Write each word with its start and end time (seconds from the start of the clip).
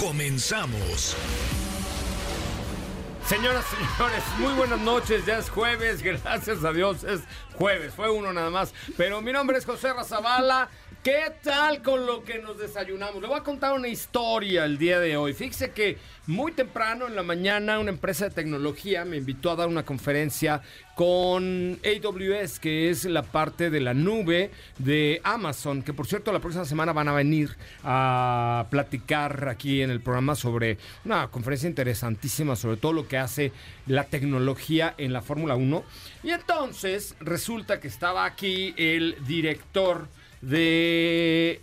Comenzamos. 0.00 1.14
Señoras 3.26 3.66
señores, 3.66 4.24
muy 4.38 4.54
buenas 4.54 4.80
noches. 4.80 5.26
Ya 5.26 5.38
es 5.38 5.50
jueves, 5.50 6.02
gracias 6.24 6.64
a 6.64 6.72
Dios 6.72 7.04
es 7.04 7.20
jueves. 7.54 7.92
Fue 7.94 8.10
uno 8.10 8.32
nada 8.32 8.48
más. 8.48 8.72
Pero 8.96 9.20
mi 9.20 9.30
nombre 9.30 9.58
es 9.58 9.66
José 9.66 9.92
Razabala. 9.92 10.70
¿Qué 11.02 11.32
tal 11.42 11.80
con 11.80 12.04
lo 12.04 12.24
que 12.24 12.40
nos 12.40 12.58
desayunamos? 12.58 13.22
Le 13.22 13.28
voy 13.28 13.38
a 13.38 13.42
contar 13.42 13.72
una 13.72 13.88
historia 13.88 14.66
el 14.66 14.76
día 14.76 15.00
de 15.00 15.16
hoy. 15.16 15.32
Fíjese 15.32 15.70
que 15.70 15.96
muy 16.26 16.52
temprano 16.52 17.06
en 17.06 17.16
la 17.16 17.22
mañana 17.22 17.78
una 17.78 17.88
empresa 17.88 18.26
de 18.26 18.32
tecnología 18.32 19.06
me 19.06 19.16
invitó 19.16 19.50
a 19.50 19.56
dar 19.56 19.68
una 19.68 19.82
conferencia 19.82 20.60
con 20.94 21.80
AWS, 21.82 22.60
que 22.60 22.90
es 22.90 23.06
la 23.06 23.22
parte 23.22 23.70
de 23.70 23.80
la 23.80 23.94
nube 23.94 24.50
de 24.76 25.22
Amazon, 25.24 25.82
que 25.82 25.94
por 25.94 26.06
cierto 26.06 26.34
la 26.34 26.40
próxima 26.40 26.66
semana 26.66 26.92
van 26.92 27.08
a 27.08 27.14
venir 27.14 27.56
a 27.82 28.66
platicar 28.68 29.48
aquí 29.48 29.80
en 29.80 29.88
el 29.88 30.02
programa 30.02 30.34
sobre 30.34 30.76
una 31.06 31.28
conferencia 31.28 31.66
interesantísima 31.66 32.56
sobre 32.56 32.76
todo 32.76 32.92
lo 32.92 33.08
que 33.08 33.16
hace 33.16 33.52
la 33.86 34.04
tecnología 34.04 34.94
en 34.98 35.14
la 35.14 35.22
Fórmula 35.22 35.56
1. 35.56 35.82
Y 36.24 36.30
entonces 36.32 37.16
resulta 37.20 37.80
que 37.80 37.88
estaba 37.88 38.26
aquí 38.26 38.74
el 38.76 39.16
director 39.26 40.06
de 40.40 41.60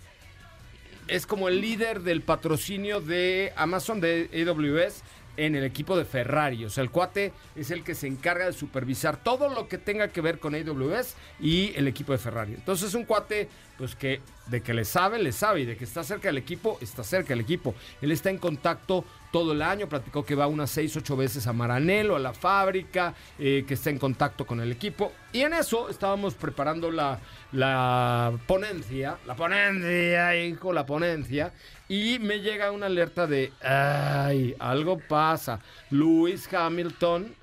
es 1.08 1.26
como 1.26 1.48
el 1.48 1.62
líder 1.62 2.02
del 2.02 2.22
patrocinio 2.22 3.00
de 3.00 3.54
Amazon, 3.56 4.02
de 4.02 4.30
AWS, 4.34 5.04
en 5.38 5.56
el 5.56 5.64
equipo 5.64 5.96
de 5.96 6.04
Ferrari. 6.04 6.66
O 6.66 6.70
sea, 6.70 6.84
el 6.84 6.90
cuate 6.90 7.32
es 7.56 7.72
el 7.72 7.84
que 7.84 7.96
se 7.96 8.08
encarga 8.08 8.46
de 8.46 8.54
supervisar 8.54 9.24
todo 9.24 9.50
lo 9.50 9.68
que 9.68 9.78
tenga 9.78 10.10
que 10.10 10.20
ver 10.20 10.40
con 10.40 10.56
AWS 10.56 11.16
y 11.40 11.74
el 11.76 11.88
equipo 11.88 12.12
de 12.12 12.18
Ferrari. 12.18 12.56
Entonces, 12.56 12.90
es 12.90 12.96
un 12.96 13.06
cuate, 13.06 13.48
pues 13.78 13.96
que 13.96 14.20
de 14.48 14.62
que 14.62 14.74
le 14.74 14.84
sabe, 14.84 15.20
le 15.20 15.32
sabe, 15.32 15.62
y 15.62 15.66
de 15.66 15.78
que 15.78 15.84
está 15.84 16.04
cerca 16.04 16.28
del 16.28 16.38
equipo, 16.38 16.78
está 16.82 17.04
cerca 17.04 17.30
del 17.30 17.42
equipo. 17.42 17.76
Él 18.02 18.12
está 18.12 18.30
en 18.32 18.40
contacto 18.40 19.06
todo 19.32 19.54
el 19.54 19.62
año, 19.62 19.88
platicó 19.90 20.26
que 20.26 20.36
va 20.36 20.48
unas 20.48 20.70
6, 20.72 20.98
8 20.98 21.18
veces 21.18 21.48
a 21.48 21.54
Maranelo, 21.54 22.16
a 22.16 22.20
la 22.20 22.34
fábrica, 22.34 23.14
eh, 23.38 23.66
que 23.68 23.74
está 23.74 23.90
en 23.90 24.00
contacto 24.00 24.46
con 24.46 24.60
el 24.60 24.72
equipo. 24.72 25.12
Y 25.34 25.42
en 25.42 25.54
eso 25.54 25.90
estábamos 25.90 26.34
preparando 26.36 26.92
la, 26.92 27.20
la 27.52 28.34
ponencia, 28.48 29.18
la 29.26 29.36
ponencia, 29.36 30.36
hijo, 30.36 30.74
la 30.74 30.86
ponencia, 30.86 31.54
y 31.88 32.20
me 32.20 32.40
llega 32.40 32.72
una 32.72 32.88
alerta 32.88 33.28
de, 33.28 33.52
ay, 33.62 34.56
algo 34.60 35.00
pasa. 35.00 35.60
Lewis 35.90 36.52
Hamilton 36.54 37.36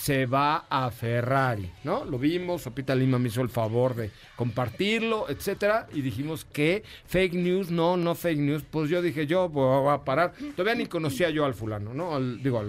se 0.00 0.24
va 0.24 0.64
a 0.70 0.90
Ferrari, 0.90 1.70
¿no? 1.84 2.06
Lo 2.06 2.18
vimos, 2.18 2.62
Sopita 2.62 2.94
Lima 2.94 3.18
me 3.18 3.28
hizo 3.28 3.42
el 3.42 3.50
favor 3.50 3.94
de 3.94 4.10
compartirlo, 4.34 5.28
etcétera, 5.28 5.88
y 5.92 6.00
dijimos 6.00 6.46
que 6.46 6.82
fake 7.04 7.34
news, 7.34 7.70
no, 7.70 7.98
no 7.98 8.14
fake 8.14 8.38
news. 8.38 8.62
Pues 8.62 8.88
yo 8.88 9.02
dije, 9.02 9.26
yo 9.26 9.50
voy 9.50 9.92
a 9.92 10.02
parar. 10.02 10.32
Todavía 10.56 10.74
ni 10.74 10.86
conocía 10.86 11.28
yo 11.28 11.44
al 11.44 11.52
fulano, 11.52 11.92
¿no? 11.92 12.18
digo, 12.18 12.62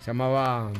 se 0.00 0.08
llamaba, 0.08 0.70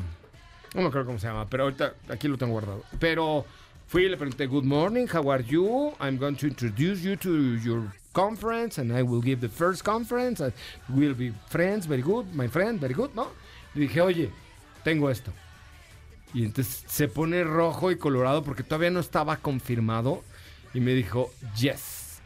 no 0.75 0.81
me 0.81 0.87
acuerdo 0.89 1.07
cómo 1.07 1.17
se 1.17 1.25
llama, 1.25 1.49
pero 1.49 1.63
ahorita 1.63 1.95
aquí 2.09 2.27
lo 2.27 2.37
tengo 2.37 2.51
guardado. 2.51 2.83
Pero 2.99 3.43
fui 3.87 4.03
y 4.03 4.09
le 4.09 4.17
pregunté, 4.17 4.45
good 4.45 4.63
morning, 4.63 5.07
how 5.11 5.31
are 5.31 5.43
you? 5.43 5.91
I'm 5.99 6.19
going 6.19 6.35
to 6.35 6.45
introduce 6.45 7.01
you 7.01 7.15
to 7.15 7.55
your 7.63 7.91
conference 8.13 8.79
and 8.79 8.95
I 8.95 9.01
will 9.01 9.23
give 9.23 9.41
the 9.41 9.49
first 9.49 9.83
conference. 9.83 10.39
I 10.39 10.53
will 10.87 11.15
be 11.15 11.33
friends, 11.47 11.87
very 11.87 12.03
good, 12.03 12.31
my 12.35 12.47
friend, 12.47 12.79
very 12.79 12.93
good, 12.93 13.09
¿no? 13.15 13.29
Y 13.73 13.79
dije, 13.79 14.01
oye, 14.01 14.29
tengo 14.83 15.09
esto. 15.09 15.31
Y 16.35 16.43
entonces 16.43 16.83
se 16.85 17.07
pone 17.07 17.45
rojo 17.45 17.91
y 17.91 17.97
colorado 17.97 18.43
porque 18.43 18.61
todavía 18.61 18.91
no 18.91 18.99
estaba 18.99 19.37
confirmado. 19.37 20.21
Y 20.73 20.81
me 20.81 20.93
dijo, 20.93 21.31
yes. 21.55 22.19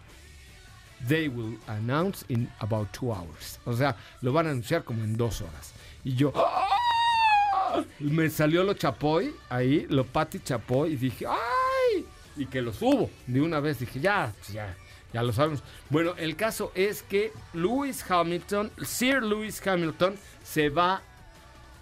They 1.07 1.27
will 1.27 1.59
announce 1.67 2.25
in 2.27 2.49
about 2.57 2.91
two 2.91 3.13
hours. 3.13 3.59
O 3.65 3.73
sea, 3.73 3.95
lo 4.21 4.33
van 4.33 4.47
a 4.47 4.49
anunciar 4.49 4.83
como 4.83 5.03
en 5.03 5.15
dos 5.15 5.41
horas. 5.41 5.73
Y 6.03 6.15
yo, 6.15 6.33
¡ah! 6.35 7.85
me 7.99 8.31
salió 8.31 8.63
lo 8.63 8.73
chapoy 8.73 9.31
ahí, 9.47 9.85
lo 9.89 10.03
pati 10.05 10.39
chapoy. 10.39 10.93
Y 10.93 10.95
dije, 10.95 11.27
¡ay! 11.27 12.03
Y 12.35 12.47
que 12.47 12.63
lo 12.63 12.73
subo 12.73 13.11
de 13.27 13.41
una 13.41 13.59
vez. 13.59 13.77
Dije, 13.77 13.99
ya, 13.99 14.33
ya, 14.51 14.75
ya 15.13 15.21
lo 15.21 15.31
sabemos. 15.31 15.61
Bueno, 15.91 16.15
el 16.17 16.35
caso 16.35 16.71
es 16.73 17.03
que 17.03 17.31
Lewis 17.53 18.03
Hamilton, 18.09 18.71
Sir 18.83 19.21
Lewis 19.21 19.65
Hamilton, 19.65 20.15
se 20.43 20.69
va 20.69 21.03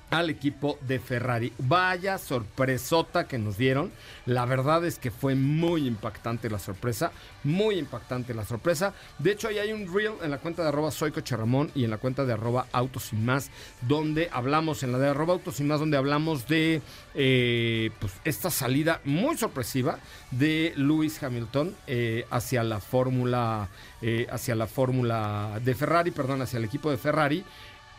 al 0.09 0.29
equipo 0.29 0.77
de 0.87 0.99
Ferrari. 0.99 1.53
Vaya 1.57 2.17
sorpresota 2.17 3.27
que 3.27 3.37
nos 3.37 3.57
dieron. 3.57 3.91
La 4.25 4.45
verdad 4.45 4.85
es 4.85 4.99
que 4.99 5.11
fue 5.11 5.35
muy 5.35 5.85
impactante 5.85 6.49
la 6.49 6.59
sorpresa. 6.59 7.11
Muy 7.43 7.77
impactante 7.77 8.33
la 8.33 8.45
sorpresa. 8.45 8.93
De 9.19 9.31
hecho, 9.31 9.47
ahí 9.47 9.59
hay 9.59 9.73
un 9.73 9.93
reel 9.93 10.13
en 10.21 10.31
la 10.31 10.37
cuenta 10.37 10.63
de 10.63 10.69
arroba 10.69 10.91
soycocherramón 10.91 11.71
y 11.75 11.83
en 11.83 11.91
la 11.91 11.97
cuenta 11.97 12.25
de 12.25 12.33
arroba 12.33 12.67
autos 12.71 13.11
y 13.13 13.15
más, 13.15 13.49
donde 13.81 14.29
hablamos, 14.31 14.83
en 14.83 14.91
la 14.91 14.99
de 14.99 15.09
arroba 15.09 15.33
autos 15.33 15.59
y 15.59 15.63
más, 15.63 15.79
donde 15.79 15.97
hablamos 15.97 16.47
de 16.47 16.81
eh, 17.15 17.91
pues, 17.99 18.13
esta 18.23 18.49
salida 18.49 19.01
muy 19.03 19.37
sorpresiva 19.37 19.99
de 20.31 20.73
Lewis 20.75 21.21
Hamilton 21.21 21.75
eh, 21.87 22.25
hacia 22.29 22.63
la 22.63 22.79
fórmula, 22.79 23.69
eh, 24.01 24.27
hacia 24.29 24.55
la 24.55 24.67
fórmula 24.67 25.59
de 25.63 25.75
Ferrari, 25.75 26.11
perdón, 26.11 26.41
hacia 26.41 26.57
el 26.57 26.65
equipo 26.65 26.89
de 26.91 26.97
Ferrari. 26.97 27.43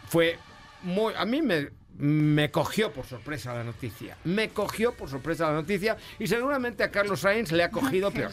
Fue 0.09 0.39
muy, 0.83 1.13
a 1.15 1.25
mí 1.25 1.43
me, 1.43 1.69
me 1.99 2.51
cogió 2.51 2.93
por 2.93 3.07
sorpresa 3.07 3.55
la 3.55 3.65
noticia. 3.65 4.17
Me 4.25 4.51
cogió 4.51 4.95
por 4.95 5.09
sorpresa 5.11 5.49
la 5.49 5.55
noticia. 5.55 5.97
Y 6.19 6.29
seguramente 6.29 6.85
a 6.85 6.91
Carlos 6.91 7.21
Sainz 7.21 7.53
le 7.53 7.65
ha 7.65 7.71
cogido 7.71 8.11
peor. 8.13 8.31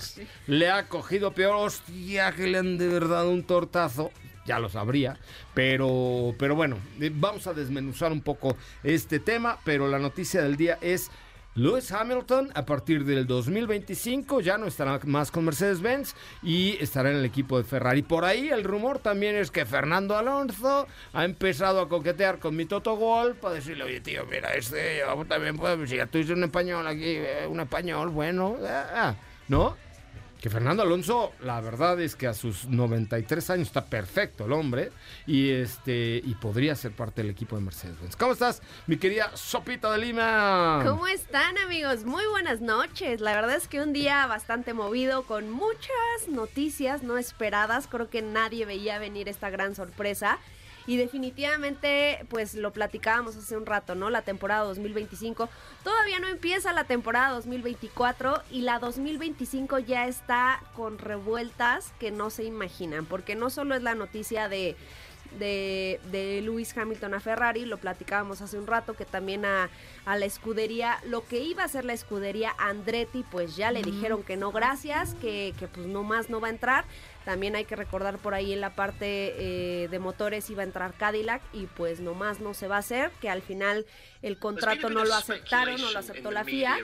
Le 0.48 0.70
ha 0.70 0.88
cogido 0.88 1.31
peor. 1.31 1.56
Hostia, 1.56 2.31
que 2.34 2.48
le 2.48 2.59
han 2.59 2.78
de 2.78 2.88
verdad 2.88 3.28
un 3.28 3.44
tortazo. 3.44 4.12
Ya 4.46 4.59
lo 4.59 4.70
sabría. 4.70 5.18
Pero, 5.56 6.36
pero 6.38 6.56
bueno, 6.56 6.78
eh, 7.02 7.12
vamos 7.14 7.48
a 7.48 7.53
desmenuzar 7.53 8.12
un 8.12 8.22
poco 8.22 8.56
este 8.84 9.20
tema. 9.20 9.58
Pero 9.64 9.88
la 9.88 9.97
noticia 9.97 10.44
del 10.44 10.58
día 10.58 10.78
es 10.82 11.09
Lewis 11.58 11.90
Hamilton 11.90 12.52
a 12.54 12.66
partir 12.66 13.06
del 13.06 13.26
2025 13.26 14.42
ya 14.42 14.58
no 14.58 14.68
estará 14.68 15.00
más 15.06 15.32
con 15.32 15.46
Mercedes-Benz 15.46 16.14
y 16.44 16.76
estará 16.84 17.12
en 17.12 17.16
el 17.16 17.24
equipo 17.24 17.58
de 17.58 17.64
Ferrari. 17.64 18.02
Por 18.02 18.26
ahí 18.26 18.50
el 18.50 18.66
rumor 18.66 19.00
también 19.00 19.38
es 19.38 19.52
que 19.52 19.66
Fernando 19.66 20.18
Alonso 20.18 20.86
ha 21.14 21.24
empezado 21.24 21.80
a 21.80 21.88
coquetear 21.88 22.40
con 22.40 22.58
mi 22.58 22.66
Toto 22.66 22.98
Wolff 22.98 23.38
para 23.38 23.56
decirle, 23.56 23.86
oye 23.86 24.02
tío, 24.02 24.26
mira, 24.26 24.50
este 24.50 25.00
yo 25.00 25.26
también 25.26 25.56
puedo, 25.56 25.88
si 25.88 25.96
ya 25.96 26.08
dices 26.08 26.32
un 26.32 26.44
español 26.44 26.86
aquí, 26.88 27.06
eh, 27.06 27.48
un 27.50 27.62
español, 27.62 28.10
bueno, 28.10 28.58
ah, 28.62 28.88
ah", 28.94 29.16
¿no? 29.48 29.78
Que 30.46 30.52
Fernando 30.52 30.84
Alonso, 30.84 31.34
la 31.42 31.60
verdad 31.60 32.00
es 32.00 32.16
que 32.16 32.28
a 32.28 32.36
sus 32.36 32.68
93 32.68 33.50
años 33.50 33.68
está 33.70 33.86
perfecto 33.86 34.46
el 34.46 34.52
hombre 34.52 34.92
y 35.26 35.50
este 35.50 36.22
y 36.24 36.36
podría 36.36 36.76
ser 36.76 36.92
parte 36.92 37.24
del 37.24 37.32
equipo 37.32 37.56
de 37.56 37.64
Mercedes-Benz. 37.64 38.16
¿Cómo 38.16 38.34
estás, 38.34 38.62
mi 38.86 38.98
querida 38.98 39.32
Sopita 39.34 39.92
de 39.92 39.98
Lima? 39.98 40.84
¿Cómo 40.86 41.08
están, 41.08 41.58
amigos? 41.58 42.06
Muy 42.06 42.24
buenas 42.28 42.62
noches. 42.62 43.22
La 43.22 43.34
verdad 43.34 43.56
es 43.56 43.68
que 43.68 43.82
un 43.82 43.92
día 43.92 44.28
bastante 44.28 44.76
movido 44.76 45.24
con 45.24 45.50
muchas 45.50 46.28
noticias 46.30 47.02
no 47.02 47.18
esperadas. 47.18 47.88
Creo 47.88 48.12
que 48.12 48.22
nadie 48.22 48.68
veía 48.68 49.00
venir 49.00 49.28
esta 49.28 49.50
gran 49.50 49.74
sorpresa. 49.74 50.38
Y 50.88 50.97
definitivamente, 50.97 52.26
pues 52.29 52.53
lo 52.53 52.72
platicábamos 52.72 53.35
hace 53.35 53.58
un 53.58 53.66
rato, 53.66 53.96
¿no? 53.96 54.09
La 54.09 54.22
temporada 54.22 54.64
2025 54.66 55.49
todavía 55.84 56.20
no 56.20 56.28
empieza 56.28 56.73
la 56.73 56.84
temporada 56.84 57.32
2024 57.32 58.43
y 58.52 58.61
la 58.61 58.79
2025 58.79 59.79
ya 59.79 60.08
está 60.08 60.61
con 60.76 60.99
revueltas 60.99 61.93
que 61.99 62.11
no 62.11 62.29
se 62.29 62.43
imaginan, 62.43 63.05
porque 63.05 63.35
no 63.35 63.49
solo 63.49 63.76
es 63.76 63.82
la 63.82 63.96
noticia 63.96 64.47
de 64.47 64.76
de, 65.40 65.99
de 66.11 66.41
Lewis 66.41 66.76
Hamilton 66.76 67.14
a 67.14 67.20
Ferrari, 67.20 67.66
lo 67.66 67.78
platicábamos 67.78 68.41
hace 68.41 68.58
un 68.58 68.67
rato, 68.67 68.93
que 68.93 69.05
también 69.05 69.46
a, 69.46 69.70
a 70.05 70.17
la 70.17 70.26
escudería, 70.26 70.99
lo 71.05 71.26
que 71.26 71.40
iba 71.40 71.64
a 71.64 71.67
ser 71.67 71.85
la 71.85 71.93
escudería 71.93 72.53
Andretti, 72.58 73.23
pues 73.31 73.55
ya 73.55 73.72
le 73.72 73.81
dijeron 73.81 74.23
que 74.23 74.38
no, 74.38 74.52
gracias, 74.52 75.16
que, 75.16 75.53
que 75.59 75.67
pues 75.67 75.88
no 75.88 76.03
más 76.03 76.29
no 76.29 76.40
va 76.40 76.47
a 76.47 76.52
entrar. 76.52 76.85
También 77.26 77.56
hay 77.56 77.66
que 77.66 77.76
recordar 77.76 78.20
por 78.20 78.36
ahí 78.36 78.54
en 78.54 78.62
la 78.62 78.76
parte 78.76 79.34
eh, 79.38 79.88
de 79.90 80.00
motores 80.00 80.50
iba 80.52 80.62
a 80.62 80.66
entrar 80.66 80.94
Cadillac 80.94 81.42
y 81.54 81.66
pues 81.66 82.00
nomás 82.00 82.40
no 82.40 82.54
se 82.54 82.68
va 82.68 82.76
a 82.76 82.80
hacer, 82.80 83.12
que 83.20 83.30
al 83.30 83.42
final 83.42 83.88
el 84.22 84.38
contrato 84.38 84.92
no 84.92 85.04
lo 85.04 85.16
aceptaron, 85.16 85.82
no 85.82 85.92
lo 85.92 86.00
aceptó 86.00 86.30
la 86.32 86.44
FIA. 86.44 86.78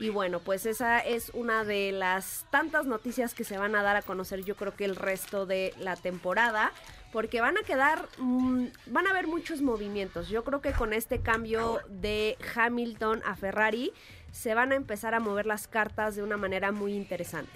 Y 0.00 0.10
bueno, 0.10 0.38
pues 0.38 0.66
esa 0.66 1.00
es 1.00 1.30
una 1.34 1.64
de 1.64 1.90
las 1.90 2.46
tantas 2.50 2.86
noticias 2.86 3.34
que 3.34 3.42
se 3.42 3.58
van 3.58 3.74
a 3.74 3.82
dar 3.82 3.96
a 3.96 4.02
conocer 4.02 4.44
yo 4.44 4.54
creo 4.54 4.74
que 4.74 4.84
el 4.84 4.94
resto 4.94 5.46
de 5.46 5.74
la 5.78 5.96
temporada 5.96 6.72
porque 7.12 7.40
van 7.40 7.56
a 7.56 7.62
quedar, 7.62 8.06
mm, 8.18 8.66
van 8.86 9.06
a 9.06 9.10
haber 9.10 9.26
muchos 9.26 9.62
movimientos. 9.62 10.28
Yo 10.28 10.44
creo 10.44 10.60
que 10.60 10.72
con 10.72 10.92
este 10.92 11.20
cambio 11.20 11.80
de 11.88 12.36
Hamilton 12.54 13.22
a 13.24 13.34
Ferrari 13.34 13.92
se 14.30 14.54
van 14.54 14.72
a 14.72 14.76
empezar 14.76 15.14
a 15.14 15.20
mover 15.20 15.46
las 15.46 15.66
cartas 15.66 16.16
de 16.16 16.22
una 16.22 16.36
manera 16.36 16.70
muy 16.70 16.94
interesante. 16.94 17.50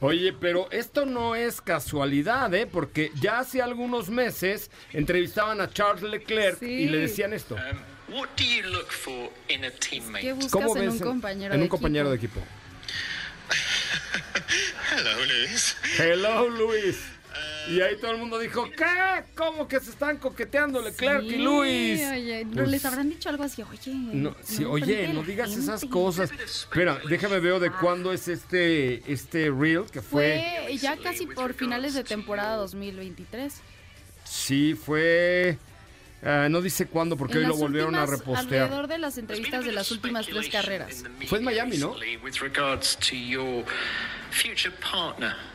Oye, 0.00 0.32
pero 0.32 0.70
esto 0.70 1.06
no 1.06 1.34
es 1.34 1.60
casualidad, 1.60 2.54
¿eh? 2.54 2.66
Porque 2.66 3.10
ya 3.20 3.40
hace 3.40 3.60
algunos 3.62 4.10
meses 4.10 4.70
entrevistaban 4.92 5.60
a 5.60 5.68
Charles 5.70 6.02
Leclerc 6.04 6.58
Sí. 6.60 6.66
y 6.66 6.88
le 6.88 6.98
decían 6.98 7.32
esto. 7.32 7.56
Um, 7.56 8.14
what 8.16 8.28
do 8.36 8.44
you 8.44 8.62
look 8.70 8.90
for 8.92 9.30
in 9.48 9.64
a 9.64 9.70
teammate? 9.72 10.20
¿Qué 10.24 10.32
buscas 10.34 10.52
¿Cómo 10.52 10.76
en 10.76 10.82
ves 10.84 10.92
un 10.92 10.98
compañero 11.00 11.52
en 11.54 11.60
de 11.60 11.64
un 11.64 11.68
compañero 11.68 12.12
equipo? 12.14 12.38
de 12.38 12.46
equipo? 12.46 12.58
Hello, 14.96 15.24
Lewis. 15.24 15.76
Hello, 15.98 16.48
Luis. 16.48 16.98
Y 17.68 17.80
ahí 17.80 17.96
todo 18.00 18.12
el 18.12 18.18
mundo 18.18 18.38
dijo, 18.38 18.68
¿qué? 18.76 19.24
¿Cómo 19.34 19.68
que 19.68 19.80
se 19.80 19.90
están 19.90 20.16
coqueteando 20.18 20.80
Leclerc 20.80 21.22
y 21.24 21.30
Sí, 21.30 21.36
Luis? 21.36 22.00
Oye, 22.10 22.44
¿no 22.44 22.52
Pues, 22.52 22.68
les 22.68 22.84
habrán 22.84 23.08
dicho 23.10 23.28
algo 23.28 23.44
así, 23.44 23.62
oye. 23.62 23.92
No, 23.94 24.34
sí, 24.42 24.62
no, 24.62 24.70
oye, 24.70 25.08
no 25.08 25.22
digas 25.22 25.54
esas 25.54 25.84
cosas. 25.84 26.30
Espera, 26.32 26.98
déjame 27.08 27.40
ver 27.40 27.60
de 27.60 27.70
cuándo 27.70 28.12
es 28.12 28.28
este 28.28 29.02
este 29.10 29.50
reel 29.50 29.84
que 29.90 30.02
fue. 30.02 30.60
Fue 30.64 30.76
ya 30.76 30.96
casi 30.96 31.26
por 31.26 31.54
finales 31.54 31.94
de 31.94 32.04
temporada 32.04 32.56
2023. 32.56 33.54
Sí, 34.24 34.74
fue 34.74 35.58
ah, 36.22 36.48
no 36.50 36.60
dice 36.60 36.86
cuándo 36.86 37.16
porque 37.16 37.34
En 37.34 37.44
hoy 37.44 37.46
lo 37.46 37.56
volvieron 37.56 37.94
a 37.94 38.04
últimas- 38.04 38.18
repostear. 38.20 38.62
Alrededor 38.64 38.88
de 38.88 38.98
las 38.98 39.18
entrevistas 39.18 39.64
de 39.64 39.72
las 39.72 39.90
últimas 39.90 40.26
tres 40.26 40.48
carreras. 40.48 41.04
Fue 41.26 41.38
en 41.38 41.44
Miami, 41.44 41.78
¿no? 41.78 41.94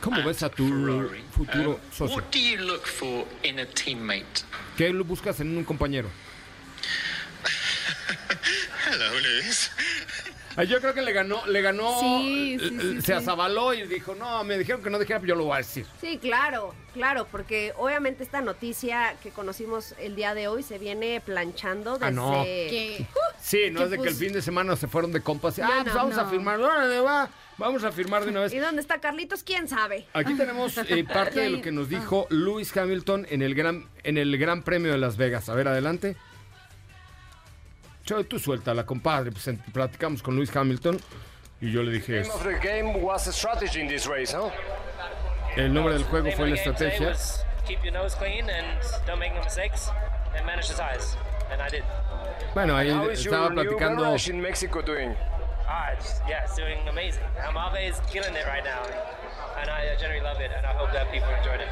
¿Cómo 0.01 0.24
ves 0.24 0.44
a 0.44 0.50
tu 0.50 0.68
Ferrari, 0.68 1.24
futuro 1.31 1.80
socio? 1.92 2.15
What 2.15 2.25
do 2.31 2.39
you 2.39 2.57
look 2.57 2.86
for 2.86 3.25
in 3.44 3.60
a 3.60 3.65
teammate? 3.65 4.44
¿Qué 4.77 4.92
buscas 4.92 5.39
en 5.39 5.56
un 5.57 5.63
compañero? 5.63 6.10
Hello, 8.86 9.19
Lewis. 9.19 9.71
Ah, 10.56 10.64
Yo 10.64 10.80
creo 10.80 10.94
que 10.94 11.02
le 11.02 11.12
ganó, 11.14 11.46
le 11.48 11.62
ganó, 11.62 12.00
Sí, 12.00 12.58
sí, 12.60 12.66
eh, 12.66 12.80
sí, 12.82 12.96
se 12.98 13.02
sí. 13.02 13.12
azabaló 13.14 13.74
y 13.74 13.88
dijo, 13.88 14.16
no, 14.16 14.44
me 14.44 14.58
dijeron 14.58 14.82
que 14.84 14.90
no 14.90 15.00
dijera, 15.00 15.20
pero 15.20 15.30
yo 15.30 15.36
lo 15.36 15.46
voy 15.46 15.56
a 15.56 15.58
decir. 15.58 15.86
Sí, 16.00 16.18
claro, 16.20 16.74
claro, 16.94 17.28
porque 17.32 17.74
obviamente 17.78 18.24
esta 18.24 18.42
noticia 18.42 19.16
que 19.24 19.30
conocimos 19.32 19.96
el 20.00 20.16
día 20.16 20.34
de 20.34 20.48
hoy 20.48 20.64
se 20.64 20.78
viene 20.78 21.22
planchando 21.26 21.94
desde... 21.94 22.06
Ah, 22.06 22.12
no. 22.12 22.44
Que 22.44 23.06
Sí, 23.42 23.70
no 23.72 23.80
Que 23.80 23.86
es 23.86 23.90
de 23.92 23.98
que 23.98 24.04
el 24.04 24.10
pues- 24.10 24.20
fin 24.20 24.32
de 24.34 24.42
semana 24.42 24.76
se 24.76 24.88
fueron 24.88 25.12
de 25.12 25.22
compas. 25.22 25.58
y, 25.58 25.62
No, 25.62 25.68
ah, 25.72 25.78
no, 25.78 25.84
pues 25.84 25.96
vamos 25.96 26.18
a 26.18 26.26
firmar, 26.28 26.60
órale, 26.62 27.00
va, 27.00 27.30
vamos 27.58 27.84
a 27.84 27.92
firmar 27.92 28.24
de 28.24 28.30
una 28.32 28.42
vez. 28.42 28.54
¿Y 28.54 28.58
dónde 28.60 28.82
está 28.82 29.00
Carlitos? 29.02 29.44
¿Quién 29.44 29.68
sabe? 29.68 30.06
Aquí 30.14 30.34
tenemos 30.36 30.78
eh, 30.78 31.04
parte 31.14 31.42
de 31.42 31.50
lo 31.50 31.62
que 31.62 31.72
nos 31.72 31.90
dijo 31.90 32.26
Lewis 32.30 32.76
Hamilton 32.76 33.28
en 33.30 33.42
el 33.42 33.54
gran 33.56 33.90
en 34.04 34.18
el 34.18 34.38
Gran 34.38 34.64
Premio 34.64 34.92
de 34.92 34.98
Las 34.98 35.18
Vegas. 35.18 35.50
A 35.50 35.56
ver, 35.56 35.68
adelante. 35.68 36.16
Cho, 38.04 38.24
tú 38.26 38.38
suéltala, 38.40 38.86
compadre. 38.86 39.32
Pues 39.32 39.48
en- 39.48 39.58
platicamos 39.72 40.22
con 40.22 40.36
Lewis 40.36 40.56
Hamilton 40.56 41.00
y 41.62 41.72
yo 41.72 41.82
le 41.84 41.92
dije, 41.92 42.22
name 42.22 42.32
of 42.34 42.44
the 42.44 42.60
game 42.60 43.02
was 43.02 43.28
a 43.28 43.32
strategy 43.32 43.80
in 43.80 43.88
this 43.88 44.06
race, 44.08 44.34
huh? 44.34 44.50
el 45.56 45.74
nombre 45.74 45.94
del 45.94 46.04
juego 46.04 46.32
fue 46.32 46.50
la 46.50 46.56
estrategia. 46.56 47.10
was 47.10 47.44
keep 47.66 47.84
your 47.84 47.94
nose 47.94 48.16
clean 48.16 48.50
and 48.50 48.68
don't 49.06 49.20
make 49.20 49.34
no 49.34 49.42
mistakes 49.44 49.90
and 50.36 50.46
manage 50.46 50.68
the 50.68 50.76
tires. 50.76 51.16
And 51.52 51.62
I 51.62 51.70
did. 51.70 51.84
Bueno, 52.54 52.76
ahí 52.76 52.90
estaba 53.12 53.50
platicando. 53.50 54.18
And 59.60 59.70
I 59.70 59.88
uh, 59.88 60.00
generally 60.00 60.24
love 60.24 60.40
it 60.42 60.52
and 60.56 60.66
I 60.66 60.74
hope 60.74 60.92
that 60.94 61.12
people 61.12 61.30
enjoyed 61.30 61.62
it. 61.62 61.68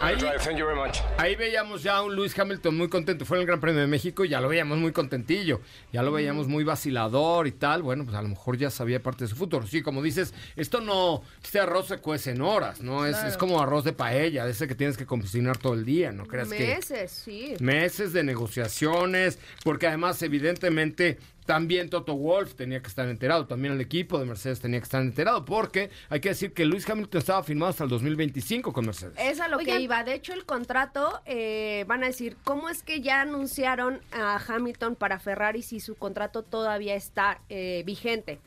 Ahí, 0.00 0.16
thank 0.38 0.56
you 0.56 0.64
very 0.64 0.78
much. 0.78 1.02
ahí 1.18 1.36
veíamos 1.36 1.82
ya 1.82 1.96
a 1.96 2.02
un 2.02 2.16
Lewis 2.16 2.36
Hamilton 2.38 2.74
muy 2.74 2.88
contento. 2.88 3.26
Fue 3.26 3.36
en 3.36 3.42
el 3.42 3.46
Gran 3.46 3.60
Premio 3.60 3.82
de 3.82 3.86
México 3.86 4.24
y 4.24 4.30
ya 4.30 4.40
lo 4.40 4.48
veíamos 4.48 4.78
muy 4.78 4.92
contentillo. 4.92 5.60
Ya 5.92 6.02
lo 6.02 6.10
veíamos 6.10 6.48
muy 6.48 6.64
vacilador 6.64 7.46
y 7.46 7.52
tal. 7.52 7.82
Bueno, 7.82 8.04
pues 8.04 8.16
a 8.16 8.22
lo 8.22 8.28
mejor 8.28 8.56
ya 8.56 8.70
sabía 8.70 9.02
parte 9.02 9.24
de 9.24 9.28
su 9.28 9.36
futuro. 9.36 9.66
Sí, 9.66 9.82
como 9.82 10.02
dices, 10.02 10.32
esto 10.56 10.80
no, 10.80 11.22
este 11.44 11.60
arroz 11.60 11.88
se 11.88 11.98
cuece 11.98 12.30
en 12.30 12.40
horas, 12.40 12.80
¿no? 12.80 13.04
Es, 13.04 13.22
es 13.24 13.36
como 13.36 13.60
arroz 13.60 13.84
de 13.84 13.92
paella, 13.92 14.46
de 14.46 14.52
ese 14.52 14.66
que 14.66 14.74
tienes 14.74 14.96
que 14.96 15.04
cocinar 15.04 15.58
todo 15.58 15.74
el 15.74 15.84
día, 15.84 16.12
¿no 16.12 16.26
creas 16.26 16.48
que? 16.48 16.66
Meses, 16.66 17.10
sí. 17.10 17.54
meses 17.60 18.14
de 18.14 18.24
negociaciones, 18.24 19.38
porque 19.64 19.86
además 19.86 20.22
evidentemente 20.22 21.18
también 21.50 21.90
Toto 21.90 22.14
Wolf 22.14 22.54
tenía 22.54 22.80
que 22.80 22.86
estar 22.86 23.08
enterado, 23.08 23.44
también 23.44 23.74
el 23.74 23.80
equipo 23.80 24.20
de 24.20 24.24
Mercedes 24.24 24.60
tenía 24.60 24.78
que 24.78 24.84
estar 24.84 25.02
enterado, 25.02 25.44
porque 25.44 25.90
hay 26.08 26.20
que 26.20 26.28
decir 26.28 26.52
que 26.52 26.64
Luis 26.64 26.88
Hamilton 26.88 27.18
estaba 27.18 27.42
firmado 27.42 27.70
hasta 27.70 27.82
el 27.82 27.90
2025 27.90 28.72
con 28.72 28.86
Mercedes. 28.86 29.14
Es 29.18 29.40
a 29.40 29.48
lo 29.48 29.58
que 29.58 29.80
iba. 29.80 30.04
De 30.04 30.14
hecho, 30.14 30.32
el 30.32 30.44
contrato, 30.44 31.20
eh, 31.26 31.84
van 31.88 32.04
a 32.04 32.06
decir, 32.06 32.36
¿cómo 32.44 32.68
es 32.68 32.84
que 32.84 33.00
ya 33.00 33.22
anunciaron 33.22 34.00
a 34.12 34.36
Hamilton 34.36 34.94
para 34.94 35.18
Ferrari 35.18 35.62
si 35.62 35.80
su 35.80 35.96
contrato 35.96 36.44
todavía 36.44 36.94
está 36.94 37.40
eh, 37.48 37.82
vigente? 37.84 38.38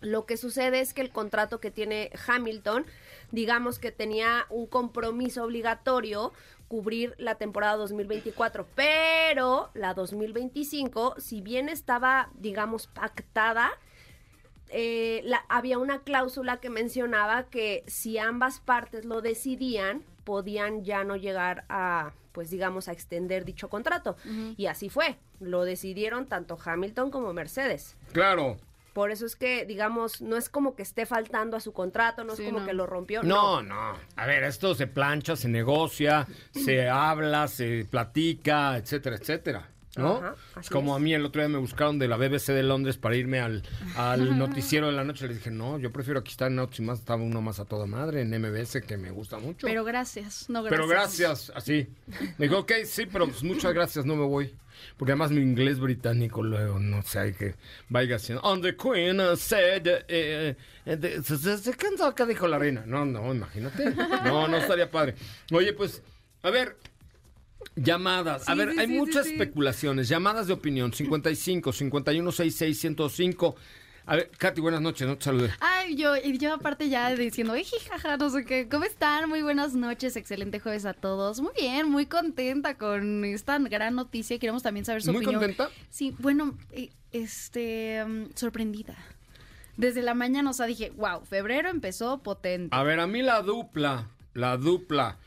Lo 0.00 0.26
que 0.26 0.36
sucede 0.36 0.80
es 0.80 0.92
que 0.92 1.02
el 1.02 1.10
contrato 1.10 1.60
que 1.60 1.70
tiene 1.70 2.10
Hamilton, 2.26 2.84
digamos 3.30 3.78
que 3.78 3.92
tenía 3.92 4.46
un 4.48 4.66
compromiso 4.66 5.44
obligatorio 5.44 6.32
cubrir 6.74 7.16
la 7.18 7.34
temporada 7.34 7.74
2024, 7.76 8.64
pero 8.76 9.70
la 9.74 9.92
2025, 9.92 11.16
si 11.18 11.40
bien 11.42 11.68
estaba, 11.68 12.30
digamos, 12.38 12.86
pactada, 12.86 13.72
eh, 14.68 15.20
la- 15.24 15.44
había 15.48 15.78
una 15.78 16.02
cláusula 16.04 16.58
que 16.60 16.70
mencionaba 16.70 17.50
que 17.50 17.82
si 17.88 18.18
ambas 18.18 18.60
partes 18.60 19.04
lo 19.04 19.20
decidían, 19.20 20.04
podían 20.22 20.84
ya 20.84 21.02
no 21.02 21.16
llegar 21.16 21.64
a, 21.68 22.12
pues 22.30 22.50
digamos, 22.50 22.86
a 22.86 22.92
extender 22.92 23.44
dicho 23.44 23.68
contrato. 23.68 24.16
Y 24.56 24.66
así 24.66 24.88
fue. 24.88 25.16
Lo 25.40 25.64
decidieron 25.64 26.26
tanto 26.26 26.56
Hamilton 26.64 27.10
como 27.10 27.32
Mercedes. 27.32 27.96
Claro. 28.12 28.58
Por 29.00 29.10
eso 29.10 29.24
es 29.24 29.34
que, 29.34 29.64
digamos, 29.64 30.20
no 30.20 30.36
es 30.36 30.50
como 30.50 30.76
que 30.76 30.82
esté 30.82 31.06
faltando 31.06 31.56
a 31.56 31.60
su 31.60 31.72
contrato, 31.72 32.22
no 32.22 32.34
es 32.34 32.40
como 32.42 32.60
no. 32.60 32.66
que 32.66 32.74
lo 32.74 32.84
rompió. 32.84 33.22
No, 33.22 33.62
no. 33.62 33.96
A 34.14 34.26
ver, 34.26 34.42
esto 34.42 34.74
se 34.74 34.86
plancha, 34.86 35.36
se 35.36 35.48
negocia, 35.48 36.26
se 36.52 36.86
habla, 36.90 37.48
se 37.48 37.86
platica, 37.90 38.76
etcétera, 38.76 39.16
etcétera. 39.16 39.70
¿no? 39.96 40.16
Ajá, 40.18 40.34
como 40.70 40.92
es. 40.92 41.00
a 41.00 41.02
mí 41.02 41.14
el 41.14 41.24
otro 41.24 41.40
día 41.40 41.48
me 41.48 41.56
buscaron 41.56 41.98
de 41.98 42.08
la 42.08 42.18
BBC 42.18 42.48
de 42.48 42.62
Londres 42.62 42.98
para 42.98 43.16
irme 43.16 43.40
al, 43.40 43.62
al 43.96 44.38
noticiero 44.38 44.88
de 44.88 44.92
la 44.92 45.04
noche. 45.04 45.26
Les 45.26 45.38
dije, 45.38 45.50
no, 45.50 45.78
yo 45.78 45.90
prefiero 45.90 46.20
aquí 46.20 46.32
estar 46.32 46.52
en 46.52 46.58
Autos 46.58 46.78
y 46.80 46.82
más, 46.82 46.98
estaba 46.98 47.22
uno 47.22 47.40
más 47.40 47.58
a 47.58 47.64
toda 47.64 47.86
madre 47.86 48.20
en 48.20 48.38
MBS 48.38 48.82
que 48.86 48.98
me 48.98 49.10
gusta 49.12 49.38
mucho. 49.38 49.66
Pero 49.66 49.82
gracias, 49.82 50.50
no 50.50 50.62
gracias. 50.62 50.78
Pero 50.78 50.88
gracias, 50.88 51.52
así. 51.54 51.88
Me 52.36 52.48
dijo, 52.48 52.58
ok, 52.58 52.72
sí, 52.84 53.06
pero 53.06 53.26
pues, 53.26 53.42
muchas 53.42 53.72
gracias, 53.72 54.04
no 54.04 54.14
me 54.14 54.26
voy. 54.26 54.54
Porque 54.96 55.12
además 55.12 55.30
mi 55.30 55.40
inglés 55.40 55.78
británico 55.78 56.42
luego, 56.42 56.78
no 56.78 57.02
sé, 57.02 57.18
hay 57.18 57.32
que 57.32 57.54
vaya 57.88 58.16
haciendo. 58.16 58.42
On 58.42 58.60
the 58.60 58.76
Queen 58.76 59.20
uh, 59.20 59.36
said, 59.36 59.86
eh, 59.86 60.56
eh, 60.86 61.20
se, 61.22 61.74
cansó 61.74 62.06
acá, 62.06 62.26
dijo 62.26 62.46
la 62.46 62.58
reina. 62.58 62.84
No, 62.86 63.04
no, 63.04 63.32
imagínate. 63.32 63.94
No, 64.24 64.48
no 64.48 64.56
estaría 64.56 64.90
padre. 64.90 65.14
Oye, 65.52 65.72
pues, 65.72 66.02
a 66.42 66.50
ver, 66.50 66.76
llamadas. 67.76 68.48
a 68.48 68.54
ver, 68.54 68.72
sí, 68.72 68.78
hay 68.78 68.86
sí, 68.86 68.92
muchas 68.92 69.26
especulaciones. 69.26 70.08
Llamadas 70.08 70.46
de 70.46 70.52
opinión, 70.52 70.92
55, 70.92 71.72
51, 71.72 72.32
66, 72.32 72.80
105. 72.80 73.56
A 74.06 74.16
ver, 74.16 74.30
Katy, 74.38 74.60
buenas 74.60 74.80
noches, 74.80 75.06
no 75.06 75.16
te 75.16 75.24
saludé. 75.24 75.50
Ay, 75.60 75.94
yo, 75.94 76.16
y 76.16 76.38
yo 76.38 76.54
aparte 76.54 76.88
ya 76.88 77.14
diciendo, 77.14 77.54
"Ey, 77.54 77.64
jaja, 77.88 78.16
no 78.16 78.30
sé 78.30 78.44
qué, 78.44 78.68
¿cómo 78.68 78.84
están? 78.84 79.28
Muy 79.28 79.42
buenas 79.42 79.74
noches, 79.74 80.16
excelente 80.16 80.58
jueves 80.58 80.84
a 80.86 80.94
todos. 80.94 81.40
Muy 81.40 81.52
bien, 81.58 81.88
muy 81.88 82.06
contenta 82.06 82.76
con 82.76 83.24
esta 83.24 83.58
gran 83.58 83.94
noticia. 83.94 84.38
Queremos 84.38 84.62
también 84.62 84.84
saber 84.84 85.02
su 85.02 85.12
¿Muy 85.12 85.18
opinión. 85.24 85.40
contenta? 85.40 85.70
Sí, 85.90 86.14
bueno, 86.18 86.56
eh, 86.72 86.90
este, 87.12 88.04
mm, 88.04 88.30
sorprendida. 88.34 88.96
Desde 89.76 90.02
la 90.02 90.14
mañana, 90.14 90.50
o 90.50 90.52
sea, 90.52 90.66
dije, 90.66 90.90
wow, 90.96 91.24
febrero 91.24 91.68
empezó 91.70 92.18
potente. 92.22 92.74
A 92.74 92.82
ver, 92.82 93.00
a 93.00 93.06
mí 93.06 93.22
la 93.22 93.42
dupla, 93.42 94.08
la 94.34 94.56
dupla, 94.56 95.18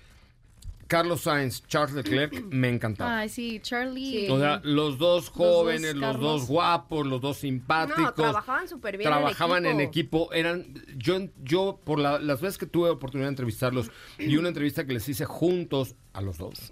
Carlos 0.94 1.22
Sainz, 1.22 1.66
Charles 1.66 1.96
Leclerc, 1.96 2.44
me 2.52 2.70
encantaba. 2.70 3.18
Ay, 3.20 3.30
sí, 3.30 3.60
Charlie. 3.64 4.28
Sí. 4.28 4.30
O 4.30 4.38
sea, 4.38 4.62
los 4.64 5.00
dos 5.00 5.30
jóvenes, 5.30 5.96
los 5.96 6.02
dos, 6.02 6.42
Carlos. 6.42 6.48
guapos, 6.48 7.08
los 7.08 7.20
dos 7.20 7.38
simpáticos. 7.38 8.04
No, 8.04 8.14
trabajaban 8.14 8.68
súper 8.68 8.98
bien 8.98 9.08
en 9.12 9.14
Trabajaban 9.18 9.66
en 9.66 9.80
equipo. 9.80 10.26
equipo. 10.28 10.34
Eran, 10.34 10.68
yo, 10.96 11.20
yo 11.42 11.80
por 11.84 11.98
la- 12.00 12.20
las 12.20 12.42
veces 12.42 12.60
que 12.60 12.68
tuve 12.68 12.92
oportunidad 12.92 13.28
de 13.28 13.32
entrevistarlos 13.32 13.90
y 14.20 14.38
una 14.38 14.50
entrevista 14.50 14.86
que 14.86 14.94
les 14.94 15.10
hice 15.10 15.26
juntos 15.26 15.96
a 16.14 16.22
los 16.22 16.38
dos, 16.38 16.72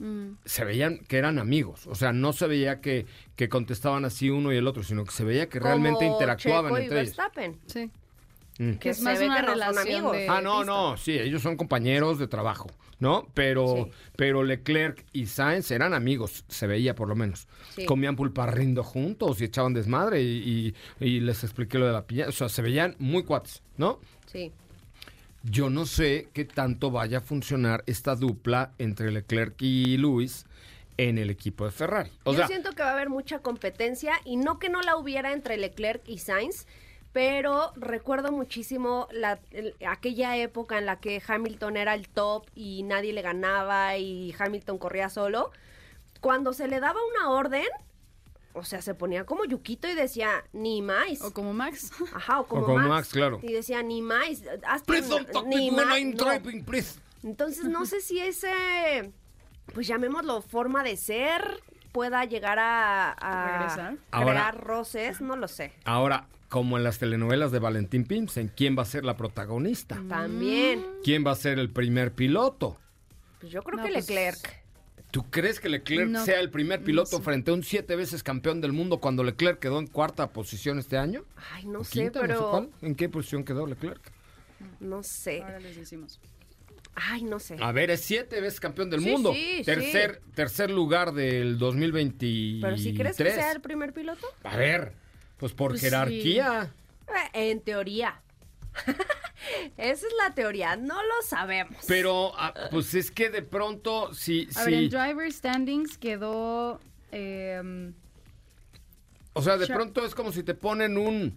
Mm. 0.00 0.32
se 0.46 0.64
veían 0.64 0.98
que 1.06 1.18
eran 1.18 1.38
amigos. 1.38 1.86
O 1.86 1.94
sea, 1.94 2.12
no 2.12 2.32
se 2.32 2.46
veía 2.46 2.80
que, 2.80 3.06
que 3.36 3.48
contestaban 3.48 4.04
así 4.04 4.30
uno 4.30 4.52
y 4.52 4.56
el 4.56 4.66
otro, 4.66 4.82
sino 4.82 5.04
que 5.04 5.12
se 5.12 5.24
veía 5.24 5.48
que 5.48 5.60
realmente 5.60 6.00
Como 6.06 6.12
interactuaban 6.14 6.70
Checo 6.72 6.78
y 6.80 6.82
entre 6.84 7.00
ellos. 7.02 7.16
Verstappen. 7.16 7.60
Sí. 7.66 7.90
Mm. 8.58 8.72
Que 8.74 8.90
es 8.90 8.98
se 8.98 9.04
más 9.04 9.18
ve 9.18 9.26
una 9.26 9.40
que 9.40 9.46
relación 9.46 10.12
de 10.12 10.28
Ah, 10.28 10.40
no, 10.42 10.58
pista. 10.58 10.72
no, 10.72 10.96
sí, 10.96 11.12
ellos 11.18 11.40
son 11.42 11.56
compañeros 11.56 12.18
de 12.18 12.28
trabajo, 12.28 12.68
¿no? 12.98 13.26
Pero, 13.32 13.86
Sí. 13.86 13.90
pero 14.16 14.42
Leclerc 14.44 15.04
y 15.12 15.26
Sainz 15.26 15.70
eran 15.70 15.94
amigos, 15.94 16.44
se 16.48 16.66
veía 16.66 16.94
por 16.94 17.08
lo 17.08 17.16
menos. 17.16 17.48
Sí. 17.74 17.86
Comían 17.86 18.16
pulparrindo 18.16 18.82
juntos 18.84 19.40
y 19.40 19.44
echaban 19.44 19.72
desmadre 19.72 20.20
y, 20.22 20.74
y- 21.00 21.04
y 21.06 21.20
les 21.20 21.42
expliqué 21.42 21.78
lo 21.78 21.86
de 21.86 21.92
la 21.92 22.06
piña. 22.06 22.26
O 22.28 22.32
sea, 22.32 22.48
se 22.50 22.60
veían 22.60 22.96
muy 22.98 23.22
cuates, 23.24 23.62
¿no? 23.76 23.98
Sí. 24.26 24.52
yo 25.42 25.70
no 25.70 25.86
sé 25.86 26.28
qué 26.34 26.44
tanto 26.44 26.90
vaya 26.90 27.16
a 27.18 27.20
funcionar 27.22 27.82
esta 27.86 28.14
dupla 28.14 28.72
entre 28.76 29.10
Leclerc 29.10 29.54
y 29.62 29.96
Luis 29.96 30.44
en 30.98 31.16
el 31.16 31.30
equipo 31.30 31.64
de 31.64 31.70
Ferrari. 31.70 32.10
O 32.24 32.32
Yo 32.32 32.38
sea, 32.40 32.46
siento 32.46 32.72
que 32.72 32.82
va 32.82 32.90
a 32.90 32.92
haber 32.92 33.08
mucha 33.08 33.38
competencia 33.38 34.12
y 34.26 34.36
no 34.36 34.58
que 34.58 34.68
no 34.68 34.82
la 34.82 34.96
hubiera 34.98 35.32
entre 35.32 35.56
Leclerc 35.56 36.02
y 36.06 36.18
Sainz, 36.18 36.66
pero 37.12 37.72
recuerdo 37.76 38.30
muchísimo 38.32 39.08
la, 39.10 39.38
el- 39.50 39.74
aquella 39.88 40.36
época 40.36 40.78
en 40.78 40.86
la 40.86 41.00
que 41.00 41.22
Hamilton 41.26 41.76
era 41.76 41.94
el 41.94 42.08
top 42.08 42.46
y 42.54 42.82
nadie 42.84 43.12
le 43.12 43.22
ganaba 43.22 43.96
y 43.96 44.34
Hamilton 44.38 44.78
corría 44.78 45.08
solo. 45.08 45.50
Cuando 46.20 46.52
se 46.52 46.68
le 46.68 46.80
daba 46.80 47.00
una 47.16 47.30
orden, 47.30 47.66
o 48.52 48.64
sea, 48.64 48.82
se 48.82 48.94
ponía 48.94 49.24
como 49.26 49.44
yuquito 49.44 49.88
y 49.88 49.94
decía, 49.94 50.44
ni 50.52 50.82
más. 50.82 51.22
O 51.22 51.32
como 51.32 51.52
Max. 51.52 51.92
Ajá, 52.14 52.40
o 52.40 52.46
como, 52.46 52.62
O 52.62 52.64
como 52.66 52.78
Max, 52.78 52.88
Max, 52.88 53.08
claro. 53.12 53.40
Y 53.42 53.52
decía, 53.52 53.82
ni 53.82 54.02
más. 54.02 54.42
hazte 54.66 54.86
Please 54.86 55.08
don't 55.08 55.30
talk 55.30 55.46
ni 55.46 55.68
to 55.68 55.72
me 55.72 55.76
when 55.78 55.88
más", 55.88 55.98
I'm 55.98 56.10
no. 56.16 56.24
driving, 56.24 56.64
please. 56.64 56.98
Entonces 57.22 57.64
no 57.64 57.86
sé 57.86 58.00
si 58.00 58.20
ese, 58.20 59.12
pues 59.74 59.86
llamémoslo 59.86 60.42
forma 60.42 60.82
de 60.82 60.96
ser, 60.96 61.60
pueda 61.92 62.24
llegar 62.24 62.58
a, 62.58 63.12
a 63.20 63.96
crear 64.24 64.60
roces, 64.60 65.20
no 65.20 65.36
lo 65.36 65.46
sé. 65.48 65.72
Ahora, 65.84 66.26
como 66.50 66.76
en 66.76 66.84
las 66.84 66.98
telenovelas 66.98 67.52
de 67.52 67.60
Valentín 67.60 68.04
Pimsen, 68.04 68.52
¿quién 68.54 68.76
va 68.76 68.82
a 68.82 68.86
ser 68.86 69.04
la 69.06 69.16
protagonista? 69.16 69.94
Mm. 69.94 70.08
También, 70.08 70.86
¿Quién 71.02 71.24
va 71.26 71.30
a 71.30 71.36
ser 71.36 71.58
el 71.58 71.70
primer 71.70 72.12
piloto? 72.12 72.76
pues 73.40 73.50
yo 73.50 73.62
creo 73.62 73.78
No, 73.78 73.84
que 73.86 73.92
pues, 73.92 74.08
Leclerc. 74.10 74.60
¿Tú 75.10 75.24
crees 75.30 75.58
que 75.60 75.68
Leclerc 75.70 76.08
No, 76.10 76.24
sea 76.24 76.38
el 76.40 76.50
primer 76.50 76.82
piloto 76.84 77.12
no 77.12 77.18
sé. 77.18 77.24
frente 77.24 77.50
a 77.50 77.54
un 77.54 77.62
siete 77.64 77.96
veces 77.96 78.22
campeón 78.22 78.60
del 78.60 78.72
mundo 78.72 78.98
cuando 78.98 79.24
Leclerc 79.24 79.58
quedó 79.58 79.78
en 79.78 79.86
cuarta 79.86 80.32
posición 80.32 80.78
este 80.78 80.98
año? 80.98 81.24
Ay, 81.54 81.64
no 81.66 81.80
¿O 81.80 81.84
sé, 81.84 81.92
quinta? 81.92 82.20
No 82.20 82.26
sé 82.26 82.32
pero 82.34 82.50
cuál. 82.50 82.70
¿En 82.82 82.94
qué 82.94 83.08
posición 83.08 83.42
quedó 83.44 83.66
Leclerc? 83.66 84.00
no 84.80 85.02
sé. 85.02 85.42
Ahora 85.42 85.58
les 85.60 85.76
decimos. 85.76 86.20
Ay, 86.94 87.22
no 87.22 87.38
sé. 87.38 87.56
A 87.60 87.72
ver, 87.72 87.90
es 87.90 88.00
siete 88.02 88.40
veces 88.40 88.60
campeón 88.60 88.90
del 88.90 89.00
Sí, 89.00 89.08
mundo. 89.10 89.32
sí, 89.32 89.62
tercer, 89.64 90.20
tercer 90.34 90.70
lugar 90.70 91.12
del 91.14 91.56
2023. 91.58 92.60
Pero 92.60 92.76
si 92.76 92.94
crees 92.94 93.16
que 93.16 93.30
sea 93.30 93.52
el 93.52 93.60
primer 93.60 93.92
piloto, 93.92 94.26
A 94.44 94.56
ver, 94.56 94.92
pues 95.40 95.52
por 95.52 95.72
Pues 95.72 95.80
jerarquía. 95.80 96.70
Eh, 97.34 97.50
en 97.50 97.60
teoría. 97.60 98.20
Esa 99.76 100.06
es 100.06 100.12
la 100.22 100.34
teoría, 100.34 100.76
no 100.76 101.02
lo 101.02 101.22
sabemos. 101.26 101.78
Pero, 101.88 102.32
ah, 102.36 102.52
pues 102.70 102.94
es 102.94 103.10
que 103.10 103.30
de 103.30 103.42
pronto, 103.42 104.14
si, 104.14 104.46
A 104.54 104.64
ver, 104.64 104.74
si- 104.74 104.84
en 104.84 104.90
Driver 104.90 105.32
Standings 105.32 105.98
quedó. 105.98 106.78
em, 107.10 107.92
o 109.32 109.42
sea, 109.42 109.56
de 109.56 109.66
Sure. 109.66 109.76
pronto 109.76 110.04
es 110.04 110.14
como 110.14 110.30
si 110.30 110.42
te 110.44 110.54
ponen 110.54 110.96
un 110.98 111.36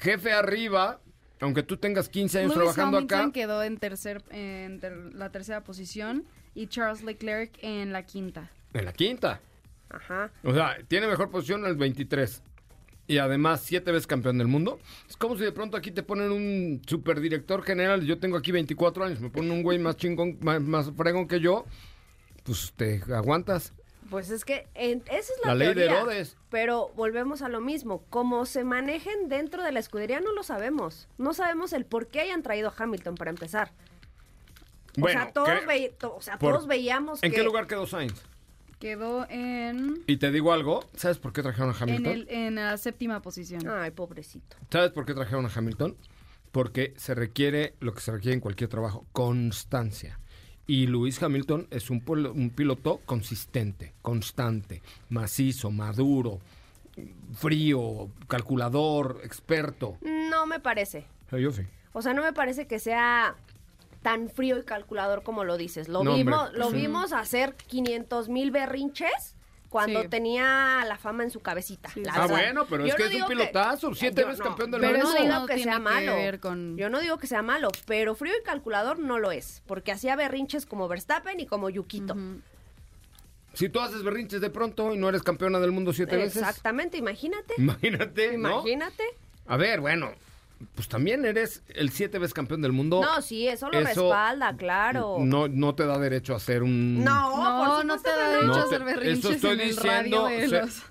jefe 0.00 0.32
arriba, 0.32 0.98
aunque 1.40 1.62
tú 1.62 1.76
tengas 1.76 2.08
15 2.08 2.38
años 2.40 2.50
Lewis 2.56 2.72
trabajando 2.72 2.96
Hamilton 2.98 3.20
acá. 3.20 3.32
quedó 3.32 3.62
en, 3.62 3.76
tercer, 3.78 4.22
en 4.30 4.80
ter- 4.80 5.14
la 5.14 5.30
tercera 5.30 5.62
posición 5.62 6.24
y 6.54 6.66
Charles 6.66 7.02
Leclerc 7.04 7.52
en 7.62 7.92
la 7.92 8.04
quinta. 8.04 8.50
En 8.72 8.84
la 8.86 8.92
quinta. 8.92 9.40
Ajá. 9.90 10.30
O 10.42 10.52
sea, 10.54 10.78
tiene 10.88 11.06
mejor 11.06 11.30
posición 11.30 11.60
en 11.60 11.66
el 11.70 11.76
23. 11.76 12.42
Y 13.08 13.18
además, 13.18 13.60
siete 13.64 13.90
veces 13.92 14.06
campeón 14.06 14.38
del 14.38 14.46
mundo. 14.48 14.78
Es 15.08 15.16
como 15.16 15.36
si 15.36 15.42
de 15.44 15.52
pronto 15.52 15.76
aquí 15.76 15.90
te 15.90 16.02
ponen 16.02 16.30
un 16.32 16.80
superdirector 16.86 17.62
general. 17.62 18.04
Yo 18.06 18.18
tengo 18.18 18.36
aquí 18.36 18.52
24 18.52 19.04
años. 19.04 19.20
Me 19.20 19.28
ponen 19.28 19.50
un 19.50 19.62
güey 19.62 19.78
más 19.78 19.96
chingón, 19.96 20.38
más, 20.40 20.60
más 20.62 20.90
fregón 20.96 21.26
que 21.28 21.40
yo. 21.40 21.64
Pues 22.44 22.72
te 22.76 23.02
aguantas. 23.12 23.72
Pues 24.08 24.30
es 24.30 24.44
que 24.44 24.66
en- 24.74 25.02
esa 25.06 25.16
es 25.18 25.32
la, 25.44 25.54
La 25.54 25.54
ley 25.66 25.74
de. 25.74 25.84
Herodes. 25.86 26.36
Pero 26.50 26.90
volvemos 26.96 27.42
a 27.42 27.48
lo 27.48 27.60
mismo. 27.60 28.04
Como 28.10 28.46
se 28.46 28.62
manejen 28.62 29.28
dentro 29.28 29.62
de 29.62 29.72
la 29.72 29.80
escudería, 29.80 30.20
no 30.20 30.32
lo 30.32 30.42
sabemos. 30.42 31.08
No 31.18 31.34
sabemos 31.34 31.72
el 31.72 31.84
por 31.86 32.06
qué 32.08 32.20
hayan 32.20 32.42
traído 32.42 32.68
a 32.68 32.74
Hamilton 32.76 33.14
para 33.16 33.30
empezar. 33.30 33.72
o 35.00 35.08
sea, 35.08 35.32
todos, 35.32 35.48
¿qué- 35.48 35.66
vei- 35.66 35.92
to- 35.98 36.14
o 36.16 36.20
sea, 36.20 36.38
por- 36.38 36.52
todos 36.52 36.66
veíamos 36.66 37.22
¿En 37.22 37.30
que... 37.30 37.38
qué 37.38 37.42
lugar 37.42 37.66
quedó 37.66 37.86
Sainz? 37.86 38.22
Quedó 38.82 39.28
en, 39.30 40.02
Y 40.08 40.16
te 40.16 40.32
digo 40.32 40.52
algo. 40.52 40.84
¿Sabes 40.96 41.18
por 41.18 41.32
qué 41.32 41.40
trajeron 41.40 41.70
a 41.70 41.76
en, 41.76 41.82
Hamilton? 41.84 42.12
el, 42.12 42.26
en 42.28 42.54
la 42.56 42.76
séptima 42.76 43.22
posición. 43.22 43.62
Ay, 43.68 43.92
pobrecito. 43.92 44.56
¿Sabes 44.72 44.90
por 44.90 45.06
qué 45.06 45.14
trajeron 45.14 45.46
a 45.46 45.50
Hamilton? 45.54 45.96
Porque 46.50 46.92
se 46.96 47.14
requiere 47.14 47.76
lo 47.78 47.94
que 47.94 48.00
se 48.00 48.10
requiere 48.10 48.34
en 48.34 48.40
cualquier 48.40 48.68
trabajo, 48.68 49.06
constancia. 49.12 50.18
Y 50.66 50.88
Luis 50.88 51.22
Hamilton 51.22 51.68
es 51.70 51.90
un, 51.90 52.02
un 52.34 52.50
piloto 52.50 53.00
consistente, 53.04 53.94
constante, 54.02 54.82
macizo, 55.10 55.70
maduro, 55.70 56.40
frío, 57.34 58.10
calculador, 58.26 59.20
experto. 59.22 59.96
No 60.02 60.44
me 60.46 60.58
parece. 60.58 61.06
Eh, 61.30 61.40
Yo 61.40 61.52
sí. 61.52 61.62
O 61.92 62.02
sea, 62.02 62.14
no 62.14 62.22
me 62.22 62.32
parece 62.32 62.66
que 62.66 62.80
sea 62.80 63.36
tan 64.02 64.28
frío 64.28 64.58
y 64.58 64.64
calculador 64.64 65.22
como 65.22 65.44
lo 65.44 65.56
dices. 65.56 65.88
Lo 65.88 66.02
No, 66.04 66.14
vimos, 66.14 66.40
hombre, 66.48 66.58
lo 66.58 66.70
sí. 66.70 66.76
vimos 66.76 67.12
hacer 67.12 67.54
500 67.54 68.28
mil 68.28 68.50
berrinches 68.50 69.36
cuando 69.68 70.02
Sí. 70.02 70.08
tenía 70.08 70.84
la 70.86 70.98
fama 70.98 71.22
en 71.22 71.30
su 71.30 71.40
cabecita. 71.40 71.88
Sí, 71.90 72.04
la. 72.04 72.12
Ah, 72.12 72.20
verdad. 72.26 72.34
bueno, 72.36 72.66
pero 72.68 72.84
Yo 72.84 72.90
es 72.90 72.96
que 72.96 73.04
no 73.04 73.08
es 73.10 73.22
un 73.22 73.28
pilotazo, 73.28 73.94
siete 73.94 74.20
yo 74.20 74.26
veces 74.26 74.40
no, 74.40 74.44
campeón 74.46 74.70
del 74.70 74.82
mundo. 74.82 74.98
no 74.98 75.04
Eso 75.08 75.22
digo 75.22 75.34
no 75.34 75.46
que 75.46 75.58
sea 75.62 75.78
malo. 75.78 76.12
con- 76.40 76.76
Yo 76.76 76.90
no 76.90 77.00
digo 77.00 77.16
que 77.18 77.26
sea 77.26 77.40
malo, 77.42 77.68
pero 77.86 78.14
frío 78.14 78.34
y 78.38 78.42
calculador 78.44 78.98
no 78.98 79.18
lo 79.18 79.30
es, 79.32 79.62
porque 79.66 79.92
hacía 79.92 80.14
berrinches 80.14 80.66
como 80.66 80.88
Verstappen 80.88 81.40
y 81.40 81.46
como 81.46 81.70
Yukito. 81.70 82.14
Si 83.54 83.68
tú 83.68 83.80
haces 83.80 84.02
berrinches 84.02 84.40
de 84.40 84.50
pronto 84.50 84.94
y 84.94 84.98
no 84.98 85.08
eres 85.08 85.22
campeona 85.22 85.58
del 85.60 85.72
mundo 85.72 85.92
siete 85.92 86.16
veces, 86.16 86.36
Exactamente, 86.38 86.96
imagínate. 86.96 87.54
imagínate, 87.58 88.38
¿no? 88.38 88.60
Imagínate. 88.60 89.04
A 89.46 89.56
ver, 89.56 89.80
bueno, 89.80 90.10
pues 90.74 90.88
también 90.88 91.24
eres 91.24 91.62
el 91.68 91.90
siete 91.90 92.18
veces 92.18 92.34
campeón 92.34 92.62
del 92.62 92.72
mundo. 92.72 93.00
No, 93.02 93.22
sí, 93.22 93.48
eso 93.48 93.70
lo 93.70 93.78
Eso 93.78 94.08
respalda, 94.08 94.56
claro. 94.56 95.16
No, 95.20 95.48
no 95.48 95.74
te 95.74 95.86
da 95.86 95.98
derecho 95.98 96.34
a 96.34 96.36
hacer 96.36 96.62
un... 96.62 97.02
No, 97.02 97.36
No, 97.36 97.76
por 97.76 97.84
no 97.84 97.98
te 98.00 98.10
da 98.10 98.28
derecho 98.28 98.46
No 98.46 98.54
a 98.54 98.62
hacer 98.62 98.84
berrinches 98.84 99.18
eso 99.18 99.30
estoy 99.30 99.50
en 99.52 99.60
el 99.60 99.68
diciendo, 99.68 100.24
radio 100.24 100.48
de 100.48 100.60
los, 100.60 100.82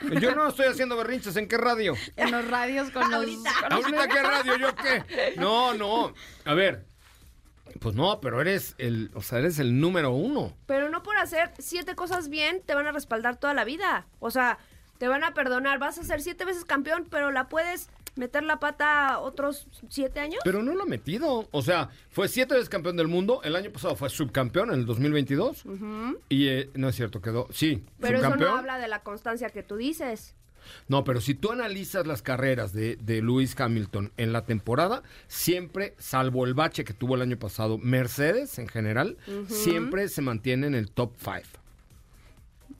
Yo 0.20 0.34
no 0.34 0.48
estoy 0.48 0.66
haciendo 0.66 0.96
berrinches, 0.96 1.36
¿en 1.36 1.48
qué 1.48 1.56
radio? 1.56 1.94
en 2.16 2.30
los 2.30 2.48
radios 2.48 2.90
con 2.90 3.02
los... 3.10 3.14
Ahorita. 3.14 3.50
¿Ahorita 3.70 4.08
qué 4.08 4.22
radio? 4.22 4.56
¿Yo 4.56 4.74
qué? 4.74 5.34
No, 5.36 5.74
no. 5.74 6.14
A 6.44 6.54
ver, 6.54 6.86
pues 7.80 7.94
no, 7.94 8.20
pero 8.20 8.40
eres 8.40 8.74
el, 8.78 9.10
o 9.14 9.22
sea, 9.22 9.38
eres 9.38 9.58
el 9.58 9.80
número 9.80 10.10
uno. 10.10 10.56
Pero 10.66 10.88
no 10.88 11.02
por 11.02 11.16
hacer 11.16 11.52
siete 11.58 11.94
cosas 11.94 12.28
bien 12.28 12.62
te 12.64 12.74
van 12.74 12.86
a 12.86 12.92
respaldar 12.92 13.36
toda 13.36 13.54
la 13.54 13.64
vida. 13.64 14.06
O 14.20 14.30
sea, 14.30 14.58
te 14.98 15.08
van 15.08 15.24
a 15.24 15.32
perdonar. 15.32 15.78
Vas 15.78 15.98
a 15.98 16.04
ser 16.04 16.20
siete 16.20 16.44
veces 16.44 16.64
campeón, 16.64 17.06
pero 17.10 17.30
la 17.30 17.48
puedes 17.48 17.88
meter 18.18 18.42
la 18.42 18.60
pata 18.60 19.18
otros 19.20 19.66
siete 19.88 20.20
años. 20.20 20.40
Pero 20.44 20.62
no 20.62 20.74
lo 20.74 20.82
ha 20.82 20.86
metido. 20.86 21.48
O 21.50 21.62
sea, 21.62 21.90
fue 22.10 22.28
siete 22.28 22.54
veces 22.54 22.68
campeón 22.68 22.96
del 22.96 23.08
mundo. 23.08 23.40
El 23.44 23.56
año 23.56 23.70
pasado 23.70 23.96
fue 23.96 24.10
subcampeón 24.10 24.70
en 24.70 24.80
el 24.80 24.86
2022. 24.86 25.64
Y 26.28 26.48
eh, 26.48 26.70
no 26.74 26.88
es 26.88 26.96
cierto, 26.96 27.20
quedó. 27.22 27.48
Sí, 27.50 27.84
Pero 28.00 28.18
eso 28.18 28.36
no 28.36 28.56
habla 28.56 28.78
de 28.78 28.88
la 28.88 29.02
constancia 29.02 29.50
que 29.50 29.62
tú 29.62 29.76
dices. 29.76 30.34
No, 30.86 31.04
pero 31.04 31.20
si 31.20 31.34
tú 31.34 31.50
analizas 31.52 32.06
las 32.06 32.20
carreras 32.20 32.72
de, 32.72 32.96
de 32.96 33.22
Lewis 33.22 33.58
Hamilton 33.58 34.12
en 34.16 34.32
la 34.32 34.44
temporada, 34.44 35.02
siempre, 35.26 35.94
salvo 35.98 36.44
el 36.44 36.54
bache 36.54 36.84
que 36.84 36.92
tuvo 36.92 37.14
el 37.14 37.22
año 37.22 37.38
pasado, 37.38 37.78
Mercedes 37.78 38.58
en 38.58 38.68
general, 38.68 39.16
siempre 39.46 40.08
se 40.08 40.20
mantiene 40.20 40.66
en 40.66 40.74
el 40.74 40.90
top 40.90 41.14
5. 41.18 41.57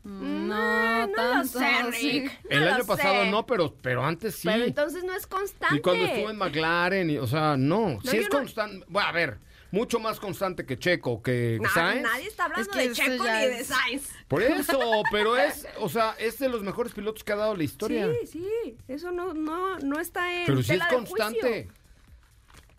No, 0.05 1.07
no 1.07 1.13
tanto 1.13 1.59
lo 1.61 1.93
sé. 1.93 2.01
Rick. 2.03 2.41
No 2.45 2.51
el 2.51 2.65
lo 2.65 2.75
año 2.75 2.85
pasado 2.87 3.25
sé. 3.25 3.31
no, 3.31 3.47
pero, 3.47 3.75
pero 3.83 4.05
antes 4.05 4.37
sí. 4.37 4.49
Pero 4.49 4.65
entonces 4.65 5.05
no 5.05 5.13
es 5.15 5.27
constante. 5.27 5.77
y 5.77 5.81
cuando 5.81 6.05
estuvo 6.07 6.31
en 6.31 6.37
McLaren, 6.39 7.11
y- 7.11 7.19
o 7.19 7.27
sea, 7.27 7.57
no, 7.57 7.99
sí 8.05 8.17
es 8.17 8.25
no- 8.31 8.39
constante. 8.39 8.87
Bueno, 8.89 9.09
a 9.09 9.13
ver, 9.13 9.39
mucho 9.71 9.99
más 10.01 10.19
constante 10.19 10.65
que 10.65 10.79
Checo, 10.79 11.23
que 11.23 11.59
No, 11.61 11.69
Sainz. 11.69 12.03
nadie 12.03 12.27
está 12.27 12.45
hablando 12.45 12.63
Es 12.71 12.75
que 12.75 12.89
de 12.89 12.95
Checo 12.95 13.25
ni 13.25 13.47
de 13.49 13.65
Sainz. 13.65 14.09
Por 14.29 14.43
eso, 14.43 14.79
pero 15.13 15.37
es, 15.37 15.67
o 15.79 15.89
sea, 15.91 16.15
es 16.19 16.39
de 16.39 16.49
los 16.49 16.63
mejores 16.63 16.93
pilotos 16.95 17.23
que 17.23 17.33
ha 17.33 17.37
dado 17.37 17.55
la 17.55 17.65
historia. 17.65 18.09
Sí, 18.23 18.27
sí. 18.65 18.79
Eso 18.89 19.11
no, 19.13 19.35
no, 19.35 19.79
no 19.79 20.01
está 20.01 20.33
en 20.41 20.47
pero 20.47 20.63
sí 20.63 20.73
es 20.75 20.85
constante. 20.87 21.69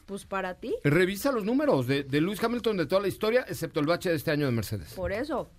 Pues 0.07 0.25
para 0.25 0.55
ti, 0.55 0.75
Revisa 0.83 1.31
los 1.31 1.43
números 1.45 1.85
de, 1.85 2.01
de 2.03 2.21
Lewis 2.21 2.43
Hamilton 2.43 2.77
de 2.77 2.87
toda 2.87 3.01
la 3.03 3.07
historia, 3.07 3.45
excepto 3.47 3.79
el 3.79 3.85
bache 3.85 4.09
de 4.09 4.15
este 4.15 4.31
año 4.31 4.47
de 4.47 4.51
Mercedes. 4.51 4.93
por 4.93 5.11
eso. 5.11 5.51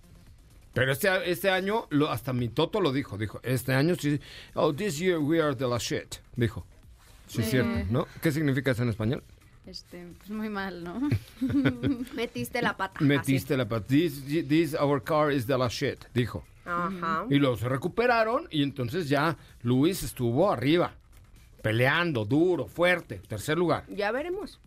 Pero 0.73 0.91
este, 0.91 1.29
este 1.29 1.49
año, 1.49 1.87
lo, 1.89 2.09
hasta 2.09 2.31
mi 2.33 2.47
Toto 2.49 2.79
lo 2.79 2.91
dijo, 2.93 3.17
dijo, 3.17 3.39
este 3.43 3.73
año 3.73 3.95
sí, 3.95 4.19
oh, 4.53 4.73
this 4.73 4.97
year 4.99 5.17
we 5.19 5.41
are 5.41 5.55
the 5.55 5.67
la 5.67 5.77
shit, 5.77 6.15
dijo. 6.35 6.65
Sí, 7.27 7.41
es 7.41 7.47
Eh. 7.47 7.51
cierto, 7.51 7.91
¿no? 7.91 8.07
¿Qué 8.21 8.31
significa 8.31 8.71
eso 8.71 8.83
en 8.83 8.89
español? 8.89 9.23
Este, 9.65 10.05
pues 10.17 10.29
muy 10.29 10.49
mal, 10.49 10.83
¿no? 10.83 11.09
Metiste 12.15 12.61
la 12.61 12.75
pata. 12.75 12.99
Metiste 13.01 13.55
la 13.57 13.67
pata. 13.67 13.85
This, 13.87 14.23
this, 14.47 14.73
our 14.73 15.03
car 15.03 15.31
is 15.31 15.45
the 15.45 15.57
la 15.57 15.67
shit, 15.67 16.05
dijo. 16.13 16.43
Ajá. 16.65 17.25
Y 17.29 17.35
luego 17.35 17.57
se 17.57 17.67
recuperaron 17.69 18.47
y 18.49 18.63
entonces 18.63 19.09
ya 19.09 19.37
Luis 19.63 20.03
estuvo 20.03 20.51
arriba, 20.51 20.93
peleando, 21.61 22.23
duro, 22.25 22.67
fuerte, 22.67 23.21
tercer 23.27 23.57
lugar. 23.57 23.85
Ya 23.89 24.11
veremos. 24.11 24.59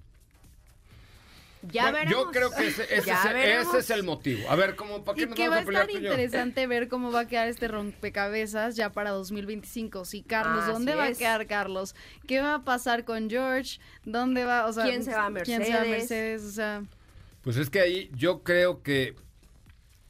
Ya 1.72 1.90
Bueno, 1.90 1.98
veremos. 1.98 2.26
Yo 2.26 2.30
creo 2.30 2.54
que 2.54 2.66
ese, 2.68 2.84
ese 2.94 3.02
Ya 3.06 3.32
es, 3.32 3.32
veremos. 3.34 3.68
ese 3.68 3.78
es 3.78 3.90
el 3.90 4.02
motivo. 4.04 4.50
A 4.50 4.56
ver, 4.56 4.76
¿cómo, 4.76 5.04
¿para 5.04 5.18
qué 5.18 5.22
Y 5.22 5.26
nos 5.26 5.34
que 5.34 5.48
va 5.48 5.56
vamos 5.56 5.58
a 5.58 5.62
a 5.62 5.64
pelear 5.66 5.86
estar 5.86 5.90
y 5.90 6.00
yo? 6.00 6.00
interesante 6.10 6.66
ver 6.66 6.88
cómo 6.88 7.10
va 7.12 7.20
a 7.20 7.26
quedar 7.28 7.48
este 7.48 7.68
rompecabezas 7.68 8.76
ya 8.76 8.92
para 8.92 9.10
2025. 9.10 10.04
Si 10.04 10.22
Carlos, 10.22 10.66
Así 10.66 10.72
¿dónde 10.72 10.94
va 10.94 11.04
a 11.04 11.08
es. 11.08 11.18
quedar 11.18 11.46
Carlos? 11.46 11.94
¿Qué 12.26 12.40
va 12.40 12.54
a 12.56 12.64
pasar 12.64 13.04
con 13.04 13.30
George? 13.30 13.80
¿Dónde 14.04 14.44
va? 14.44 14.66
O 14.66 14.72
sea, 14.72 14.84
¿Quién 14.84 15.04
se 15.04 15.12
va 15.12 15.26
a 15.26 15.30
¿Quién 15.42 15.64
se 15.64 15.72
va 15.74 15.82
a 15.82 15.84
Mercedes? 15.84 15.86
Mercedes? 15.86 16.44
O 16.44 16.50
sea, 16.52 16.84
Pues 17.42 17.56
es 17.56 17.70
que 17.70 17.80
ahí 17.80 18.10
yo 18.14 18.42
creo 18.42 18.82
que 18.82 19.16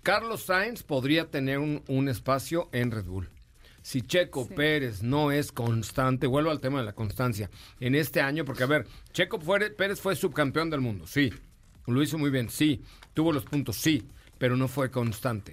Carlos 0.02 0.44
Sainz 0.44 0.82
podría 0.82 1.30
tener 1.30 1.58
un, 1.58 1.82
un 1.88 2.08
espacio 2.08 2.68
en 2.72 2.90
Red 2.90 3.04
Bull. 3.06 3.30
Si 3.84 4.00
Checo 4.00 4.48
Pérez 4.48 5.02
no 5.02 5.30
es 5.30 5.52
constante, 5.52 6.26
vuelvo 6.26 6.50
al 6.50 6.58
tema 6.58 6.78
de 6.78 6.86
la 6.86 6.94
constancia, 6.94 7.50
en 7.80 7.94
este 7.94 8.22
año, 8.22 8.46
porque 8.46 8.62
a 8.62 8.66
ver, 8.66 8.86
Checo 9.12 9.38
Pérez 9.38 10.00
fue 10.00 10.16
subcampeón 10.16 10.70
del 10.70 10.80
mundo, 10.80 11.06
sí, 11.06 11.30
lo 11.86 12.02
hizo 12.02 12.16
muy 12.16 12.30
bien, 12.30 12.48
sí, 12.48 12.82
tuvo 13.12 13.30
los 13.30 13.44
puntos, 13.44 13.76
sí, 13.76 14.08
pero 14.38 14.56
no 14.56 14.68
fue 14.68 14.90
constante. 14.90 15.52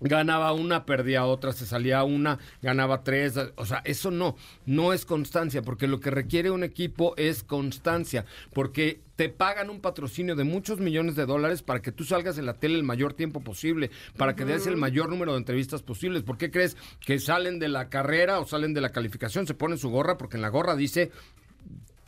Ganaba 0.00 0.52
una, 0.52 0.84
perdía 0.84 1.24
otra, 1.24 1.52
se 1.52 1.66
salía 1.66 2.04
una, 2.04 2.38
ganaba 2.60 3.02
tres. 3.04 3.38
O 3.56 3.64
sea, 3.64 3.80
eso 3.84 4.10
no, 4.10 4.36
no 4.66 4.92
es 4.92 5.06
constancia, 5.06 5.62
porque 5.62 5.86
lo 5.86 6.00
que 6.00 6.10
requiere 6.10 6.50
un 6.50 6.64
equipo 6.64 7.14
es 7.16 7.42
constancia, 7.42 8.26
porque 8.52 9.00
te 9.16 9.28
pagan 9.28 9.70
un 9.70 9.80
patrocinio 9.80 10.34
de 10.34 10.44
muchos 10.44 10.80
millones 10.80 11.14
de 11.14 11.26
dólares 11.26 11.62
para 11.62 11.80
que 11.80 11.92
tú 11.92 12.04
salgas 12.04 12.36
en 12.38 12.46
la 12.46 12.54
tele 12.54 12.74
el 12.74 12.82
mayor 12.82 13.14
tiempo 13.14 13.40
posible, 13.40 13.90
para 14.16 14.34
que 14.34 14.44
des 14.44 14.66
el 14.66 14.76
mayor 14.76 15.08
número 15.08 15.32
de 15.32 15.38
entrevistas 15.38 15.82
posibles. 15.82 16.22
¿Por 16.22 16.36
qué 16.36 16.50
crees 16.50 16.76
que 17.00 17.18
salen 17.18 17.58
de 17.58 17.68
la 17.68 17.88
carrera 17.88 18.40
o 18.40 18.46
salen 18.46 18.74
de 18.74 18.80
la 18.80 18.90
calificación, 18.90 19.46
se 19.46 19.54
ponen 19.54 19.78
su 19.78 19.90
gorra? 19.90 20.18
Porque 20.18 20.36
en 20.36 20.42
la 20.42 20.48
gorra 20.48 20.76
dice 20.76 21.12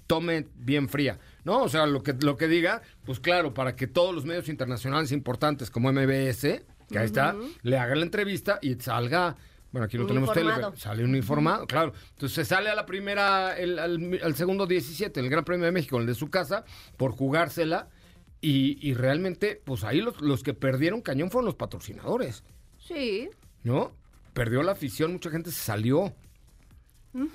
tome 0.06 0.46
bien 0.56 0.88
fría, 0.88 1.18
¿no? 1.44 1.62
O 1.62 1.68
sea, 1.68 1.86
lo 1.86 2.02
que, 2.02 2.12
lo 2.12 2.36
que 2.36 2.48
diga, 2.48 2.82
pues 3.04 3.20
claro, 3.20 3.54
para 3.54 3.76
que 3.76 3.86
todos 3.86 4.14
los 4.14 4.24
medios 4.24 4.48
internacionales 4.48 5.12
importantes 5.12 5.70
como 5.70 5.92
MBS, 5.92 6.62
que 6.88 6.98
ahí 6.98 7.06
está, 7.06 7.34
le 7.62 7.78
hagan 7.78 7.98
la 8.00 8.04
entrevista 8.04 8.58
y 8.62 8.74
salga, 8.76 9.36
bueno, 9.72 9.86
aquí 9.86 9.98
no 9.98 10.06
tenemos 10.06 10.32
tele, 10.32 10.52
sale 10.76 11.04
uniformado, 11.04 11.66
claro. 11.66 11.92
Entonces 12.10 12.34
se 12.34 12.44
sale 12.44 12.70
a 12.70 12.74
la 12.74 12.86
primera, 12.86 13.56
el, 13.58 13.78
al, 13.78 14.20
al 14.22 14.34
segundo 14.36 14.66
17, 14.66 15.18
el 15.20 15.28
Gran 15.28 15.44
Premio 15.44 15.66
de 15.66 15.72
México, 15.72 15.98
el 15.98 16.06
de 16.06 16.14
su 16.14 16.30
casa, 16.30 16.64
por 16.96 17.12
jugársela. 17.12 17.88
Y, 18.40 18.78
y 18.86 18.94
realmente, 18.94 19.60
pues 19.64 19.82
ahí 19.82 20.00
los, 20.00 20.20
los 20.20 20.42
que 20.42 20.54
perdieron 20.54 21.00
cañón 21.00 21.30
fueron 21.30 21.46
los 21.46 21.54
patrocinadores. 21.56 22.44
Sí. 22.78 23.28
¿no? 23.64 23.96
Perdió 24.34 24.62
la 24.62 24.72
afición, 24.72 25.12
mucha 25.12 25.30
gente 25.30 25.50
se 25.50 25.58
salió. 25.60 26.14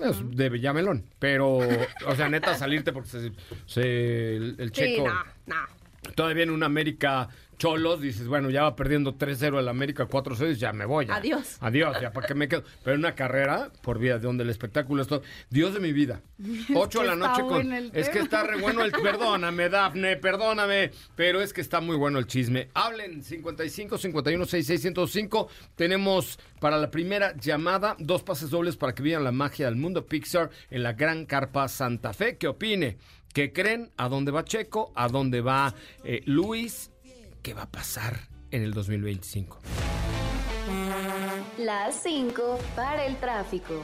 Es 0.00 0.30
de 0.36 0.48
Villamelón. 0.48 1.04
Pero, 1.18 1.56
o 1.58 2.14
sea, 2.16 2.28
neta, 2.28 2.54
salirte 2.54 2.92
porque 2.92 3.08
se, 3.08 3.32
se- 3.66 4.36
el, 4.36 4.54
el 4.58 4.68
Sí, 4.68 4.74
checo. 4.94 5.08
no, 5.08 5.14
no. 5.46 6.12
Todavía 6.14 6.44
en 6.44 6.50
un 6.50 6.62
América 6.62 7.28
Cholos 7.62 8.00
dices, 8.00 8.26
bueno, 8.26 8.50
ya 8.50 8.64
va 8.64 8.74
perdiendo 8.74 9.16
3-0 9.16 9.60
el 9.60 9.68
América 9.68 10.08
4-6, 10.08 10.54
ya 10.54 10.72
me 10.72 10.84
voy. 10.84 11.06
ya. 11.06 11.14
Adiós. 11.14 11.58
Adiós, 11.60 11.96
ya 12.00 12.12
para 12.12 12.26
qué 12.26 12.34
me 12.34 12.48
quedo. 12.48 12.64
Pero 12.82 12.96
una 12.96 13.14
carrera, 13.14 13.70
por 13.82 14.00
vida, 14.00 14.18
de 14.18 14.26
donde 14.26 14.42
el 14.42 14.50
espectáculo 14.50 15.00
es 15.00 15.06
todo. 15.06 15.22
Dios 15.48 15.72
de 15.72 15.78
mi 15.78 15.92
vida. 15.92 16.22
8 16.74 17.02
de 17.02 17.06
la 17.06 17.14
noche 17.14 17.42
con. 17.42 17.72
Es 17.94 18.08
que 18.08 18.18
está 18.18 18.42
re 18.42 18.60
bueno 18.60 18.82
el. 18.82 18.90
Perdóname, 18.90 19.68
Dafne, 19.68 20.16
perdóname. 20.16 20.90
Pero 21.14 21.40
es 21.40 21.52
que 21.52 21.60
está 21.60 21.80
muy 21.80 21.94
bueno 21.94 22.18
el 22.18 22.26
chisme. 22.26 22.68
Hablen 22.74 23.22
55 23.22 23.96
51 23.96 24.44
66 24.44 24.80
105. 24.82 25.48
Tenemos 25.76 26.40
para 26.58 26.78
la 26.78 26.90
primera 26.90 27.36
llamada 27.36 27.94
dos 28.00 28.24
pases 28.24 28.50
dobles 28.50 28.76
para 28.76 28.92
que 28.92 29.04
vean 29.04 29.22
la 29.22 29.30
magia 29.30 29.66
del 29.66 29.76
mundo 29.76 30.04
Pixar 30.04 30.50
en 30.68 30.82
la 30.82 30.94
Gran 30.94 31.26
Carpa 31.26 31.68
Santa 31.68 32.12
Fe. 32.12 32.38
¿Qué 32.38 32.48
opine? 32.48 32.98
¿Qué 33.32 33.52
creen? 33.52 33.92
¿A 33.96 34.08
dónde 34.08 34.32
va 34.32 34.44
Checo? 34.44 34.92
¿A 34.96 35.06
dónde 35.06 35.40
va 35.40 35.74
eh, 36.04 36.22
Luis? 36.26 36.91
¿Qué 37.42 37.54
va 37.54 37.62
a 37.62 37.70
pasar 37.70 38.20
en 38.52 38.62
el 38.62 38.72
2025? 38.72 39.58
Las 41.58 41.96
5 41.96 42.58
para 42.76 43.04
el 43.04 43.16
tráfico. 43.16 43.82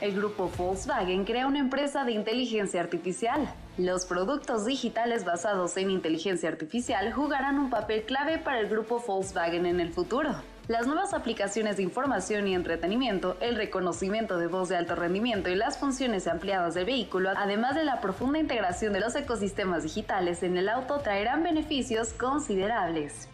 El 0.00 0.14
grupo 0.14 0.48
Volkswagen 0.56 1.24
crea 1.24 1.48
una 1.48 1.58
empresa 1.58 2.04
de 2.04 2.12
inteligencia 2.12 2.80
artificial. 2.80 3.52
Los 3.76 4.06
productos 4.06 4.66
digitales 4.66 5.24
basados 5.24 5.76
en 5.76 5.90
inteligencia 5.90 6.48
artificial 6.48 7.12
jugarán 7.12 7.58
un 7.58 7.70
papel 7.70 8.04
clave 8.04 8.38
para 8.38 8.60
el 8.60 8.68
grupo 8.68 9.02
Volkswagen 9.04 9.66
en 9.66 9.80
el 9.80 9.92
futuro. 9.92 10.36
Las 10.66 10.86
nuevas 10.86 11.12
aplicaciones 11.12 11.76
de 11.76 11.82
información 11.82 12.48
y 12.48 12.54
entretenimiento, 12.54 13.36
el 13.40 13.56
reconocimiento 13.56 14.38
de 14.38 14.46
voz 14.46 14.70
de 14.70 14.76
alto 14.76 14.94
rendimiento 14.94 15.50
y 15.50 15.56
las 15.56 15.76
funciones 15.76 16.26
ampliadas 16.26 16.72
del 16.72 16.86
vehículo, 16.86 17.30
además 17.36 17.74
de 17.74 17.84
la 17.84 18.00
profunda 18.00 18.38
integración 18.38 18.94
de 18.94 19.00
los 19.00 19.14
ecosistemas 19.14 19.82
digitales 19.82 20.42
en 20.42 20.56
el 20.56 20.70
auto, 20.70 21.00
traerán 21.00 21.42
beneficios 21.42 22.14
considerables. 22.14 23.28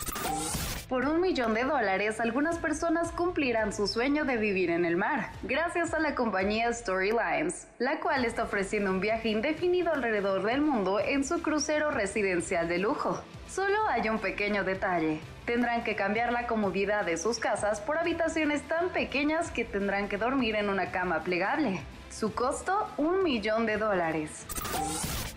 Por 0.89 1.07
un 1.07 1.21
millón 1.21 1.55
de 1.55 1.63
dólares, 1.63 2.19
algunas 2.19 2.59
personas 2.59 3.13
cumplirán 3.13 3.73
su 3.73 3.87
sueño 3.87 4.25
de 4.25 4.37
vivir 4.37 4.71
en 4.71 4.85
el 4.85 4.97
mar, 4.97 5.31
gracias 5.45 5.95
a 5.95 6.01
la 6.01 6.17
compañía 6.17 6.73
Storylines, 6.73 7.69
la 7.79 8.01
cual 8.01 8.25
está 8.25 8.43
ofreciendo 8.43 8.91
un 8.91 8.99
viaje 8.99 9.29
indefinido 9.29 9.93
alrededor 9.93 10.43
del 10.43 10.63
mundo 10.63 10.99
en 10.99 11.23
su 11.23 11.43
crucero 11.43 11.93
residencial 11.93 12.67
de 12.67 12.79
lujo. 12.79 13.23
Solo 13.49 13.79
hay 13.89 14.09
un 14.09 14.19
pequeño 14.19 14.65
detalle. 14.65 15.21
Tendrán 15.51 15.83
que 15.83 15.97
cambiar 15.97 16.33
la 16.33 16.47
comodidad 16.47 17.05
de 17.05 17.17
sus 17.17 17.41
casas 17.41 17.81
por 17.81 17.99
habitaciones 17.99 18.63
tan 18.69 18.91
pequeñas 18.91 19.51
que 19.51 19.65
tendrán 19.65 20.09
que 20.09 20.17
dormir 20.17 20.55
en 20.55 20.69
una 20.69 20.93
cama 20.93 21.25
plegable. 21.25 21.81
Su 22.09 22.33
costo, 22.33 22.87
un 22.97 23.25
millón 23.25 23.67
de 23.67 23.77
dólares. 23.77 24.47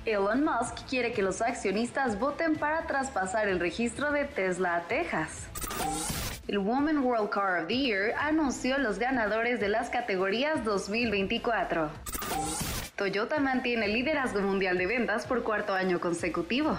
Elon 0.05 0.45
Musk 0.45 0.87
quiere 0.87 1.13
que 1.13 1.23
los 1.23 1.41
accionistas 1.41 2.19
voten 2.19 2.57
para 2.57 2.85
traspasar 2.85 3.47
el 3.47 3.59
registro 3.59 4.11
de 4.11 4.25
Tesla 4.25 4.75
a 4.75 4.81
Texas. 4.83 5.47
El 6.47 6.59
Women 6.59 6.99
World 6.99 7.31
Car 7.31 7.63
of 7.63 7.67
the 7.67 7.75
Year 7.75 8.13
anunció 8.19 8.77
los 8.77 8.99
ganadores 8.99 9.59
de 9.59 9.69
las 9.69 9.89
categorías 9.89 10.63
2024. 10.63 11.89
Toyota 12.95 13.39
mantiene 13.39 13.87
liderazgo 13.87 14.41
mundial 14.41 14.77
de 14.77 14.85
ventas 14.85 15.25
por 15.25 15.41
cuarto 15.41 15.73
año 15.73 15.99
consecutivo. 15.99 16.77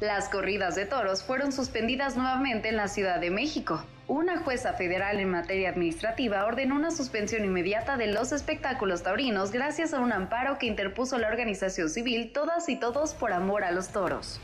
Las 0.00 0.28
corridas 0.28 0.76
de 0.76 0.86
toros 0.86 1.24
fueron 1.24 1.50
suspendidas 1.50 2.16
nuevamente 2.16 2.68
en 2.68 2.76
la 2.76 2.86
Ciudad 2.86 3.18
de 3.18 3.30
México. 3.30 3.84
Una 4.06 4.38
jueza 4.38 4.74
federal 4.74 5.18
en 5.18 5.28
materia 5.28 5.70
administrativa 5.70 6.46
ordenó 6.46 6.76
una 6.76 6.92
suspensión 6.92 7.44
inmediata 7.44 7.96
de 7.96 8.06
los 8.06 8.30
espectáculos 8.30 9.02
taurinos 9.02 9.50
gracias 9.50 9.92
a 9.92 10.00
un 10.00 10.12
amparo 10.12 10.56
que 10.56 10.66
interpuso 10.66 11.18
la 11.18 11.26
organización 11.26 11.90
civil 11.90 12.30
Todas 12.32 12.68
y 12.68 12.76
Todos 12.76 13.14
por 13.14 13.32
Amor 13.32 13.64
a 13.64 13.72
los 13.72 13.88
Toros. 13.88 14.40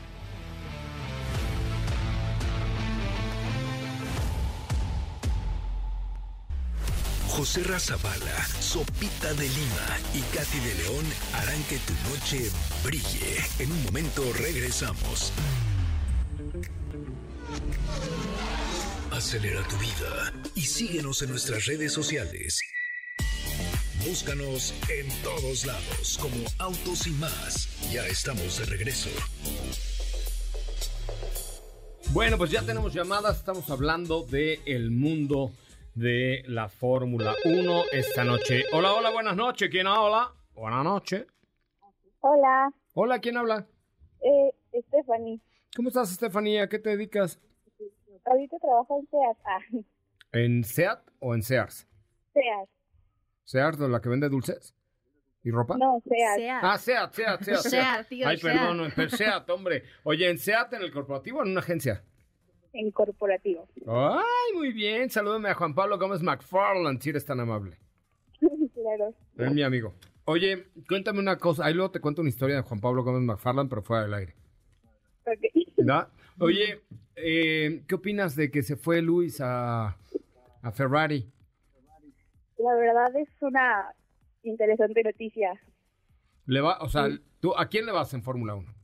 José 7.35 7.63
Razabala, 7.63 8.47
Sopita 8.61 9.33
de 9.33 9.49
Lima 9.49 9.99
y 10.13 10.21
Katy 10.33 10.57
de 10.57 10.75
León 10.75 11.05
harán 11.33 11.61
que 11.65 11.77
tu 11.79 11.91
noche 12.09 12.49
brille. 12.81 13.43
En 13.59 13.73
un 13.73 13.83
momento 13.83 14.23
regresamos. 14.39 15.33
Acelera 19.11 19.67
tu 19.67 19.75
vida 19.79 20.33
y 20.55 20.61
síguenos 20.61 21.21
en 21.23 21.31
nuestras 21.31 21.65
redes 21.65 21.91
sociales. 21.91 22.61
Búscanos 24.07 24.73
en 24.87 25.09
todos 25.21 25.65
lados 25.65 26.17
como 26.21 26.37
Autos 26.59 27.05
y 27.05 27.11
más. 27.11 27.67
Ya 27.91 28.07
estamos 28.07 28.59
de 28.59 28.65
regreso. 28.65 29.09
Bueno, 32.11 32.37
pues 32.37 32.49
ya 32.49 32.61
tenemos 32.61 32.93
llamadas, 32.93 33.39
estamos 33.39 33.69
hablando 33.69 34.23
de 34.23 34.61
el 34.65 34.89
mundo 34.89 35.51
de 35.95 36.43
la 36.47 36.67
Fórmula 36.69 37.33
1 37.45 37.83
esta 37.91 38.23
noche. 38.23 38.65
Hola, 38.73 38.93
hola, 38.93 39.11
buenas 39.11 39.35
noches, 39.35 39.69
¿quién 39.69 39.87
habla? 39.87 40.33
Buenas 40.53 40.83
noches. 40.83 41.25
Hola, 42.19 42.69
Hola, 42.93 43.19
¿quién 43.19 43.37
habla? 43.37 43.65
eh, 44.21 44.51
Stephanie. 44.87 45.39
¿Cómo 45.75 45.89
estás, 45.89 46.11
Estefanía? 46.11 46.63
¿A 46.63 46.69
qué 46.69 46.79
te 46.79 46.89
dedicas? 46.91 47.39
Ahorita 48.25 48.57
trabajo 48.59 48.99
en 48.99 49.07
SEAT. 49.07 49.37
Ah, 49.45 49.59
¿En 50.31 50.63
SEAT 50.63 50.99
o 51.19 51.35
en 51.35 51.43
Sears? 51.43 51.87
SEAT. 52.33 52.69
¿Sears, 53.43 53.79
la 53.79 54.01
que 54.01 54.09
vende 54.09 54.27
dulces? 54.29 54.75
¿Y 55.43 55.51
ropa? 55.51 55.77
No, 55.77 56.01
SEAT. 56.07 56.35
sea. 56.37 56.59
Ah, 56.63 56.77
SEAT, 56.77 57.13
SEAT, 57.13 57.41
SEAT. 57.43 57.57
Seat, 57.61 58.07
tío, 58.07 58.27
Ay, 58.27 58.37
Seat. 58.37 58.53
perdón, 58.55 58.91
pero 58.95 59.09
SEAT, 59.09 59.49
hombre. 59.51 59.83
Oye, 60.03 60.29
¿en 60.29 60.39
SEAT, 60.39 60.73
en 60.73 60.81
el 60.81 60.91
corporativo 60.91 61.39
o 61.39 61.43
en 61.43 61.51
una 61.51 61.59
agencia? 61.59 62.03
En 62.77 62.91
corporativo. 62.91 63.67
Ay, 63.87 64.53
muy 64.53 64.73
bien. 64.73 65.09
Salúdame 65.09 65.49
a 65.49 65.53
Juan 65.53 65.73
Pablo 65.73 65.97
Gómez 65.97 66.21
McFarland, 66.21 67.01
si 67.01 67.09
eres 67.09 67.25
tan 67.25 67.39
amable. 67.39 67.77
claro. 68.73 69.13
Es 69.37 69.51
mi 69.53 69.63
amigo. 69.63 69.93
Oye, 70.25 70.67
cuéntame 70.87 71.19
una 71.19 71.37
cosa. 71.37 71.65
Ahí 71.65 71.73
luego 71.73 71.91
te 71.91 72.01
cuento 72.01 72.21
una 72.21 72.29
historia 72.29 72.57
de 72.57 72.61
Juan 72.63 72.81
Pablo 72.81 73.03
Gómez 73.03 73.21
McFarland, 73.21 73.69
pero 73.69 73.81
fuera 73.81 74.03
del 74.03 74.13
aire. 74.13 74.35
Ok. 75.25 75.67
¿Da? 75.77 76.11
Oye, 76.39 76.81
eh, 77.15 77.83
¿qué 77.87 77.95
opinas 77.95 78.35
de 78.35 78.51
que 78.51 78.61
se 78.61 78.75
fue 78.75 79.01
Luis 79.01 79.39
a, 79.39 79.97
a 80.61 80.71
Ferrari? 80.73 81.31
La 82.57 82.75
verdad 82.75 83.15
es 83.15 83.29
una 83.41 83.93
interesante 84.43 85.01
noticia. 85.01 85.61
Le 86.45 86.59
va, 86.59 86.79
o 86.79 86.89
sea, 86.89 87.07
¿tú 87.39 87.55
a 87.57 87.67
quién 87.67 87.85
le 87.85 87.93
vas 87.93 88.13
en 88.13 88.21
Fórmula 88.21 88.55
1? 88.55 88.75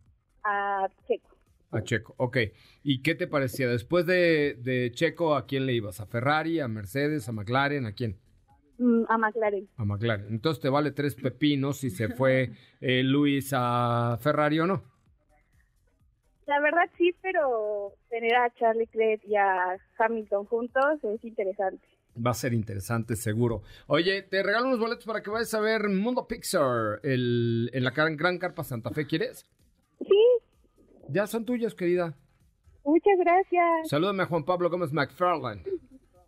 a 0.44 0.88
Checo. 1.08 1.31
A 1.72 1.82
Checo, 1.84 2.14
ok. 2.18 2.38
¿Y 2.84 3.02
qué 3.02 3.16
te 3.16 3.28
parecía? 3.28 3.68
Después 3.68 4.06
de, 4.06 4.58
de 4.60 4.92
Checo, 4.94 5.36
¿a 5.36 5.46
quién 5.46 5.66
le 5.66 5.74
ibas? 5.74 6.02
¿A 6.02 6.06
Ferrari, 6.06 6.60
a 6.60 6.68
Mercedes, 6.68 7.30
a 7.30 7.32
McLaren? 7.32 7.86
¿A 7.86 7.94
quién? 7.94 8.18
Mm, 8.78 9.04
a 9.08 9.18
McLaren. 9.18 9.70
A 9.78 9.86
McLaren. 9.86 10.28
Entonces 10.30 10.62
te 10.62 10.70
vale 10.70 10.92
tres 10.92 11.16
pepinos 11.16 11.78
si 11.78 11.90
se 11.90 12.10
fue 12.10 12.52
eh, 12.82 13.04
Luis 13.04 13.52
a 13.54 14.18
Ferrari 14.20 14.60
o 14.60 14.68
no. 14.68 14.84
La 16.48 16.60
verdad 16.60 16.90
sí, 16.98 17.16
pero 17.22 17.94
tener 18.10 18.36
a 18.36 18.54
Charlie 18.56 18.82
Leclerc 18.82 19.24
y 19.26 19.36
a 19.36 19.78
Hamilton 19.98 20.46
juntos 20.46 21.04
es 21.04 21.24
interesante. 21.24 21.88
Va 22.18 22.32
a 22.32 22.34
ser 22.34 22.54
interesante, 22.54 23.16
seguro. 23.16 23.62
Oye, 23.88 24.24
te 24.24 24.44
regalo 24.44 24.68
unos 24.68 24.80
boletos 24.80 25.06
para 25.06 25.22
que 25.22 25.30
vayas 25.30 25.54
a 25.54 25.62
ver 25.62 25.88
Mundo 25.88 26.28
Pixar 26.28 27.00
el, 27.04 27.70
en 27.72 27.84
la 27.84 27.92
gran, 27.92 28.18
gran 28.18 28.38
Carpa 28.38 28.64
Santa 28.66 28.90
Fe. 28.90 29.06
¿Quieres? 29.06 29.46
Ya 31.12 31.28
son 31.28 31.45
tuyos, 31.45 31.76
querida. 31.76 32.15
muchas 32.84 33.17
gracias. 33.19 33.89
Salúdame 33.89 34.24
a 34.24 34.26
Juan 34.28 34.45
Pablo 34.45 34.69
Gómez 34.69 34.93
McFarland. 34.93 35.62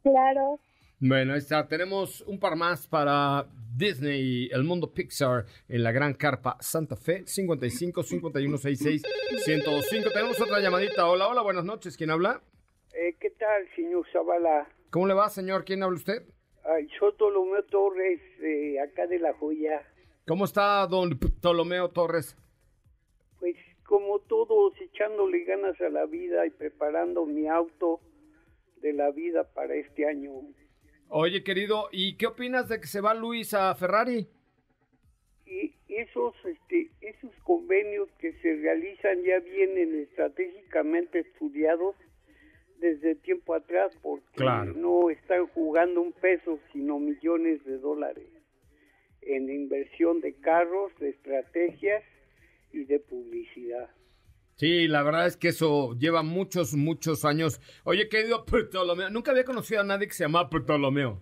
Claro. 0.03 0.59
Bueno, 0.99 1.33
ahí 1.33 1.39
está. 1.39 1.65
Tenemos 1.67 2.21
un 2.21 2.37
par 2.37 2.55
más 2.57 2.85
para 2.87 3.47
Disney, 3.75 4.49
el 4.51 4.63
mundo 4.63 4.93
Pixar, 4.93 5.45
en 5.69 5.83
la 5.83 5.91
Gran 5.91 6.13
Carpa 6.13 6.57
Santa 6.59 6.95
Fe, 6.97 7.23
55 7.25 8.03
51 8.03 8.57
66 8.57 9.03
105. 9.45 10.11
Tenemos 10.11 10.39
otra 10.41 10.59
llamadita. 10.59 11.07
Hola, 11.07 11.29
hola, 11.29 11.41
buenas 11.41 11.63
noches. 11.63 11.95
¿Quién 11.95 12.09
habla? 12.11 12.41
Eh, 12.93 13.15
¿Qué 13.19 13.29
tal, 13.31 13.65
señor 13.75 14.05
Zavala? 14.11 14.67
¿Cómo 14.89 15.07
le 15.07 15.13
va, 15.13 15.29
señor? 15.29 15.63
¿Quién 15.65 15.81
habla 15.81 15.95
usted? 15.97 16.23
Ay, 16.65 16.87
soy 16.99 17.11
Ptolomeo 17.13 17.63
Torres, 17.63 18.19
eh, 18.41 18.79
acá 18.81 19.07
de 19.07 19.19
La 19.19 19.33
Joya. 19.33 19.81
¿Cómo 20.27 20.45
está 20.45 20.85
don 20.87 21.17
Ptolomeo 21.17 21.89
Torres? 21.89 22.37
Como 23.93 24.17
todos, 24.21 24.73
echándole 24.82 25.43
ganas 25.43 25.79
a 25.79 25.88
la 25.88 26.08
vida 26.08 26.47
y 26.47 26.49
preparando 26.49 27.27
mi 27.27 27.47
auto 27.47 27.99
de 28.77 28.91
la 28.91 29.12
vida 29.12 29.43
para 29.53 29.75
este 29.75 30.08
año. 30.08 30.32
Oye, 31.10 31.43
querido, 31.43 31.89
¿y 31.91 32.17
qué 32.17 32.25
opinas 32.25 32.67
de 32.69 32.79
que 32.82 32.88
se 32.88 33.01
va 33.01 33.13
Luis 33.13 33.53
a 33.53 33.75
Ferrari? 33.75 34.27
Y 35.45 35.75
esos, 35.89 36.34
este, 36.43 36.89
esos 37.01 37.29
convenios 37.43 38.10
que 38.17 38.34
se 38.41 38.56
realizan 38.56 39.21
ya 39.21 39.38
vienen 39.41 39.93
estratégicamente 40.01 41.19
estudiados 41.19 41.95
desde 42.79 43.13
tiempo 43.13 43.53
atrás 43.53 43.95
porque 44.01 44.25
Claro. 44.38 44.73
no 44.73 45.12
están 45.12 45.45
jugando 45.49 46.01
un 46.01 46.13
peso, 46.13 46.58
sino 46.71 46.97
millones 46.97 47.63
de 47.63 47.77
dólares 47.77 48.27
en 49.21 49.51
inversión 49.51 50.19
de 50.19 50.34
carros, 50.34 50.91
de 50.97 51.10
estrategias 51.10 52.03
y 52.73 52.86
de 52.86 52.99
publicidad. 52.99 53.89
Sí, 54.55 54.88
la 54.88 55.01
verdad 55.03 55.25
es 55.27 55.36
que 55.38 55.49
eso 55.49 55.93
lleva 55.97 56.21
muchos, 56.23 56.73
muchos 56.73 57.25
años. 57.25 57.59
Oye, 57.83 58.07
querido 58.07 58.45
Ptolomeo, 58.45 59.09
nunca 59.09 59.31
había 59.31 59.45
conocido 59.45 59.81
a 59.81 59.83
nadie 59.83 60.07
que 60.07 60.13
se 60.13 60.23
llamaba 60.25 60.49
Ptolomeo. 60.49 61.21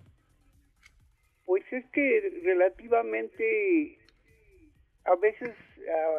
Pues 1.46 1.64
es 1.72 1.86
que 1.92 2.42
relativamente 2.44 3.98
a 5.06 5.16
veces 5.16 5.52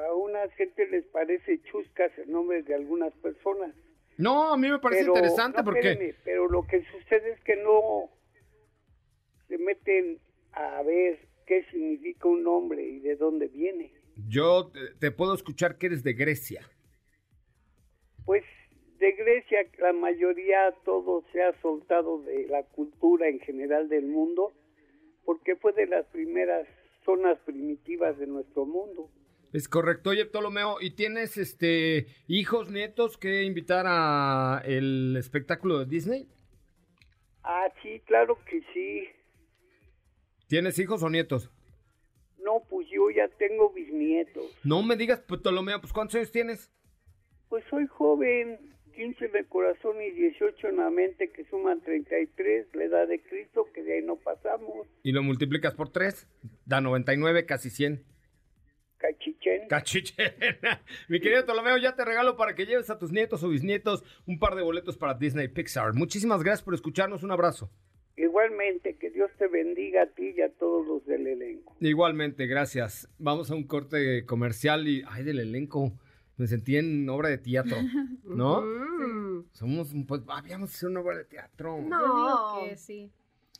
a 0.08 0.14
una 0.14 0.48
gente 0.56 0.86
les 0.88 1.04
parece 1.06 1.62
chuscas 1.62 2.10
el 2.18 2.32
nombre 2.32 2.62
de 2.62 2.74
algunas 2.74 3.12
personas. 3.16 3.74
No, 4.18 4.52
a 4.52 4.56
mí 4.56 4.68
me 4.68 4.78
parece 4.78 5.02
Pero- 5.02 5.14
interesante 5.14 5.58
no, 5.58 5.64
porque... 5.64 6.14
pero 6.24 6.48
lo 6.48 6.66
que 6.66 6.82
sucede 6.84 7.32
es 7.32 7.40
que 7.40 7.56
no 7.56 8.10
se 9.48 9.58
meten 9.58 10.18
a 10.52 10.82
ver 10.82 11.18
qué 11.46 11.64
significa 11.70 12.28
un 12.28 12.42
nombre 12.42 12.82
y 12.82 13.00
de 13.00 13.16
dónde 13.16 13.48
viene. 13.48 13.92
Yo 14.28 14.70
te- 14.72 14.94
te 14.98 15.10
puedo 15.10 15.34
escuchar 15.34 15.78
que 15.78 15.86
eres 15.86 16.02
de 16.02 16.12
Grecia. 16.12 16.68
Pues 18.24 18.44
de 18.98 19.12
Grecia 19.12 19.58
la 19.78 19.92
mayoría 19.92 20.72
todo 20.84 21.24
se 21.32 21.42
ha 21.42 21.60
soltado 21.60 22.22
de 22.22 22.46
la 22.48 22.62
cultura 22.62 23.28
en 23.28 23.40
general 23.40 23.88
del 23.88 24.06
mundo 24.06 24.52
porque 25.24 25.56
fue 25.56 25.72
de 25.72 25.86
las 25.86 26.06
primeras 26.06 26.66
zonas 27.04 27.38
primitivas 27.44 28.18
de 28.18 28.26
nuestro 28.26 28.64
mundo. 28.64 29.10
Es 29.52 29.68
correcto. 29.68 30.10
Oye, 30.10 30.24
Ptolomeo, 30.24 30.76
¿y 30.80 30.92
tienes 30.92 31.36
este 31.36 32.06
hijos, 32.26 32.70
nietos 32.70 33.18
que 33.18 33.42
invitar 33.42 33.84
a 33.88 34.62
el 34.64 35.16
espectáculo 35.18 35.80
de 35.80 35.86
Disney? 35.86 36.28
Ah, 37.42 37.66
sí, 37.82 38.00
claro 38.06 38.38
que 38.48 38.62
sí. 38.72 39.08
¿Tienes 40.46 40.78
hijos 40.78 41.02
o 41.02 41.10
nietos? 41.10 41.50
Pues 43.12 43.30
ya 43.30 43.36
tengo 43.36 43.70
bisnietos. 43.70 44.56
No 44.64 44.82
me 44.82 44.96
digas, 44.96 45.20
Ptolomeo, 45.20 45.80
pues 45.80 45.92
¿cuántos 45.92 46.16
años 46.16 46.30
tienes? 46.30 46.72
Pues 47.48 47.62
soy 47.68 47.86
joven, 47.86 48.58
15 48.94 49.28
de 49.28 49.44
corazón 49.44 50.00
y 50.00 50.10
18 50.12 50.68
en 50.68 50.76
la 50.76 50.90
mente, 50.90 51.30
que 51.30 51.44
suman 51.44 51.82
33, 51.82 52.68
la 52.74 52.84
edad 52.84 53.08
de 53.08 53.20
Cristo, 53.22 53.66
que 53.74 53.82
de 53.82 53.94
ahí 53.98 54.02
no 54.02 54.16
pasamos. 54.16 54.86
Y 55.02 55.12
lo 55.12 55.22
multiplicas 55.22 55.74
por 55.74 55.90
tres, 55.90 56.26
da 56.64 56.80
99, 56.80 57.44
casi 57.44 57.68
100. 57.68 58.02
Cachichen. 58.96 59.68
Cachichena. 59.68 60.82
Mi 61.08 61.20
querido 61.20 61.44
Ptolomeo, 61.44 61.76
ya 61.76 61.94
te 61.94 62.04
regalo 62.04 62.36
para 62.36 62.54
que 62.54 62.64
lleves 62.64 62.88
a 62.88 62.98
tus 62.98 63.12
nietos 63.12 63.42
o 63.42 63.48
bisnietos 63.48 64.04
un 64.26 64.38
par 64.38 64.54
de 64.54 64.62
boletos 64.62 64.96
para 64.96 65.14
Disney 65.14 65.48
Pixar. 65.48 65.92
Muchísimas 65.92 66.42
gracias 66.42 66.62
por 66.62 66.72
escucharnos. 66.72 67.24
Un 67.24 67.32
abrazo. 67.32 67.70
Igualmente, 68.16 68.96
que 68.96 69.10
Dios 69.10 69.30
te 69.38 69.48
bendiga 69.48 70.02
a 70.02 70.06
ti 70.06 70.34
y 70.36 70.40
a 70.42 70.50
todos 70.52 70.86
los 70.86 71.04
del 71.06 71.26
elenco. 71.26 71.74
Igualmente, 71.80 72.46
gracias. 72.46 73.08
Vamos 73.18 73.50
a 73.50 73.54
un 73.54 73.64
corte 73.64 74.24
comercial 74.26 74.86
y, 74.86 75.02
ay, 75.08 75.24
del 75.24 75.40
elenco. 75.40 75.92
Me 76.36 76.46
sentí 76.46 76.76
en 76.76 77.08
obra 77.08 77.28
de 77.28 77.38
teatro, 77.38 77.76
¿no? 78.24 78.62
Mm. 78.62 79.44
Somos, 79.52 79.92
un- 79.92 80.06
pues, 80.06 80.22
habíamos 80.28 80.74
hecho 80.74 80.86
una 80.88 81.00
obra 81.00 81.16
de 81.18 81.24
teatro. 81.24 81.78
No. 81.80 82.62
Yo 82.64 82.68
que 82.70 82.76
sí. 82.76 83.10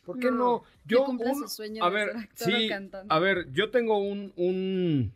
¿Por 0.05 0.19
qué 0.19 0.27
no? 0.31 0.37
No. 0.37 0.63
Yo, 0.85 1.07
un- 1.07 1.19
su 1.35 1.49
sueño 1.49 1.85
a 1.85 1.91
de 1.91 1.95
ver, 1.95 2.09
ser 2.09 2.17
actor 2.17 2.49
o 2.49 2.57
sí, 2.57 2.71
a 3.09 3.19
ver, 3.21 3.53
yo 3.53 3.71
tengo 3.71 3.99
un, 3.99 4.33
un, 4.37 5.13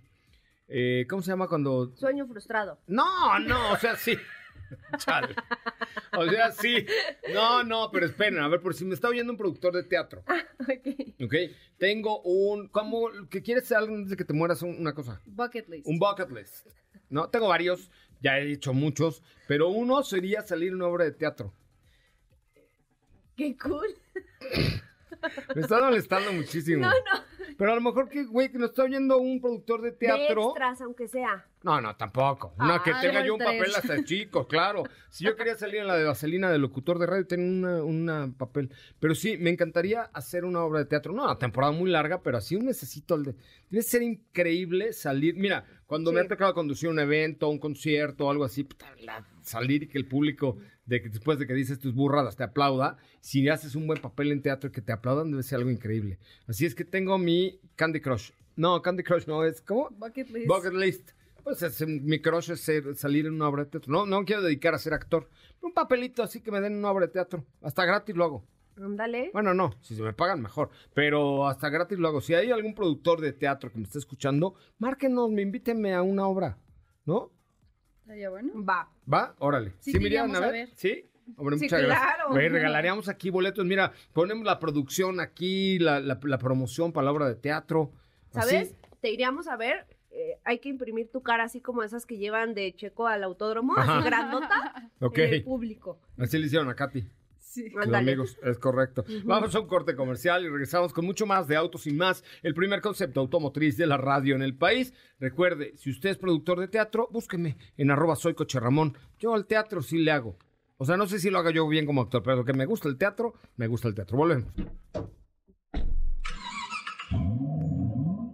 eh, 0.68 1.06
¿cómo 1.10 1.22
se 1.22 1.30
llama 1.32 1.48
cuando? 1.48 1.92
Sueño 1.96 2.26
frustrado. 2.26 2.78
No, 2.86 3.38
no, 3.40 3.72
o 3.72 3.76
sea, 3.76 3.96
sí. 3.96 4.16
Chale. 4.98 5.34
O 6.16 6.26
sea, 6.28 6.52
sí. 6.52 6.86
No, 7.32 7.62
no, 7.64 7.90
pero 7.90 8.06
esperen, 8.06 8.38
a 8.40 8.48
ver, 8.48 8.60
por 8.60 8.74
si 8.74 8.84
me 8.84 8.94
está 8.94 9.08
oyendo 9.08 9.32
un 9.32 9.38
productor 9.38 9.74
de 9.74 9.82
teatro, 9.84 10.24
Ok. 10.60 11.24
¿ok? 11.24 11.34
Tengo 11.78 12.20
un, 12.22 12.68
¿cómo, 12.68 13.08
que 13.30 13.42
quieres 13.42 13.70
algo 13.72 13.94
antes 13.94 14.10
de 14.10 14.16
que 14.16 14.24
te 14.24 14.32
mueras 14.32 14.62
un- 14.62 14.78
una 14.78 14.94
cosa? 14.94 15.20
Bucket 15.26 15.68
list. 15.68 15.86
Un 15.86 15.98
bucket 15.98 16.30
list. 16.30 16.66
No, 17.08 17.28
tengo 17.30 17.48
varios, 17.48 17.90
ya 18.20 18.38
he 18.38 18.44
dicho 18.44 18.72
muchos, 18.72 19.22
pero 19.46 19.68
uno 19.68 20.02
sería 20.02 20.42
salir 20.42 20.68
en 20.68 20.76
una 20.76 20.86
obra 20.86 21.04
de 21.04 21.12
teatro. 21.12 21.52
Qué 23.36 23.56
cool. 23.58 23.94
Me 25.54 25.62
está 25.62 25.80
molestando 25.80 26.32
muchísimo. 26.32 26.82
No, 26.86 26.90
no. 26.90 27.35
Pero 27.58 27.72
a 27.72 27.74
lo 27.74 27.80
mejor 27.80 28.08
que, 28.08 28.24
güey, 28.24 28.50
que 28.50 28.58
nos 28.58 28.70
está 28.70 28.82
oyendo 28.84 29.18
un 29.18 29.40
productor 29.40 29.80
de 29.82 29.90
De 29.92 29.96
teatro. 29.96 30.46
extras, 30.50 30.80
aunque 30.80 31.08
sea. 31.08 31.46
No, 31.62 31.80
no, 31.80 31.96
tampoco. 31.96 32.54
No, 32.58 32.80
que 32.82 32.90
Ah, 32.92 33.00
tenga 33.00 33.24
yo 33.26 33.34
un 33.34 33.38
tres. 33.40 33.50
papel 33.58 33.74
hasta 33.74 34.04
chico, 34.04 34.46
claro. 34.46 34.84
Si 35.10 35.24
yo 35.24 35.34
quería 35.34 35.56
salir 35.56 35.80
en 35.80 35.86
la 35.88 35.96
de 35.96 36.04
Vaselina 36.04 36.50
de 36.50 36.58
locutor 36.58 36.98
de 36.98 37.06
radio, 37.06 37.26
tenía 37.26 37.46
una, 37.46 37.82
una 37.82 38.32
papel. 38.38 38.70
Pero 39.00 39.14
sí, 39.16 39.36
me 39.36 39.50
encantaría 39.50 40.02
hacer 40.02 40.44
una 40.44 40.62
obra 40.62 40.78
de 40.80 40.84
teatro. 40.84 41.12
No, 41.12 41.24
una 41.24 41.38
temporada 41.38 41.72
muy 41.72 41.90
larga, 41.90 42.22
pero 42.22 42.38
así 42.38 42.54
un 42.56 42.66
necesito. 42.66 43.16
Debe 43.18 43.82
ser 43.82 44.02
increíble 44.02 44.92
salir. 44.92 45.34
Mira, 45.34 45.64
cuando 45.86 46.12
me 46.12 46.20
Sí. 46.20 46.26
ha 46.26 46.28
tocado 46.28 46.54
conducir 46.54 46.88
un 46.88 46.98
evento, 46.98 47.48
un 47.48 47.58
concierto, 47.58 48.30
algo 48.30 48.44
así, 48.44 48.66
salir 49.42 49.84
y 49.84 49.88
que 49.88 49.98
el 49.98 50.06
público, 50.06 50.56
de 50.84 51.00
que 51.02 51.08
después 51.08 51.38
de 51.38 51.46
que 51.46 51.54
dices 51.54 51.78
tus 51.78 51.94
burradas, 51.94 52.36
te 52.36 52.44
aplauda. 52.44 52.96
Si 53.20 53.48
haces 53.48 53.74
un 53.74 53.86
buen 53.86 54.00
papel 54.00 54.32
en 54.32 54.42
teatro 54.42 54.68
y 54.68 54.72
que 54.72 54.80
te 54.82 54.92
aplaudan, 54.92 55.30
debe 55.30 55.42
ser 55.42 55.58
algo 55.58 55.70
increíble. 55.70 56.18
Así 56.46 56.66
es 56.66 56.74
que 56.74 56.84
tengo 56.84 57.18
mi 57.18 57.58
Candy 57.76 58.00
Crush. 58.00 58.30
No, 58.56 58.80
Candy 58.82 59.02
Crush 59.02 59.26
no 59.26 59.44
es. 59.44 59.60
¿Cómo? 59.60 59.90
Bucket 59.90 60.30
list. 60.30 60.46
Bucket 60.48 60.72
list. 60.72 61.10
Pues 61.44 61.62
es, 61.62 61.86
mi 61.86 62.18
crush 62.20 62.50
es 62.50 62.60
ser- 62.60 62.96
salir 62.96 63.26
en 63.26 63.34
una 63.34 63.48
obra 63.48 63.64
de 63.64 63.70
teatro. 63.70 63.92
No, 63.92 64.04
no 64.04 64.24
quiero 64.24 64.42
dedicar 64.42 64.74
a 64.74 64.78
ser 64.78 64.94
actor. 64.94 65.28
Un 65.60 65.72
papelito 65.72 66.24
así 66.24 66.40
que 66.40 66.50
me 66.50 66.60
den 66.60 66.72
en 66.72 66.78
una 66.80 66.90
obra 66.90 67.06
de 67.06 67.12
teatro. 67.12 67.44
Hasta 67.62 67.84
gratis 67.84 68.16
lo 68.16 68.24
hago. 68.24 68.44
Ándale. 68.80 69.30
Bueno, 69.32 69.54
no, 69.54 69.74
si 69.80 69.94
se 69.96 70.02
me 70.02 70.12
pagan 70.12 70.42
mejor. 70.42 70.70
Pero 70.94 71.46
hasta 71.48 71.68
gratis 71.70 71.98
lo 71.98 72.08
hago. 72.08 72.20
Si 72.20 72.34
hay 72.34 72.50
algún 72.50 72.74
productor 72.74 73.20
de 73.20 73.32
teatro 73.32 73.70
que 73.72 73.78
me 73.78 73.84
esté 73.84 73.98
escuchando, 73.98 74.54
márquenos, 74.78 75.30
me 75.30 75.42
invítenme 75.42 75.94
a 75.94 76.02
una 76.02 76.26
obra. 76.26 76.58
¿no? 77.04 77.30
Estaría 78.02 78.30
bueno. 78.30 78.52
Va. 78.64 78.90
¿Va? 79.12 79.34
Órale. 79.38 79.72
Sí, 79.80 79.92
¿Sí, 79.92 79.98
me 79.98 80.18
a 80.18 80.24
ver? 80.40 80.52
ver. 80.52 80.68
¿Sí? 80.74 81.08
Hombre, 81.36 81.56
Sí, 81.58 81.64
muchas 81.64 81.82
gracias. 81.82 82.00
claro. 82.14 82.30
Güey, 82.30 82.48
regalaríamos 82.48 83.08
aquí 83.08 83.30
boletos. 83.30 83.64
Mira, 83.64 83.92
ponemos 84.12 84.44
la 84.44 84.58
producción 84.60 85.18
aquí, 85.20 85.78
la, 85.78 85.98
la- 86.00 86.20
la 86.22 86.38
promoción 86.38 86.92
para 86.92 87.06
la 87.06 87.12
obra 87.12 87.26
de 87.28 87.34
teatro. 87.34 87.92
Así. 88.34 88.50
¿Sabes? 88.50 88.76
Te 89.00 89.10
iríamos 89.10 89.48
a 89.48 89.56
ver. 89.56 89.86
eh, 90.10 90.38
hay 90.44 90.60
que 90.60 90.68
imprimir 90.68 91.10
tu 91.10 91.22
cara 91.22 91.44
así 91.44 91.60
como 91.60 91.82
esas 91.82 92.06
que 92.06 92.16
llevan 92.16 92.54
de 92.54 92.74
Checo 92.74 93.06
al 93.06 93.22
autódromo, 93.24 93.76
Ajá. 93.76 93.98
así 93.98 94.06
grandota, 94.06 94.90
Ok. 95.00 95.18
en 95.18 95.34
el 95.34 95.44
público. 95.44 95.98
Así 96.16 96.38
le 96.38 96.46
hicieron 96.46 96.68
a 96.70 96.74
Katy. 96.74 97.04
Los 97.74 97.86
Ándale. 97.86 98.12
amigos, 98.12 98.38
es 98.42 98.58
correcto. 98.58 99.04
Vamos 99.24 99.54
a 99.54 99.60
un 99.60 99.66
corte 99.66 99.94
comercial 99.96 100.44
y 100.44 100.48
regresamos 100.48 100.92
con 100.92 101.04
mucho 101.04 101.26
más 101.26 101.48
de 101.48 101.56
Autos 101.56 101.86
y 101.86 101.92
Más, 101.92 102.22
el 102.42 102.54
primer 102.54 102.80
concepto 102.80 103.20
automotriz 103.20 103.76
de 103.76 103.86
la 103.86 103.96
radio 103.96 104.34
en 104.34 104.42
el 104.42 104.56
país. 104.56 104.92
Recuerde, 105.18 105.72
si 105.76 105.90
usted 105.90 106.10
es 106.10 106.18
productor 106.18 106.60
de 106.60 106.68
teatro, 106.68 107.08
búsqueme 107.10 107.56
en 107.76 107.90
arroba 107.90 108.16
soy 108.16 108.34
Coche 108.34 108.60
Ramón. 108.60 108.96
Yo 109.18 109.34
al 109.34 109.46
teatro 109.46 109.82
sí 109.82 109.98
le 109.98 110.10
hago. 110.10 110.36
O 110.78 110.84
sea, 110.84 110.96
no 110.96 111.06
sé 111.06 111.18
si 111.18 111.30
lo 111.30 111.38
haga 111.38 111.50
yo 111.50 111.66
bien 111.68 111.86
como 111.86 112.02
actor, 112.02 112.22
pero 112.22 112.44
que 112.44 112.52
me 112.52 112.66
gusta 112.66 112.88
el 112.88 112.98
teatro, 112.98 113.34
me 113.56 113.66
gusta 113.66 113.88
el 113.88 113.94
teatro. 113.94 114.18
Volvemos. 114.18 114.52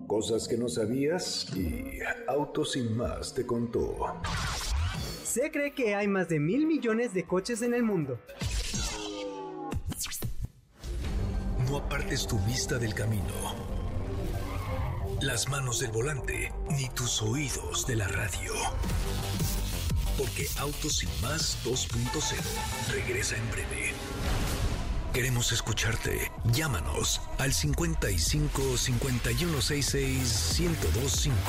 Cosas 0.06 0.46
que 0.46 0.56
no 0.58 0.68
sabías 0.68 1.48
y 1.56 2.00
Autos 2.28 2.72
sin 2.72 2.96
más 2.96 3.35
te 3.35 3.46
contó. 3.46 3.96
Se 5.24 5.50
cree 5.50 5.72
que 5.72 5.94
hay 5.94 6.06
más 6.08 6.28
de 6.28 6.38
mil 6.38 6.66
millones 6.66 7.14
de 7.14 7.24
coches 7.24 7.62
en 7.62 7.74
el 7.74 7.82
mundo. 7.82 8.18
No 11.72 11.78
apartes 11.78 12.26
tu 12.26 12.38
vista 12.40 12.78
del 12.78 12.92
camino, 12.92 13.32
las 15.22 15.48
manos 15.48 15.78
del 15.80 15.90
volante, 15.90 16.52
ni 16.68 16.90
tus 16.90 17.22
oídos 17.22 17.87
de 17.87 17.96
la 17.96 18.06
radio. 18.08 18.52
Porque 20.18 20.46
Autos 20.58 20.96
sin 20.96 21.08
más 21.22 21.56
2.0 21.64 22.37
regresa 22.92 23.37
en 23.38 23.50
breve. 23.50 23.94
Queremos 25.14 25.50
escucharte. 25.52 26.30
Llámanos 26.52 27.22
al 27.38 27.54
55 27.54 28.76
5166 28.76 30.61
1025 30.61 31.40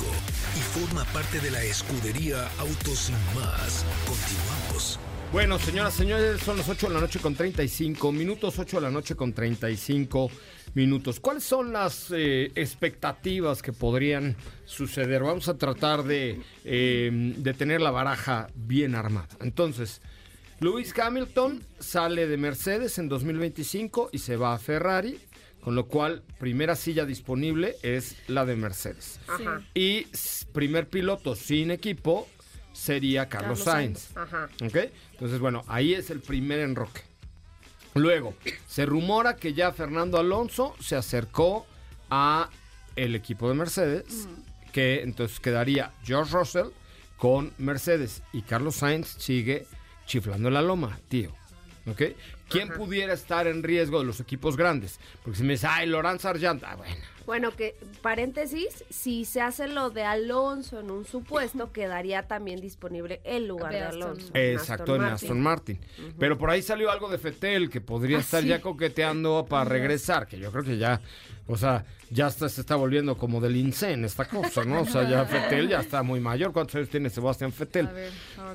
y 0.55 0.79
forma 0.79 1.03
parte 1.11 1.41
de 1.41 1.51
la 1.51 1.61
escudería 1.63 2.49
Autos 2.59 2.97
sin 2.97 3.17
más. 3.35 3.83
Continuamos. 4.07 4.99
Bueno, 5.33 5.57
señoras, 5.57 5.95
señores, 5.95 6.41
son 6.41 6.57
las 6.57 6.69
8 6.69 6.89
de 6.89 6.93
la 6.93 7.01
noche 7.01 7.17
con 7.17 7.33
35 7.33 8.11
minutos, 8.11 8.59
8 8.59 8.77
de 8.77 8.81
la 8.83 8.91
noche 8.91 9.15
con 9.15 9.33
35 9.33 10.29
minutos. 10.75 11.19
¿Cuáles 11.19 11.43
son 11.43 11.73
las 11.73 12.11
eh, 12.11 12.51
expectativas 12.53 13.63
que 13.63 13.73
podrían 13.73 14.35
suceder? 14.65 15.23
Vamos 15.23 15.47
a 15.49 15.57
tratar 15.57 16.03
de, 16.03 16.39
eh, 16.65 17.09
de 17.11 17.53
tener 17.55 17.81
la 17.81 17.89
baraja 17.89 18.45
bien 18.53 18.93
armada. 18.93 19.27
Entonces, 19.41 20.01
Lewis 20.59 20.93
Hamilton 20.95 21.65
sale 21.79 22.27
de 22.27 22.37
Mercedes 22.37 22.99
en 22.99 23.09
2025 23.09 24.11
y 24.11 24.19
se 24.19 24.35
va 24.35 24.53
a 24.53 24.59
Ferrari, 24.59 25.19
con 25.61 25.73
lo 25.73 25.87
cual 25.87 26.21
primera 26.37 26.75
silla 26.75 27.07
disponible 27.07 27.75
es 27.81 28.17
la 28.27 28.45
de 28.45 28.55
Mercedes. 28.55 29.19
Ajá. 29.27 29.63
Y 29.73 30.05
primer 30.53 30.87
piloto 30.89 31.35
sin 31.35 31.71
equipo 31.71 32.27
sería 32.73 33.29
Carlos, 33.29 33.63
Carlos 33.63 33.63
Sainz. 33.63 34.17
Ajá. 34.17 34.49
¿Ok? 34.61 34.77
Entonces, 35.13 35.39
bueno, 35.39 35.63
ahí 35.67 35.93
es 35.93 36.09
el 36.09 36.19
primer 36.19 36.59
enroque. 36.59 37.01
Luego, 37.95 38.33
se 38.67 38.85
rumora 38.85 39.35
que 39.35 39.53
ya 39.53 39.71
Fernando 39.71 40.17
Alonso 40.17 40.75
se 40.79 40.95
acercó 40.95 41.65
a 42.09 42.49
el 42.95 43.15
equipo 43.15 43.47
de 43.47 43.55
Mercedes, 43.55 44.27
que 44.71 45.01
entonces 45.01 45.39
quedaría 45.39 45.93
George 46.03 46.35
Russell 46.35 46.67
con 47.17 47.53
Mercedes 47.57 48.23
y 48.33 48.41
Carlos 48.41 48.75
Sainz 48.75 49.15
sigue 49.17 49.67
chiflando 50.05 50.49
la 50.49 50.61
loma, 50.61 50.99
tío. 51.07 51.31
¿Ok? 51.85 52.01
¿Quién 52.53 52.69
pudiera 52.69 53.13
estar 53.13 53.47
en 53.47 53.63
riesgo 53.63 53.99
de 53.99 54.05
los 54.05 54.19
equipos 54.19 54.55
grandes? 54.55 54.99
Porque 55.23 55.37
si 55.39 55.43
me 55.43 55.53
dice, 55.53 55.67
ay, 55.69 55.87
Laurent 55.87 56.19
Sargent, 56.21 56.63
ah, 56.63 56.75
bueno. 56.75 56.95
Bueno, 57.25 57.51
que 57.55 57.75
paréntesis, 58.01 58.83
si 58.89 59.23
se 59.23 59.39
hace 59.39 59.67
lo 59.69 59.89
de 59.89 60.03
Alonso 60.03 60.81
en 60.81 60.91
un 60.91 61.05
supuesto, 61.05 61.71
quedaría 61.71 62.23
también 62.27 62.59
disponible 62.59 63.21
el 63.23 63.47
lugar 63.47 63.71
De 63.71 63.77
de, 63.79 63.83
Aston 63.85 64.01
Alonso. 64.03 64.29
Exacto, 64.33 64.95
en 64.97 65.03
Aston 65.03 65.41
Martin. 65.41 65.79
Pero 66.19 66.37
por 66.37 66.49
ahí 66.49 66.61
salió 66.61 66.91
algo 66.91 67.09
de 67.09 67.17
Fetel 67.17 67.69
que 67.69 67.79
podría 67.81 68.17
Ah, 68.17 68.21
estar 68.21 68.41
sí. 68.41 68.49
ya 68.49 68.59
coqueteando 68.61 69.45
para 69.49 69.63
regresar, 69.63 70.27
que 70.27 70.37
yo 70.37 70.51
creo 70.51 70.63
que 70.65 70.77
ya, 70.77 70.99
o 71.47 71.57
sea, 71.57 71.85
ya 72.09 72.27
hasta 72.27 72.47
se 72.47 72.61
está 72.61 72.75
volviendo 72.75 73.17
como 73.17 73.41
del 73.41 73.55
INSEN 73.57 74.05
esta 74.05 74.25
cosa, 74.25 74.63
¿no? 74.63 74.81
O 74.81 74.85
sea, 74.85 75.09
ya 75.09 75.25
Fetel 75.25 75.67
ya 75.67 75.79
está 75.79 76.01
muy 76.03 76.19
mayor. 76.19 76.53
¿Cuántos 76.53 76.75
años 76.75 76.89
tiene 76.89 77.09
Sebastián 77.09 77.51
Fetel? 77.51 77.89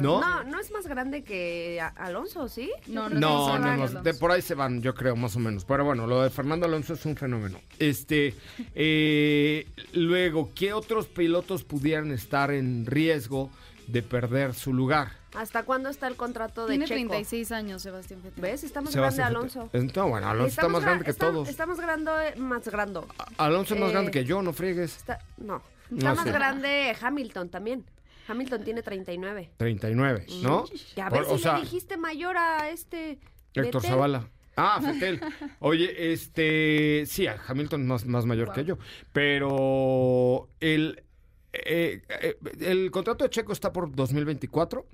¿No? 0.01 0.21
No, 0.21 0.45
no 0.45 0.59
es 0.61 0.71
más 0.71 0.87
grande 0.87 1.23
que 1.23 1.81
Alonso, 1.97 2.49
¿sí? 2.49 2.71
No, 2.87 3.11
No, 3.11 3.59
no, 3.59 3.77
no, 3.77 4.03
de 4.03 4.15
por 4.15 4.31
ahí 4.31 4.41
se 4.41 4.55
van, 4.55 4.81
yo 4.81 4.95
creo, 4.95 5.17
más 5.17 5.37
o 5.37 5.39
menos. 5.39 5.65
Pero 5.65 5.85
bueno, 5.85 6.07
lo 6.07 6.23
de 6.23 6.31
Fernando 6.31 6.67
Alonso 6.67 6.95
es 6.95 7.05
un 7.05 7.17
fenómeno. 7.17 7.61
Este, 7.79 8.35
eh, 8.75 9.67
luego, 9.93 10.53
¿qué 10.55 10.73
otros 10.73 11.07
pilotos 11.07 11.65
pudieran 11.65 12.11
estar 12.13 12.51
en 12.51 12.87
riesgo 12.87 13.51
de 13.87 14.03
perder 14.03 14.55
su 14.55 14.73
lugar? 14.73 15.18
¿Hasta 15.39 15.63
cuándo 15.63 15.89
está 15.89 16.09
el 16.09 16.17
contrato 16.17 16.63
de 16.67 16.71
Tiene 16.73 16.87
Checo? 16.87 16.97
36 17.11 17.53
años 17.53 17.83
Sebastián 17.83 18.21
Vettel. 18.25 18.43
¿Ves? 18.43 18.65
Está 18.65 18.81
más 18.81 18.93
Sebastián 18.93 19.31
grande. 19.33 19.39
Alonso. 19.55 19.71
Es- 19.73 19.97
No, 19.97 20.09
bueno, 20.09 20.29
Alonso 20.29 20.49
está, 20.49 20.69
más 20.69 20.83
gra- 20.83 20.85
grande 20.87 21.05
que 21.05 21.11
está- 21.13 21.27
todos. 21.31 21.49
Está 21.49 21.67
más 21.67 21.81
grande, 21.81 22.11
más 22.37 22.69
grande. 22.69 23.01
Alonso 23.37 23.75
es 23.75 23.81
más 23.81 23.91
Eh, 23.91 23.93
grande 23.93 24.11
que 24.11 24.25
yo, 24.25 24.43
no 24.43 24.53
friegues. 24.53 24.97
Está- 24.97 25.21
no, 25.37 25.63
No, 25.91 25.97
está 25.97 26.15
más 26.15 26.25
sí. 26.25 26.31
grande 26.33 26.97
Hamilton 27.01 27.49
también. 27.51 27.85
Hamilton 28.27 28.65
tiene 28.65 28.83
39. 28.83 29.51
39, 29.57 30.27
¿no? 30.43 30.65
Ya 30.97 31.09
Por- 31.09 31.21
ves, 31.21 31.29
o 31.31 31.37
si 31.37 31.43
sea, 31.45 31.55
le 31.55 31.61
dijiste 31.63 31.97
mayor 31.97 32.37
a 32.37 32.69
este... 32.71 33.13
Héctor 33.55 33.81
Vettel. 33.83 33.91
Zavala. 33.91 34.29
Ah, 34.57 34.81
Fetel. 35.17 35.21
Oye, 35.61 36.13
este, 36.13 37.05
sí, 37.07 37.27
a 37.29 37.41
Hamilton 37.47 37.83
es 37.83 37.87
más, 37.87 38.05
más 38.07 38.27
mayor 38.27 38.53
que 38.53 38.65
yo, 38.65 38.77
pero 39.13 40.49
el, 40.61 41.05
eh, 41.53 42.03
eh, 42.09 42.37
el 42.61 42.91
contrato 42.91 43.25
de 43.25 43.31
Checo 43.31 43.53
está 43.53 43.73
por 43.73 43.95
2024, 43.95 44.85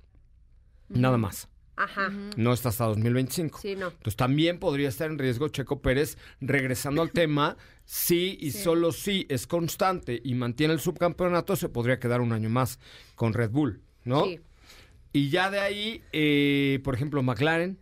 nada 0.95 1.19
más. 1.19 1.49
Ajá. 1.77 2.09
No 2.37 2.53
está 2.53 2.69
hasta 2.69 2.85
2025. 2.85 3.59
Sí, 3.61 3.75
no. 3.75 3.89
Entonces 3.89 4.17
también 4.17 4.59
podría 4.59 4.89
estar 4.89 5.11
en 5.11 5.19
riesgo 5.19 5.49
Checo 5.49 5.83
Pérez, 5.83 6.19
regresando 6.41 7.03
al 7.03 7.11
tema, 7.11 7.57
si 7.85 8.39
y 8.41 8.53
solo 8.53 8.93
si 8.93 9.27
es 9.29 9.47
constante 9.47 10.21
y 10.23 10.35
mantiene 10.35 10.75
el 10.75 10.81
subcampeonato, 10.81 11.57
se 11.57 11.69
podría 11.69 11.99
quedar 11.99 12.21
un 12.21 12.33
año 12.33 12.49
más 12.49 12.79
con 13.17 13.33
Red 13.33 13.51
Bull, 13.51 13.83
¿no? 14.05 14.25
Sí. 14.25 14.41
Y 15.13 15.31
ya 15.31 15.51
de 15.51 15.61
ahí, 15.61 16.03
eh, 16.13 16.81
por 16.83 16.95
ejemplo, 16.95 17.23
McLaren. 17.23 17.79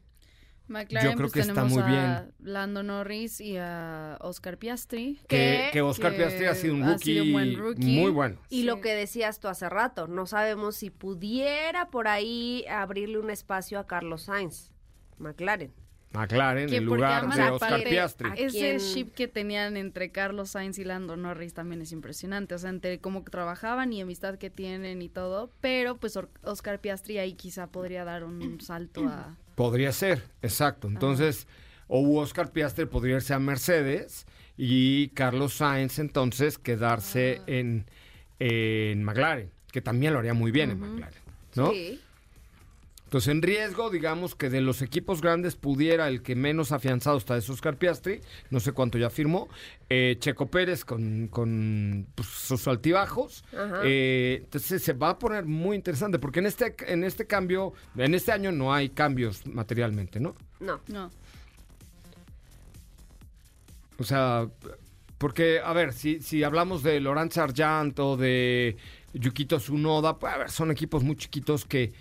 McLaren, 0.72 1.10
Yo 1.10 1.16
creo 1.16 1.28
pues 1.28 1.32
que 1.32 1.40
está 1.40 1.54
tenemos 1.54 1.72
muy 1.72 1.82
a 1.82 1.86
bien. 1.86 2.34
Lando 2.52 2.82
Norris 2.82 3.40
y 3.40 3.56
a 3.58 4.16
Oscar 4.20 4.58
Piastri. 4.58 5.20
Que, 5.28 5.70
que 5.72 5.82
Oscar 5.82 6.16
Piastri 6.16 6.46
ha 6.46 6.54
sido 6.54 6.74
un 6.74 6.82
ha 6.82 6.92
rookie, 6.92 7.04
sido 7.12 7.24
un 7.24 7.32
buen 7.32 7.56
rookie. 7.56 8.00
muy 8.00 8.10
bueno. 8.10 8.38
Y 8.48 8.64
lo 8.64 8.80
que 8.80 8.94
decías 8.94 9.38
tú 9.38 9.48
hace 9.48 9.68
rato, 9.68 10.08
no 10.08 10.26
sabemos 10.26 10.76
si 10.76 10.90
pudiera 10.90 11.90
por 11.90 12.08
ahí 12.08 12.64
abrirle 12.68 13.18
un 13.18 13.30
espacio 13.30 13.78
a 13.78 13.86
Carlos 13.86 14.22
Sainz, 14.22 14.72
McLaren. 15.18 15.72
McLaren 16.14 16.68
Que 16.68 16.76
en 16.76 16.84
lugar 16.84 17.22
de 17.22 17.42
aparte 17.42 17.52
Oscar 17.54 17.84
Piastri. 17.84 18.30
Ese 18.36 18.78
ship 18.78 19.12
que 19.14 19.28
tenían 19.28 19.78
entre 19.78 20.12
Carlos 20.12 20.50
Sainz 20.50 20.78
y 20.78 20.84
Lando 20.84 21.16
Norris 21.16 21.54
también 21.54 21.80
es 21.80 21.90
impresionante. 21.90 22.54
O 22.54 22.58
sea, 22.58 22.68
entre 22.68 22.98
cómo 23.00 23.24
trabajaban 23.24 23.92
y 23.94 24.02
amistad 24.02 24.36
que 24.36 24.50
tienen 24.50 25.00
y 25.00 25.08
todo. 25.08 25.50
Pero 25.62 25.96
pues 25.96 26.18
Oscar 26.42 26.80
Piastri 26.80 27.16
ahí 27.16 27.32
quizá 27.32 27.68
podría 27.68 28.04
dar 28.04 28.24
un 28.24 28.60
salto 28.60 29.08
a... 29.08 29.36
Podría 29.62 29.92
ser, 29.92 30.24
exacto. 30.42 30.88
Entonces, 30.88 31.46
o 31.86 32.18
Oscar 32.18 32.50
Piastri 32.50 32.84
podría 32.86 33.14
irse 33.14 33.32
a 33.32 33.38
Mercedes 33.38 34.26
y 34.56 35.06
Carlos 35.10 35.54
Sainz 35.54 36.00
entonces 36.00 36.58
quedarse 36.58 37.36
Ah. 37.38 37.44
en, 37.46 37.86
en 38.40 39.04
McLaren, 39.04 39.52
que 39.70 39.80
también 39.80 40.14
lo 40.14 40.18
haría 40.18 40.34
muy 40.34 40.50
bien 40.50 40.72
en 40.72 40.80
McLaren, 40.80 41.20
¿no? 41.54 41.70
Sí. 41.70 42.00
Entonces, 43.12 43.28
en 43.28 43.42
riesgo, 43.42 43.90
digamos 43.90 44.34
que 44.34 44.48
de 44.48 44.62
los 44.62 44.80
equipos 44.80 45.20
grandes 45.20 45.54
pudiera 45.54 46.08
el 46.08 46.22
que 46.22 46.34
menos 46.34 46.72
afianzado 46.72 47.18
está 47.18 47.36
es 47.36 47.50
Oscar 47.50 47.76
Piastri, 47.76 48.22
no 48.48 48.58
sé 48.58 48.72
cuánto 48.72 48.96
ya 48.96 49.10
firmó, 49.10 49.50
eh, 49.90 50.16
Checo 50.18 50.46
Pérez 50.46 50.82
con, 50.86 51.28
con 51.28 52.06
pues, 52.14 52.26
sus 52.26 52.66
altibajos. 52.66 53.44
Ajá. 53.52 53.82
Eh, 53.84 54.40
entonces 54.44 54.82
se 54.82 54.94
va 54.94 55.10
a 55.10 55.18
poner 55.18 55.44
muy 55.44 55.76
interesante, 55.76 56.18
porque 56.18 56.38
en 56.38 56.46
este, 56.46 56.74
en 56.86 57.04
este 57.04 57.26
cambio, 57.26 57.74
en 57.98 58.14
este 58.14 58.32
año 58.32 58.50
no 58.50 58.72
hay 58.72 58.88
cambios 58.88 59.46
materialmente, 59.46 60.18
¿no? 60.18 60.34
No. 60.58 60.80
No. 60.88 61.10
O 63.98 64.04
sea, 64.04 64.48
porque, 65.18 65.60
a 65.62 65.74
ver, 65.74 65.92
si, 65.92 66.22
si 66.22 66.44
hablamos 66.44 66.82
de 66.82 66.98
Laurent 66.98 67.30
Sargent 67.30 67.98
o 67.98 68.16
de 68.16 68.74
Yukito 69.12 69.58
Tsunoda, 69.58 70.18
pues, 70.18 70.32
a 70.32 70.38
ver, 70.38 70.50
son 70.50 70.70
equipos 70.70 71.02
muy 71.02 71.16
chiquitos 71.16 71.66
que... 71.66 71.92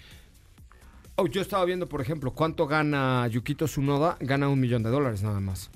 Oh, 1.16 1.28
yo 1.28 1.42
estaba 1.42 1.66
viendo, 1.66 1.88
por 1.88 2.02
ejemplo, 2.02 2.32
cuánto 2.32 2.68
gana 2.68 3.28
Yukito 3.28 3.66
Tsunoda. 3.66 4.18
Gana 4.20 4.50
un 4.50 4.60
millón 4.60 4.84
de 4.84 4.90
dólares 4.90 5.22
nada 5.24 5.40
más. 5.40 5.70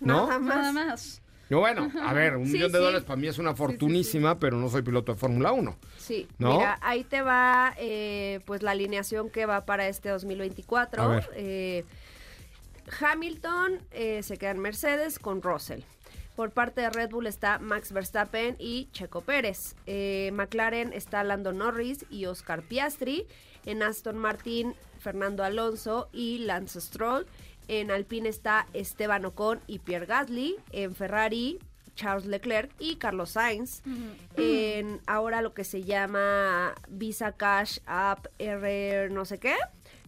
¿No? 0.00 0.26
Nada 0.26 0.38
más. 0.38 0.56
Nada 0.56 0.72
más. 0.72 1.20
No, 1.50 1.60
bueno, 1.60 1.92
a 2.02 2.12
ver, 2.14 2.36
un 2.36 2.46
Sí, 2.46 2.54
millón 2.54 2.72
de 2.72 2.78
sí. 2.78 2.84
dólares 2.84 3.04
para 3.04 3.16
mí 3.20 3.28
es 3.28 3.38
una 3.38 3.54
fortunísima, 3.54 4.38
pero 4.38 4.56
no 4.56 4.68
soy 4.70 4.80
piloto 4.82 5.12
de 5.12 5.18
Fórmula 5.18 5.52
1. 5.52 5.76
Sí, 5.98 6.26
¿No? 6.38 6.54
mira, 6.56 6.78
ahí 6.80 7.04
te 7.04 7.20
va 7.20 7.74
eh, 7.78 8.40
pues 8.46 8.62
la 8.62 8.70
alineación 8.70 9.28
que 9.28 9.44
va 9.44 9.64
para 9.66 9.86
este 9.86 10.08
2024. 10.08 11.02
A 11.02 11.06
ver. 11.06 11.30
Eh, 11.34 11.84
Hamilton 13.00 13.78
eh, 13.92 14.22
se 14.22 14.36
queda 14.38 14.50
en 14.52 14.58
Mercedes 14.58 15.18
con 15.18 15.42
Russell. 15.42 15.80
Por 16.34 16.50
parte 16.50 16.80
de 16.80 16.90
Red 16.90 17.10
Bull 17.10 17.26
está 17.26 17.58
Max 17.58 17.92
Verstappen 17.92 18.56
y 18.58 18.88
Checo 18.92 19.20
Pérez. 19.20 19.76
Eh, 19.86 20.30
McLaren 20.34 20.92
está 20.92 21.22
Lando 21.22 21.52
Norris 21.52 22.04
y 22.10 22.26
Oscar 22.26 22.62
Piastri. 22.62 23.26
En 23.66 23.82
Aston 23.82 24.18
Martin, 24.18 24.74
Fernando 25.00 25.44
Alonso 25.44 26.08
y 26.12 26.38
Lance 26.38 26.80
Stroll. 26.80 27.26
En 27.68 27.90
Alpine 27.90 28.28
está 28.28 28.66
Esteban 28.72 29.24
Ocon 29.24 29.60
y 29.66 29.78
Pierre 29.78 30.06
Gasly. 30.06 30.56
En 30.72 30.94
Ferrari, 30.94 31.58
Charles 31.94 32.26
Leclerc 32.26 32.70
y 32.78 32.96
Carlos 32.96 33.30
Sainz. 33.30 33.82
En 34.36 35.00
ahora 35.06 35.42
lo 35.42 35.54
que 35.54 35.64
se 35.64 35.82
llama 35.82 36.74
Visa 36.88 37.32
Cash 37.32 37.78
App 37.86 38.26
R 38.38 39.08
no 39.10 39.24
sé 39.24 39.38
qué, 39.38 39.54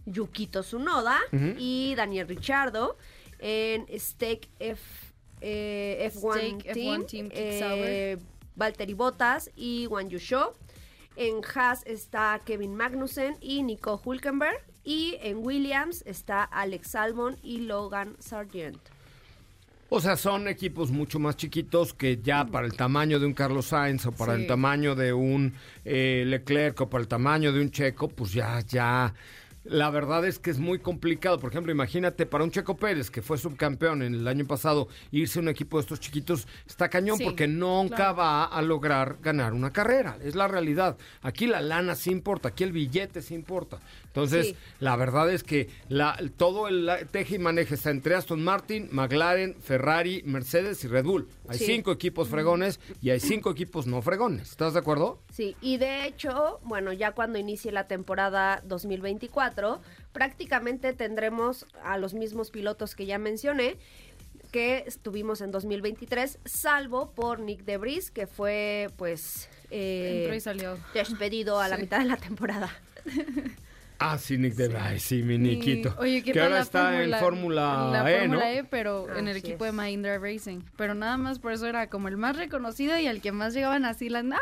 Yukito 0.05 0.61
Tsunoda 0.61 1.19
y 1.57 1.95
Daniel 1.95 2.27
Ricciardo. 2.27 2.97
En 3.39 3.85
Stake 3.99 4.49
F, 4.59 4.81
eh, 5.41 6.11
F1 6.11 6.33
Stake 6.33 6.73
Team, 6.73 7.01
F1 7.03 7.05
Team, 7.05 7.29
eh, 7.31 8.17
Valtteri 8.55 8.93
Bottas 8.93 9.51
y 9.55 9.85
Juan 9.87 10.09
Yusho. 10.09 10.53
En 11.17 11.41
Haas 11.55 11.83
está 11.87 12.39
Kevin 12.45 12.75
Magnussen 12.75 13.35
y 13.41 13.63
Nico 13.63 13.99
Hulkenberg. 14.03 14.61
Y 14.83 15.17
en 15.21 15.39
Williams 15.45 16.03
está 16.05 16.43
Alex 16.43 16.91
Salmon 16.91 17.35
y 17.43 17.57
Logan 17.61 18.15
Sargent. 18.19 18.77
O 19.89 19.99
sea, 19.99 20.15
son 20.17 20.47
equipos 20.47 20.91
mucho 20.91 21.17
más 21.17 21.35
chiquitos 21.37 21.93
que 21.93 22.19
ya 22.21 22.45
para 22.45 22.67
el 22.67 22.73
tamaño 22.73 23.19
de 23.19 23.25
un 23.25 23.33
Carlos 23.33 23.67
Sainz 23.67 24.05
o 24.05 24.11
para 24.11 24.35
Sí. 24.35 24.41
el 24.41 24.47
tamaño 24.47 24.95
de 24.95 25.13
un 25.13 25.53
eh, 25.85 26.23
Leclerc 26.27 26.79
o 26.81 26.89
para 26.89 27.01
el 27.01 27.07
tamaño 27.07 27.51
de 27.51 27.61
un 27.61 27.71
Checo, 27.71 28.07
pues 28.09 28.33
ya, 28.33 28.59
ya. 28.67 29.13
La 29.69 29.89
verdad 29.89 30.25
es 30.25 30.39
que 30.39 30.49
es 30.49 30.59
muy 30.59 30.79
complicado. 30.79 31.39
Por 31.39 31.51
ejemplo, 31.51 31.71
imagínate 31.71 32.25
para 32.25 32.43
un 32.43 32.51
Checo 32.51 32.77
Pérez 32.77 33.11
que 33.11 33.21
fue 33.21 33.37
subcampeón 33.37 34.01
en 34.01 34.13
el 34.13 34.27
año 34.27 34.45
pasado, 34.45 34.87
irse 35.11 35.39
a 35.39 35.41
un 35.41 35.49
equipo 35.49 35.77
de 35.77 35.81
estos 35.81 35.99
chiquitos 35.99 36.47
está 36.65 36.89
cañón 36.89 37.17
Sí, 37.17 37.23
porque 37.25 37.47
nunca 37.47 37.95
claro. 37.95 38.15
va 38.15 38.45
a 38.45 38.61
lograr 38.61 39.17
ganar 39.21 39.53
una 39.53 39.71
carrera. 39.71 40.17
Es 40.23 40.35
la 40.35 40.47
realidad. 40.47 40.97
Aquí 41.21 41.47
la 41.47 41.61
lana 41.61 41.95
sí 41.95 42.11
importa, 42.11 42.49
aquí 42.49 42.63
el 42.63 42.71
billete 42.71 43.21
sí 43.21 43.33
importa. 43.35 43.79
Entonces, 44.17 44.47
Sí. 44.47 44.55
la 44.79 44.95
verdad 44.95 45.31
es 45.31 45.43
que 45.43 45.69
la, 45.89 46.19
todo 46.37 46.67
el 46.67 46.85
la- 46.87 47.05
teje 47.05 47.35
y 47.35 47.39
maneje 47.39 47.75
está 47.75 47.91
entre 47.91 48.15
Aston 48.15 48.43
Martin, 48.43 48.89
McLaren, 48.91 49.55
Ferrari, 49.61 50.23
Mercedes 50.25 50.83
y 50.83 50.87
Red 50.87 51.05
Bull. 51.05 51.27
Hay 51.47 51.59
Sí. 51.59 51.65
cinco 51.65 51.91
equipos 51.91 52.27
fregones 52.29 52.79
y 53.01 53.11
hay 53.11 53.19
cinco 53.19 53.51
equipos 53.51 53.85
no 53.85 54.01
fregones. 54.01 54.49
¿Estás 54.51 54.73
de 54.73 54.79
acuerdo? 54.79 55.21
Sí, 55.31 55.55
y 55.61 55.77
de 55.77 56.05
hecho, 56.05 56.59
bueno, 56.63 56.93
ya 56.93 57.11
cuando 57.11 57.37
inicie 57.37 57.71
la 57.71 57.87
temporada 57.87 58.61
2024, 58.65 59.81
prácticamente 60.13 60.93
tendremos 60.93 61.67
a 61.83 61.97
los 61.97 62.13
mismos 62.15 62.49
pilotos 62.49 62.95
que 62.95 63.05
ya 63.05 63.19
mencioné 63.19 63.77
que 64.51 64.85
estuvimos 64.87 65.41
en 65.41 65.51
2023, 65.51 66.39
salvo 66.45 67.11
por 67.11 67.39
Nick 67.41 67.65
Debris, 67.65 68.11
que 68.11 68.27
fue 68.27 68.87
pues 68.95 69.49
eh, 69.69 70.21
Entró 70.21 70.35
y 70.35 70.39
salió. 70.39 70.77
despedido 70.93 71.59
a 71.59 71.67
la 71.67 71.77
mitad 71.77 71.99
de 71.99 72.05
la 72.05 72.17
temporada. 72.17 72.71
Ah, 73.99 74.17
sí, 74.17 74.37
Nick 74.37 74.53
de 74.53 74.75
Ay, 74.77 74.99
sí, 74.99 75.23
mi 75.23 75.37
Niquito. 75.37 75.95
Y, 75.97 76.01
Oye, 76.01 76.23
¿qué 76.23 76.31
que 76.31 76.39
tal 76.39 76.43
ahora 76.43 76.55
la 76.55 76.61
está 76.61 77.03
en 77.03 77.13
Fórmula 77.13 77.89
la 77.91 78.11
E, 78.11 78.27
¿no? 78.27 78.35
Fórmula 78.35 78.53
E, 78.53 78.63
pero 78.63 79.15
en 79.15 79.27
el 79.27 79.37
equipo 79.37 79.65
es. 79.65 79.71
de 79.71 79.75
Mahindra 79.75 80.19
Racing. 80.19 80.61
Pero 80.75 80.93
nada 80.93 81.17
más 81.17 81.39
por 81.39 81.51
eso 81.51 81.67
era 81.67 81.87
como 81.87 82.07
el 82.07 82.17
más 82.17 82.35
reconocido 82.35 82.97
y 82.99 83.07
al 83.07 83.21
que 83.21 83.31
más 83.31 83.53
llegaban 83.53 83.85
así 83.85 84.09
las... 84.09 84.25
¡Ah! 84.25 84.37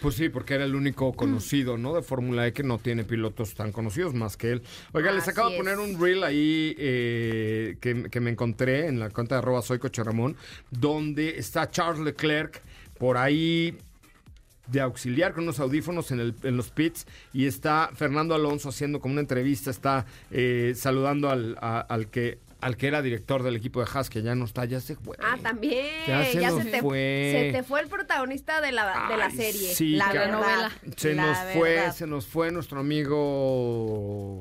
Pues 0.00 0.14
sí, 0.14 0.28
porque 0.28 0.54
era 0.54 0.64
el 0.64 0.74
único 0.74 1.12
conocido, 1.12 1.76
¿no? 1.76 1.94
De 1.94 2.02
Fórmula 2.02 2.46
E 2.46 2.52
que 2.52 2.62
no 2.62 2.78
tiene 2.78 3.04
pilotos 3.04 3.54
tan 3.54 3.72
conocidos 3.72 4.14
más 4.14 4.36
que 4.36 4.52
él. 4.52 4.62
Oiga, 4.92 5.12
les 5.12 5.28
acabo 5.28 5.50
de 5.50 5.56
poner 5.56 5.78
un 5.78 6.00
reel 6.00 6.24
ahí 6.24 6.74
eh, 6.78 7.76
que, 7.80 8.04
que 8.04 8.20
me 8.20 8.30
encontré 8.30 8.86
en 8.86 9.00
la 9.00 9.10
cuenta 9.10 9.34
de 9.34 9.40
arroba 9.40 9.62
soy 9.62 9.78
Coche 9.78 10.02
Ramón, 10.02 10.36
donde 10.70 11.38
está 11.38 11.70
Charles 11.70 12.00
Leclerc 12.00 12.62
por 12.98 13.16
ahí 13.16 13.76
de 14.70 14.80
auxiliar 14.80 15.32
con 15.32 15.44
unos 15.44 15.60
audífonos 15.60 16.10
en, 16.10 16.20
el- 16.20 16.34
en 16.42 16.56
los 16.56 16.70
pits 16.70 17.06
y 17.32 17.46
está 17.46 17.90
Fernando 17.94 18.34
Alonso 18.34 18.68
haciendo 18.68 19.00
como 19.00 19.12
una 19.12 19.20
entrevista, 19.22 19.70
está 19.70 20.04
eh, 20.30 20.72
saludando 20.76 21.30
al, 21.30 21.56
a- 21.60 21.80
al 21.80 22.08
que 22.08 22.38
al 22.60 22.76
que 22.76 22.88
era 22.88 23.02
director 23.02 23.44
del 23.44 23.54
equipo 23.54 23.78
de 23.80 23.86
Haas, 23.94 24.10
que 24.10 24.20
ya 24.20 24.34
no 24.34 24.44
está, 24.44 24.64
ya 24.64 24.80
se 24.80 24.96
fue. 24.96 25.16
Ah, 25.20 25.36
también. 25.40 25.86
Ya 26.08 26.24
se 26.24 26.40
nos 26.40 26.64
te, 26.68 26.80
fue. 26.80 27.30
se 27.52 27.56
te 27.56 27.62
fue 27.62 27.80
el 27.82 27.86
protagonista 27.86 28.60
de 28.60 28.72
la, 28.72 29.06
de 29.08 29.16
la 29.16 29.30
serie. 29.30 29.72
sí, 29.72 29.90
la 29.94 30.12
verdad. 30.12 30.72
Se 30.96 31.14
la 31.14 31.26
nos 31.26 31.38
fue, 31.54 31.92
se 31.92 32.06
nos 32.08 32.26
fue 32.26 32.50
nuestro 32.50 32.80
amigo 32.80 34.40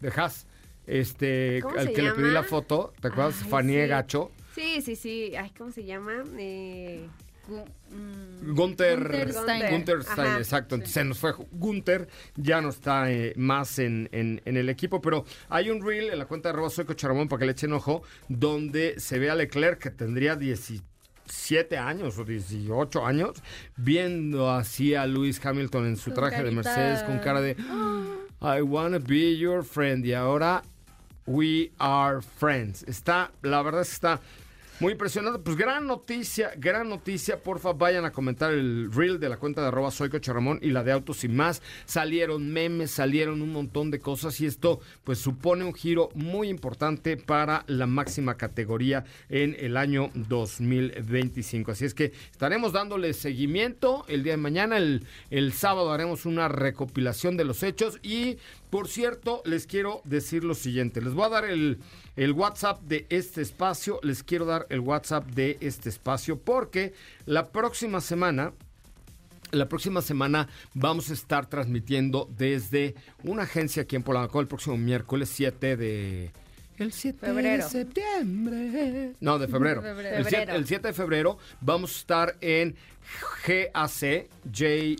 de 0.00 0.08
Haas, 0.14 0.46
este, 0.86 1.58
¿Cómo 1.62 1.76
al 1.76 1.88
se 1.88 1.92
que 1.92 2.02
le 2.02 2.12
pedí 2.12 2.30
la 2.30 2.44
foto, 2.44 2.92
¿te 3.00 3.08
acuerdas? 3.08 3.34
Ay, 3.42 3.48
sí. 3.82 3.88
Gacho. 3.88 4.30
Sí, 4.54 4.82
sí, 4.82 4.94
sí. 4.96 5.32
Ay, 5.36 5.50
¿cómo 5.58 5.72
se 5.72 5.84
llama? 5.84 6.22
Eh, 6.38 7.08
Gunther, 7.48 8.98
Gunther 9.00 9.32
Stein. 9.32 9.70
Gunther 9.70 10.02
Stein, 10.02 10.20
Ajá, 10.28 10.38
exacto. 10.38 10.74
Entonces, 10.74 10.94
Se 10.94 11.04
nos 11.04 11.18
fue 11.18 11.32
Gunther, 11.52 12.08
ya 12.36 12.60
no 12.60 12.68
está 12.68 13.10
eh, 13.10 13.32
más 13.36 13.78
en, 13.78 14.08
en- 14.12 14.40
en 14.44 14.56
el 14.56 14.68
equipo, 14.68 15.00
pero 15.00 15.24
hay 15.48 15.70
un 15.70 15.84
reel 15.84 16.10
en 16.10 16.18
la 16.18 16.26
cuenta 16.26 16.48
de 16.48 16.54
arroba 16.54 16.70
soy 16.70 16.84
Coche 16.84 17.06
Ramón 17.08 17.28
para 17.28 17.40
que 17.40 17.46
le 17.46 17.52
echen 17.52 17.72
ojo, 17.72 18.02
donde 18.28 18.94
se 19.00 19.18
ve 19.18 19.30
a 19.30 19.34
Leclerc 19.34 19.78
que 19.78 19.90
tendría 19.90 20.36
17 20.36 21.76
años 21.78 22.18
o 22.18 22.24
18 22.24 23.04
años, 23.06 23.42
viendo 23.76 24.50
así 24.50 24.94
a 24.94 25.06
Lewis 25.06 25.44
Hamilton 25.44 25.86
en 25.86 25.96
su 25.96 26.12
traje 26.12 26.42
de. 26.42 26.50
Mercedes 26.50 27.02
con 27.02 27.18
cara 27.18 27.40
de 27.40 27.56
I 28.40 28.60
wanna 28.62 28.98
be 28.98 29.36
your 29.36 29.64
friend 29.64 30.04
y 30.06 30.12
ahora 30.14 30.62
We 31.26 31.72
are 31.78 32.22
friends. 32.22 32.84
Está, 32.84 33.30
la 33.42 33.60
verdad 33.62 33.82
es 33.82 33.88
que 33.88 33.94
está 33.94 34.20
muy 34.80 34.92
impresionante. 34.92 35.40
Pues 35.40 35.56
gran 35.56 35.86
noticia, 35.86 36.52
gran 36.56 36.88
noticia. 36.88 37.42
Porfa, 37.42 37.72
vayan 37.72 38.04
a 38.04 38.12
comentar 38.12 38.52
el 38.52 38.92
reel 38.92 39.18
de 39.18 39.28
la 39.28 39.36
cuenta 39.36 39.60
de 39.60 39.68
arroba 39.68 39.90
soy 39.90 40.08
Coche 40.08 40.32
y 40.60 40.70
la 40.70 40.84
de 40.84 40.92
Autos 40.92 41.24
y 41.24 41.28
más. 41.28 41.62
Salieron 41.84 42.52
memes, 42.52 42.90
salieron 42.90 43.42
un 43.42 43.52
montón 43.52 43.90
de 43.90 43.98
cosas 43.98 44.40
y 44.40 44.46
esto 44.46 44.80
pues 45.04 45.18
supone 45.18 45.64
un 45.64 45.74
giro 45.74 46.10
muy 46.14 46.48
importante 46.48 47.16
para 47.16 47.64
la 47.66 47.86
máxima 47.86 48.36
categoría 48.36 49.04
en 49.28 49.56
el 49.58 49.76
año 49.76 50.10
2025. 50.14 51.72
Así 51.72 51.84
es 51.84 51.94
que 51.94 52.12
estaremos 52.30 52.72
dándole 52.72 53.12
seguimiento 53.14 54.04
el 54.08 54.22
día 54.22 54.34
de 54.34 54.38
mañana. 54.38 54.76
El, 54.76 55.04
el 55.30 55.52
sábado 55.52 55.92
haremos 55.92 56.24
una 56.24 56.48
recopilación 56.48 57.36
de 57.36 57.44
los 57.44 57.62
hechos 57.62 57.98
y 58.02 58.38
por 58.70 58.88
cierto, 58.88 59.42
les 59.44 59.66
quiero 59.66 60.02
decir 60.04 60.44
lo 60.44 60.54
siguiente. 60.54 61.00
Les 61.00 61.14
voy 61.14 61.24
a 61.24 61.28
dar 61.30 61.44
el, 61.44 61.78
WhatsApp 62.34 62.82
de 62.82 63.06
este 63.08 63.40
espacio. 63.40 63.98
Les 64.02 64.22
quiero 64.22 64.44
dar 64.44 64.66
el 64.68 64.80
WhatsApp 64.80 65.26
de 65.28 65.56
este 65.60 65.88
espacio 65.88 66.38
porque 66.38 66.92
la 67.26 67.48
próxima 67.50 68.00
semana... 68.00 68.52
La 69.50 69.66
próxima 69.66 70.02
semana 70.02 70.46
vamos 70.74 71.08
a 71.08 71.14
estar 71.14 71.48
transmitiendo 71.48 72.28
desde 72.36 72.94
una 73.24 73.44
agencia 73.44 73.84
aquí 73.84 73.96
en 73.96 74.02
Polanco 74.02 74.40
el 74.40 74.46
próximo 74.46 74.76
miércoles 74.76 75.30
7 75.30 75.78
de... 75.78 76.30
El 76.78 76.92
7 76.92 77.26
Febrero. 77.26 77.64
de 77.64 77.70
septiembre. 77.70 79.12
No, 79.20 79.38
de 79.38 79.48
febrero. 79.48 79.82
Febrero. 79.82 80.16
El, 80.16 80.24
7, 80.24 80.36
Febrero. 80.36 80.58
el 80.58 80.66
7 80.66 80.88
de 80.88 80.94
febrero 80.94 81.38
vamos 81.60 81.94
a 81.94 81.98
estar 81.98 82.36
en 82.40 82.76
GAC, 83.46 83.70
J, 83.72 84.26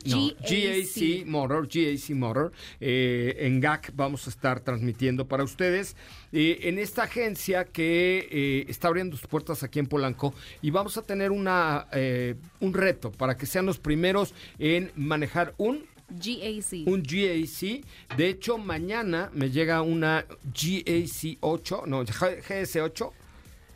no, 0.06 0.26
GAC. 0.40 0.40
GAC 0.40 1.26
Motor, 1.26 1.68
GAC 1.68 2.10
Motor. 2.10 2.52
eh, 2.80 3.36
en 3.40 3.60
GAC 3.60 3.92
vamos 3.94 4.26
a 4.26 4.30
estar 4.30 4.60
transmitiendo 4.60 5.26
para 5.28 5.44
ustedes. 5.44 5.94
eh, 6.32 6.58
en 6.62 6.78
esta 6.78 7.04
agencia 7.04 7.64
que 7.64 8.28
eh, 8.30 8.64
está 8.68 8.88
abriendo 8.88 9.16
sus 9.16 9.26
puertas 9.28 9.62
aquí 9.62 9.78
en 9.78 9.86
Polanco 9.86 10.34
y 10.62 10.70
vamos 10.70 10.96
a 10.96 11.02
tener 11.02 11.30
una, 11.30 11.86
eh, 11.92 12.34
un 12.60 12.74
reto 12.74 13.12
para 13.12 13.36
que 13.36 13.46
sean 13.46 13.66
los 13.66 13.78
primeros 13.78 14.34
en 14.58 14.90
manejar 14.96 15.54
un 15.58 15.84
GAC. 16.10 16.86
un 16.86 17.02
GAC. 17.02 17.84
De 18.16 18.28
hecho, 18.28 18.58
mañana 18.58 19.30
me 19.34 19.50
llega 19.50 19.82
una 19.82 20.24
GAC 20.44 21.38
8, 21.40 21.82
no, 21.86 22.04
GS8. 22.04 23.12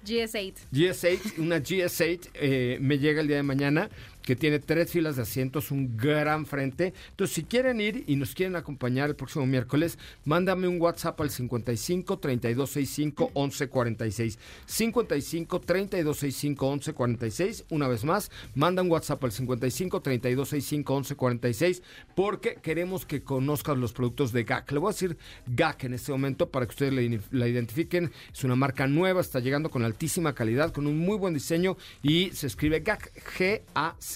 GS8. 0.04 0.54
GS8, 0.72 1.38
una 1.38 1.58
GS8 1.58 2.30
eh, 2.34 2.78
me 2.80 2.98
llega 2.98 3.20
el 3.20 3.28
día 3.28 3.36
de 3.36 3.42
mañana 3.44 3.88
que 4.22 4.36
tiene 4.36 4.58
tres 4.58 4.90
filas 4.90 5.16
de 5.16 5.22
asientos, 5.22 5.70
un 5.70 5.96
gran 5.96 6.46
frente. 6.46 6.94
Entonces, 7.10 7.34
si 7.34 7.44
quieren 7.44 7.80
ir 7.80 8.04
y 8.06 8.16
nos 8.16 8.34
quieren 8.34 8.56
acompañar 8.56 9.08
el 9.08 9.16
próximo 9.16 9.46
miércoles, 9.46 9.98
mándame 10.24 10.68
un 10.68 10.80
WhatsApp 10.80 11.20
al 11.20 11.30
55 11.30 12.18
3265 12.18 13.32
1146. 13.34 14.38
55 14.66 15.60
3265 15.60 16.70
1146. 16.70 17.64
Una 17.70 17.88
vez 17.88 18.04
más, 18.04 18.30
manda 18.54 18.82
un 18.82 18.90
WhatsApp 18.90 19.22
al 19.24 19.32
55 19.32 20.00
3265 20.00 20.94
1146 20.94 21.82
porque 22.14 22.56
queremos 22.62 23.06
que 23.06 23.22
conozcan 23.22 23.80
los 23.80 23.92
productos 23.92 24.32
de 24.32 24.44
GAC. 24.44 24.72
Le 24.72 24.78
voy 24.78 24.90
a 24.90 24.92
decir 24.92 25.16
GAC 25.46 25.84
en 25.84 25.94
este 25.94 26.12
momento 26.12 26.48
para 26.48 26.66
que 26.66 26.70
ustedes 26.70 26.92
la, 27.30 27.48
identifiquen. 27.48 28.12
Es 28.32 28.44
una 28.44 28.56
marca 28.56 28.86
nueva, 28.86 29.20
está 29.20 29.40
llegando 29.40 29.70
con 29.70 29.84
altísima 29.84 30.34
calidad, 30.34 30.72
con 30.72 30.86
un 30.86 30.98
muy 30.98 31.16
buen 31.16 31.34
diseño 31.34 31.76
y 32.02 32.30
se 32.30 32.46
escribe 32.46 32.82
G-A-C. 32.82 34.11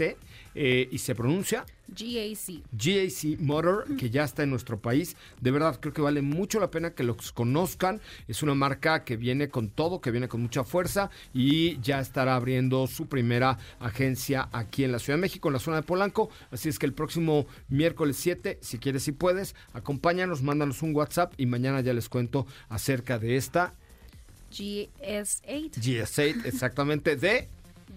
Eh, 0.59 0.89
y 0.91 0.99
se 0.99 1.15
pronuncia 1.15 1.67
GAC. 1.89 2.63
GAC 2.73 3.39
Motor, 3.41 3.97
que 3.99 4.09
ya 4.09 4.25
está 4.25 4.43
en 4.43 4.49
nuestro 4.49 4.81
país. 4.81 5.15
De 5.41 5.51
verdad, 5.51 5.79
creo 5.79 5.93
que 5.93 6.01
vale 6.01 6.23
mucho 6.23 6.59
la 6.59 6.71
pena 6.71 6.95
que 6.95 7.05
los 7.05 7.31
conozcan. 7.33 8.01
Es 8.27 8.43
una 8.43 8.55
marca 8.55 9.05
que 9.05 9.19
viene 9.19 9.49
con 9.51 9.69
todo, 9.69 10.01
que 10.01 10.11
viene 10.11 10.29
con 10.29 10.41
mucha 10.41 10.65
fuerza 10.65 11.11
y 11.35 11.79
ya 11.81 12.01
estará 12.01 12.37
abriendo 12.37 12.87
su 12.87 13.07
primera 13.07 13.59
agencia 13.81 14.49
aquí 14.51 14.83
en 14.83 14.93
la 14.93 14.99
Ciudad 14.99 15.19
de 15.19 15.23
México, 15.23 15.49
en 15.49 15.53
la 15.53 15.61
zona 15.61 15.77
de 15.77 15.83
Polanco. 15.83 16.31
Así 16.51 16.71
es 16.71 16.79
que 16.79 16.87
el 16.87 16.95
próximo 16.95 17.47
miércoles 17.69 18.17
7, 18.17 18.59
si 18.63 18.79
quieres, 18.79 19.03
si 19.03 19.13
puedes, 19.13 19.55
acompáñanos, 19.75 20.43
mándanos 20.43 20.81
un 20.81 20.97
WhatsApp 20.97 21.35
y 21.37 21.45
mañana 21.45 21.83
ya 21.83 21.93
les 21.93 22.09
cuento 22.09 22.47
acerca 22.71 23.19
de 23.19 23.37
esta 23.37 23.75
GS8 24.51 25.73
GS8, 25.73 26.47
exactamente, 26.47 27.17
de 27.17 27.49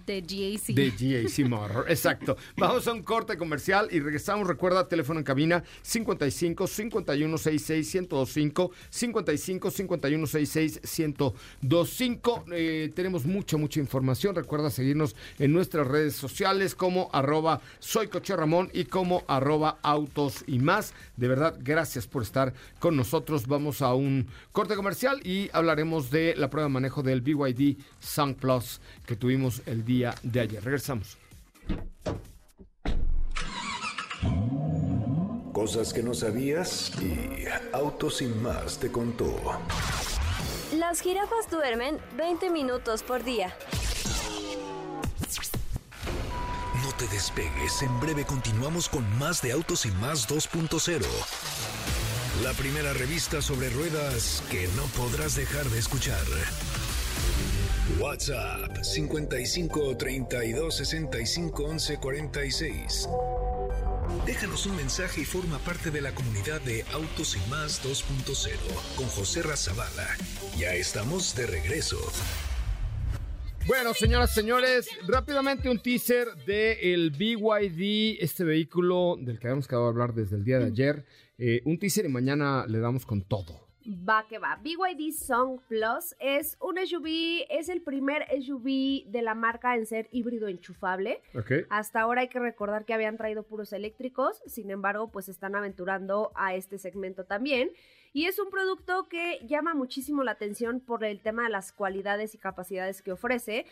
de 0.06 0.22
GAC. 0.22 0.76
de 0.76 0.92
GAC 0.92 1.48
Motor. 1.48 1.86
Exacto. 1.90 2.38
Vamos 2.58 2.88
a 2.88 2.94
un 2.94 3.04
corte 3.04 3.38
comercial 3.38 3.88
y 3.92 4.00
regresamos. 4.00 4.48
Recuerda, 4.48 4.88
teléfono 4.88 5.20
en 5.20 5.24
cabina 5.24 5.64
55 5.82 6.68
51 6.68 7.38
66 7.38 7.96
1025 7.96 8.72
55 8.90 9.72
51 9.72 10.28
66 10.28 10.82
1025. 10.84 12.46
Eh, 12.52 12.92
tenemos 12.96 13.26
mucha, 13.26 13.58
mucha 13.58 13.80
información. 13.80 14.36
Recuerda 14.36 14.70
seguirnos 14.70 15.16
en 15.38 15.52
nuestras 15.54 15.88
redes 15.88 16.16
sociales 16.16 16.76
como 16.76 17.10
arroba 17.14 17.62
soy 17.80 18.08
Coche 18.08 18.36
Ramón 18.36 18.70
y 18.74 18.86
como 18.86 19.24
arroba 19.28 19.80
autos 19.82 20.44
y 20.48 20.60
más. 20.60 20.94
De 21.18 21.28
verdad, 21.28 21.58
gracias 21.60 22.08
por 22.08 22.24
estar 22.24 22.54
con 22.80 22.96
nosotros. 22.96 23.48
Vamos 23.48 23.82
a 23.82 23.94
un 23.94 24.28
corte 24.52 24.76
comercial 24.76 25.20
y 25.26 25.50
hablaremos 25.54 26.12
de 26.12 26.36
la 26.36 26.50
prueba 26.50 26.68
de 26.68 26.74
manejo 26.74 27.04
del 27.04 27.22
BYD 27.22 27.78
Sun 28.00 28.36
Plus 28.36 28.80
que 29.06 29.16
tuvimos 29.16 29.62
el 29.66 29.79
día 29.86 30.16
de 30.24 30.40
ayer. 30.40 30.64
Regresamos. 30.64 31.18
Cosas 35.54 35.94
que 35.94 36.02
no 36.02 36.14
sabías 36.14 36.92
y 37.02 37.46
Autos 37.74 38.18
sin 38.18 38.42
más 38.42 38.80
te 38.80 38.92
contó. 38.92 39.36
Las 40.78 41.02
jirafas 41.02 41.50
duermen 41.50 41.98
20 42.16 42.50
minutos 42.50 43.04
por 43.04 43.24
día. 43.24 43.54
No 46.84 46.92
te 46.94 47.08
despegues, 47.08 47.82
en 47.82 48.00
breve 48.00 48.26
continuamos 48.26 48.88
con 48.88 49.04
más 49.18 49.42
de 49.42 49.52
Autos 49.52 49.86
y 49.86 49.92
más 49.92 50.30
2.0. 50.30 51.06
La 52.44 52.54
primera 52.54 52.94
revista 52.94 53.42
sobre 53.42 53.70
ruedas 53.70 54.42
que 54.50 54.68
no 54.78 54.84
podrás 54.96 55.36
dejar 55.36 55.66
de 55.66 55.80
escuchar. 55.80 56.24
WhatsApp 57.98 58.84
55 58.84 59.98
32 59.98 60.76
65 60.76 61.64
11 61.64 61.98
46. 61.98 63.10
Déjanos 64.26 64.66
un 64.68 64.76
mensaje 64.76 65.22
y 65.22 65.26
forma 65.26 65.58
parte 65.60 65.92
de 65.92 66.02
la 66.02 66.14
comunidad 66.14 66.62
de 66.62 66.84
Autos 66.94 67.36
y 67.36 67.50
Más 67.50 67.84
2.0 67.84 68.52
con 68.96 69.08
José 69.08 69.42
Razabala. 69.42 70.08
Ya 70.58 70.74
estamos 70.76 71.36
de 71.36 71.48
regreso. 71.48 71.98
Bueno, 73.68 73.94
señoras, 73.94 74.34
señores, 74.34 74.88
rápidamente 75.08 75.70
un 75.70 75.80
teaser 75.80 76.28
de 76.46 76.94
el 76.94 77.12
BYD, 77.12 78.18
este 78.20 78.44
vehículo 78.44 79.16
del 79.20 79.40
que 79.40 79.48
habíamos 79.48 79.68
quedado 79.68 79.86
a 79.86 79.90
hablar 79.90 80.14
desde 80.14 80.38
el 80.38 80.44
día 80.44 80.60
de 80.60 80.66
ayer. 80.66 81.06
Eh, 81.38 81.62
un 81.66 81.78
teaser 81.78 82.06
y 82.06 82.10
mañana 82.10 82.66
le 82.68 82.80
damos 82.80 83.06
con 83.06 83.22
todo. 83.22 83.69
Va 83.90 84.28
que 84.28 84.38
va. 84.38 84.56
BYD 84.62 85.12
Song 85.12 85.62
Plus 85.68 86.16
es 86.20 86.58
un 86.62 86.78
SUV, 86.78 87.48
es 87.50 87.70
el 87.70 87.82
primer 87.82 88.24
SUV 88.40 89.10
de 89.10 89.22
la 89.24 89.34
marca 89.34 89.76
en 89.76 89.88
ser 89.88 90.08
híbrido 90.12 90.48
enchufable. 90.48 91.22
Hasta 91.72 92.02
ahora 92.02 92.22
hay 92.22 92.28
que 92.28 92.38
recordar 92.38 92.86
que 92.86 92.94
habían 92.94 93.18
traído 93.18 93.42
puros 93.42 93.74
eléctricos, 93.74 94.44
sin 94.46 94.70
embargo, 94.70 95.12
pues 95.12 95.28
están 95.28 95.56
aventurando 95.56 96.32
a 96.36 96.54
este 96.54 96.78
segmento 96.78 97.26
también. 97.26 97.72
Y 98.14 98.26
es 98.26 98.38
un 98.38 98.52
producto 98.52 99.08
que 99.10 99.40
llama 99.48 99.74
muchísimo 99.74 100.24
la 100.24 100.32
atención 100.32 100.82
por 100.82 101.04
el 101.04 101.20
tema 101.20 101.44
de 101.44 101.50
las 101.50 101.72
cualidades 101.72 102.36
y 102.36 102.38
capacidades 102.38 103.02
que 103.02 103.12
ofrece. 103.12 103.66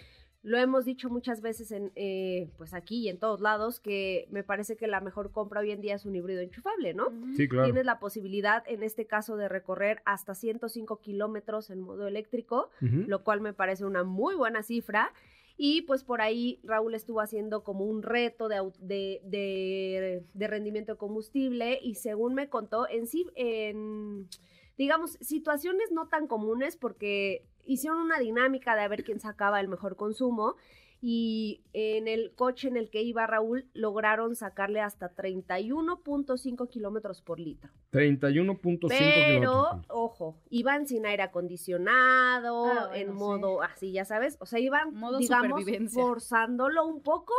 Lo 0.44 0.58
hemos 0.58 0.86
dicho 0.86 1.10
muchas 1.10 1.42
veces 1.42 1.72
en, 1.72 1.92
eh, 1.96 2.50
pues 2.58 2.74
aquí 2.74 3.00
y 3.02 3.10
en 3.10 3.18
todos 3.20 3.42
lados, 3.42 3.80
que 3.80 4.28
me 4.32 4.44
parece 4.44 4.78
que 4.78 4.88
la 4.88 5.02
mejor 5.02 5.32
compra 5.32 5.60
hoy 5.62 5.72
en 5.72 5.82
día 5.82 5.96
es 5.96 6.06
un 6.06 6.16
híbrido 6.16 6.40
enchufable, 6.42 6.94
¿no? 6.94 7.08
Sí, 7.36 7.50
claro. 7.50 7.66
Tienes 7.66 7.86
la 7.86 8.00
posibilidad, 8.00 8.64
en 8.68 8.84
este 8.84 9.06
caso, 9.08 9.36
de 9.36 9.50
recorrer 9.50 10.02
hasta 10.06 10.36
105 10.36 11.02
kilómetros 11.02 11.70
en 11.70 11.82
modo 11.82 12.08
eléctrico, 12.08 12.70
lo 13.08 13.24
cual 13.24 13.42
me 13.42 13.54
parece 13.54 13.84
una 13.86 14.04
muy 14.04 14.36
buena 14.36 14.64
cifra. 14.64 15.12
Y 15.60 15.82
pues 15.82 16.04
por 16.04 16.22
ahí 16.22 16.60
Raúl 16.64 16.94
estuvo 16.94 17.20
haciendo 17.20 17.64
como 17.64 17.84
un 17.84 18.04
reto 18.04 18.48
de, 18.48 18.58
de, 18.80 19.22
de- 19.24 20.24
de 20.34 20.48
rendimiento 20.48 20.94
de 20.94 20.98
combustible 21.00 21.80
y 21.82 21.96
según 21.96 22.36
me 22.36 22.48
contó, 22.48 22.88
en 22.88 23.08
sí, 23.08 23.26
en, 23.36 24.28
digamos, 24.78 25.14
situaciones 25.20 25.92
no 25.92 26.08
tan 26.10 26.28
comunes 26.28 26.78
porque 26.78 27.44
hicieron 27.68 28.00
una 28.00 28.18
dinámica 28.20 28.76
de 28.76 28.82
a 28.82 28.88
ver 28.88 29.04
quién 29.04 29.20
sacaba 29.20 29.60
el 29.60 29.68
mejor 29.68 29.96
consumo 29.96 30.56
y 31.00 31.62
en 31.74 32.08
el 32.08 32.34
coche 32.34 32.68
en 32.68 32.76
el 32.76 32.90
que 32.90 33.04
iba 33.04 33.28
Raúl 33.28 33.68
lograron 33.74 34.36
sacarle 34.36 34.82
hasta 34.82 35.14
31.5 35.14 36.70
kilómetros 36.70 37.22
por 37.22 37.40
litro. 37.40 37.70
31.5 37.92 38.88
Pero, 38.90 39.26
kilómetros. 39.28 39.86
ojo, 39.90 40.42
iban 40.50 40.88
sin 40.88 41.06
aire 41.06 41.24
acondicionado, 41.24 42.66
Ah, 42.66 42.88
bueno, 42.90 42.94
en 42.96 43.08
sí. 43.10 43.14
modo 43.14 43.62
así, 43.62 43.92
ya 43.92 44.06
sabes. 44.06 44.38
O 44.40 44.46
sea, 44.46 44.60
iban, 44.60 44.94
Modo 44.96 45.20
digamos, 45.20 45.64
forzándolo 45.92 46.86
un 46.86 47.02
poco, 47.02 47.34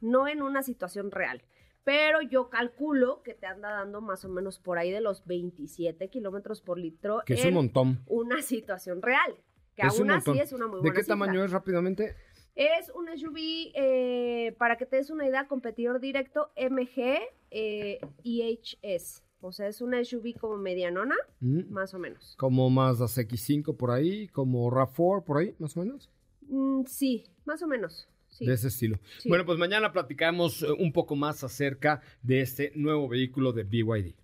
no 0.00 0.28
en 0.28 0.42
una 0.42 0.62
situación 0.62 1.10
real. 1.10 1.42
Pero 1.82 2.20
yo 2.20 2.50
calculo 2.50 3.22
que 3.22 3.34
te 3.34 3.46
anda 3.46 3.70
dando 3.70 4.00
más 4.02 4.24
o 4.24 4.28
menos 4.28 4.58
por 4.58 4.78
ahí 4.78 4.90
de 4.90 5.00
los 5.00 5.24
27 5.26 6.10
kilómetros 6.10 6.60
por 6.60 6.78
litro. 6.78 7.22
Que 7.24 7.34
es 7.34 7.40
un 7.42 7.48
en 7.48 7.54
montón. 7.54 8.02
Una 8.06 8.42
situación 8.42 9.00
real. 9.02 9.34
Que 9.82 9.88
Es 9.88 9.98
un 10.00 10.10
aún 10.10 10.18
así 10.18 10.38
es 10.38 10.52
una 10.52 10.66
muy 10.66 10.76
¿De 10.76 10.80
buena 10.82 10.94
qué 10.94 11.02
cifra. 11.02 11.12
tamaño 11.12 11.44
es 11.44 11.50
rápidamente? 11.50 12.14
Es 12.56 12.90
un 12.94 13.08
SUV, 13.16 13.38
eh, 13.74 14.54
para 14.58 14.76
que 14.76 14.84
te 14.86 14.96
des 14.96 15.10
una 15.10 15.26
idea, 15.26 15.46
competidor 15.48 16.00
directo 16.00 16.50
MG 16.56 17.18
eh, 17.50 17.98
EHS. 18.24 19.22
O 19.40 19.52
sea, 19.52 19.68
es 19.68 19.80
una 19.80 20.04
SUV 20.04 20.34
como 20.38 20.56
medianona, 20.58 21.14
Mm, 21.40 21.70
más 21.72 21.94
o 21.94 21.98
menos. 21.98 22.34
Como 22.36 22.68
Mazda 22.68 23.06
CX5 23.06 23.76
por 23.76 23.90
ahí, 23.90 24.28
como 24.28 24.70
RAV4 24.70 25.24
por 25.24 25.38
ahí, 25.38 25.54
más 25.58 25.76
o 25.76 25.80
menos. 25.80 26.10
Mm, 26.42 26.84
sí, 26.86 27.24
más 27.46 27.62
o 27.62 27.66
menos. 27.66 28.06
Sí. 28.28 28.44
De 28.46 28.52
ese 28.54 28.68
estilo. 28.68 28.98
Sí. 29.18 29.28
Bueno, 29.28 29.44
pues 29.46 29.58
mañana 29.58 29.92
platicamos 29.92 30.62
eh, 30.62 30.66
un 30.78 30.92
poco 30.92 31.16
más 31.16 31.42
acerca 31.42 32.02
de 32.22 32.42
este 32.42 32.72
nuevo 32.74 33.08
vehículo 33.08 33.52
de 33.52 33.64
BYD. 33.64 34.14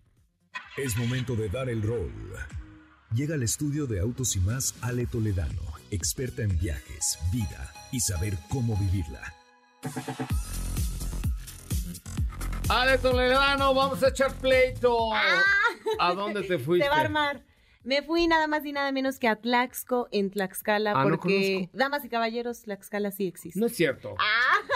Es 0.77 0.97
momento 0.97 1.35
de 1.35 1.49
dar 1.49 1.69
el 1.71 1.83
rol. 1.83 2.13
Llega 3.17 3.35
al 3.35 3.43
estudio 3.43 3.87
de 3.87 3.99
Autos 3.99 4.37
y 4.37 4.41
más 4.41 4.75
Ale 4.83 5.07
Toledano, 5.07 5.63
experta 5.91 6.43
en 6.43 6.59
viajes, 6.59 7.19
vida 7.33 7.73
y 7.91 7.99
saber 7.99 8.37
cómo 8.51 8.77
vivirla. 8.77 9.35
Ale 12.69 12.99
Toledano, 12.99 13.73
vamos 13.73 14.03
a 14.03 14.09
echar 14.09 14.35
pleito. 14.35 15.15
¿A 15.99 16.13
dónde 16.13 16.43
te 16.43 16.59
fuiste? 16.63 16.85
Se 16.85 16.91
va 16.91 16.97
a 16.99 17.01
armar. 17.01 17.43
Me 17.87 18.03
fui 18.03 18.27
nada 18.27 18.47
más 18.49 18.65
y 18.67 18.73
nada 18.73 18.91
menos 18.93 19.19
que 19.19 19.29
a 19.29 19.37
Tlaxco 19.37 20.09
en 20.11 20.31
Tlaxcala 20.31 20.93
Ah, 20.97 21.05
porque, 21.05 21.71
damas 21.73 22.05
y 22.05 22.09
caballeros, 22.09 22.63
Tlaxcala 22.63 23.13
sí 23.13 23.27
existe. 23.29 23.59
No 23.61 23.67
es 23.67 23.77
cierto. 23.77 24.15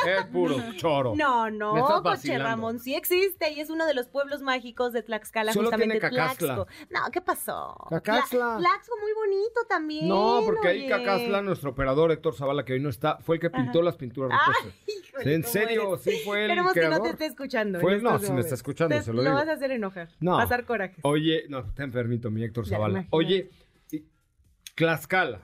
Es 0.07 0.25
puro 0.27 0.57
choro. 0.77 1.15
No, 1.17 1.51
no, 1.51 1.73
Coche 1.75 2.01
vacilando. 2.05 2.45
Ramón 2.45 2.79
sí 2.79 2.95
existe 2.95 3.51
y 3.53 3.61
es 3.61 3.69
uno 3.69 3.85
de 3.87 3.95
los 3.95 4.07
pueblos 4.07 4.43
mágicos 4.43 4.93
de 4.93 5.03
Tlaxcala, 5.03 5.53
Solo 5.53 5.71
justamente 5.71 5.99
tiene. 6.01 6.15
Tlaxco. 6.15 6.67
No, 6.91 7.01
¿qué 7.13 7.21
pasó? 7.21 7.77
Cacaxtla. 7.91 8.39
Tla- 8.39 8.59
Tlaxco 8.59 8.95
muy 9.01 9.13
bonito 9.13 9.61
también. 9.69 10.09
No, 10.09 10.41
porque 10.47 10.69
ahí. 10.69 10.89
Cacasla, 10.89 11.43
nuestro 11.43 11.71
operador 11.71 12.13
Héctor 12.13 12.35
Zavala, 12.35 12.65
que 12.65 12.75
hoy 12.75 12.81
no 12.81 12.89
está, 12.89 13.19
fue 13.19 13.37
el 13.37 13.41
que 13.41 13.51
pintó 13.51 13.81
Ajá. 13.81 13.85
las 13.87 13.97
pinturas 13.97 14.33
Ay, 14.33 14.71
híjole, 14.87 15.35
en 15.35 15.43
¿cómo 15.43 15.53
serio, 15.53 15.89
eres? 15.95 16.03
sí 16.05 16.11
fue 16.25 16.45
el 16.45 16.51
Esperemos 16.51 16.73
que 16.73 16.89
no 16.89 17.03
te 17.03 17.11
esté 17.11 17.27
escuchando. 17.27 17.81
Fue- 17.81 18.01
no, 18.01 18.19
si 18.21 18.33
me 18.33 18.41
está 18.41 18.55
escuchando, 18.55 18.95
Te- 18.97 19.03
se 19.03 19.13
lo 19.13 19.23
digo. 19.23 19.35
vas 19.35 19.49
a 19.49 19.53
hacer 19.53 19.73
enojar. 19.73 20.09
No. 20.21 20.37
Pasar 20.37 20.65
coraje. 20.65 20.95
Oye, 21.03 21.45
no, 21.49 21.59
está 21.61 21.83
enfermito 21.83 22.31
mi 22.31 22.43
Héctor 22.45 22.67
Zavala. 22.69 23.00
Imagínate. 23.01 23.17
Oye, 23.17 23.51
Tlaxcala. 24.75 25.43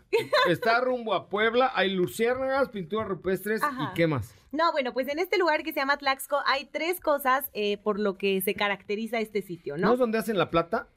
Está 0.49 0.81
rumbo 0.81 1.13
a 1.13 1.29
Puebla, 1.29 1.71
hay 1.75 1.91
luciérnagas, 1.91 2.71
pinturas 2.71 3.07
rupestres 3.07 3.63
Ajá. 3.63 3.91
y 3.91 3.95
qué 3.95 4.07
más. 4.07 4.35
No, 4.51 4.73
bueno, 4.73 4.95
pues 4.95 5.09
en 5.09 5.19
este 5.19 5.37
lugar 5.37 5.63
que 5.63 5.73
se 5.73 5.81
llama 5.81 5.99
Tlaxco 5.99 6.39
hay 6.47 6.65
tres 6.65 7.01
cosas 7.01 7.51
eh, 7.53 7.77
por 7.79 8.01
lo 8.01 8.17
que 8.17 8.41
se 8.41 8.55
caracteriza 8.55 9.21
este 9.21 9.43
sitio, 9.43 9.77
¿No? 9.77 9.89
¿no? 9.89 9.93
es 9.93 9.99
donde 9.99 10.17
hacen 10.19 10.39
la 10.39 10.51
plata? 10.51 10.89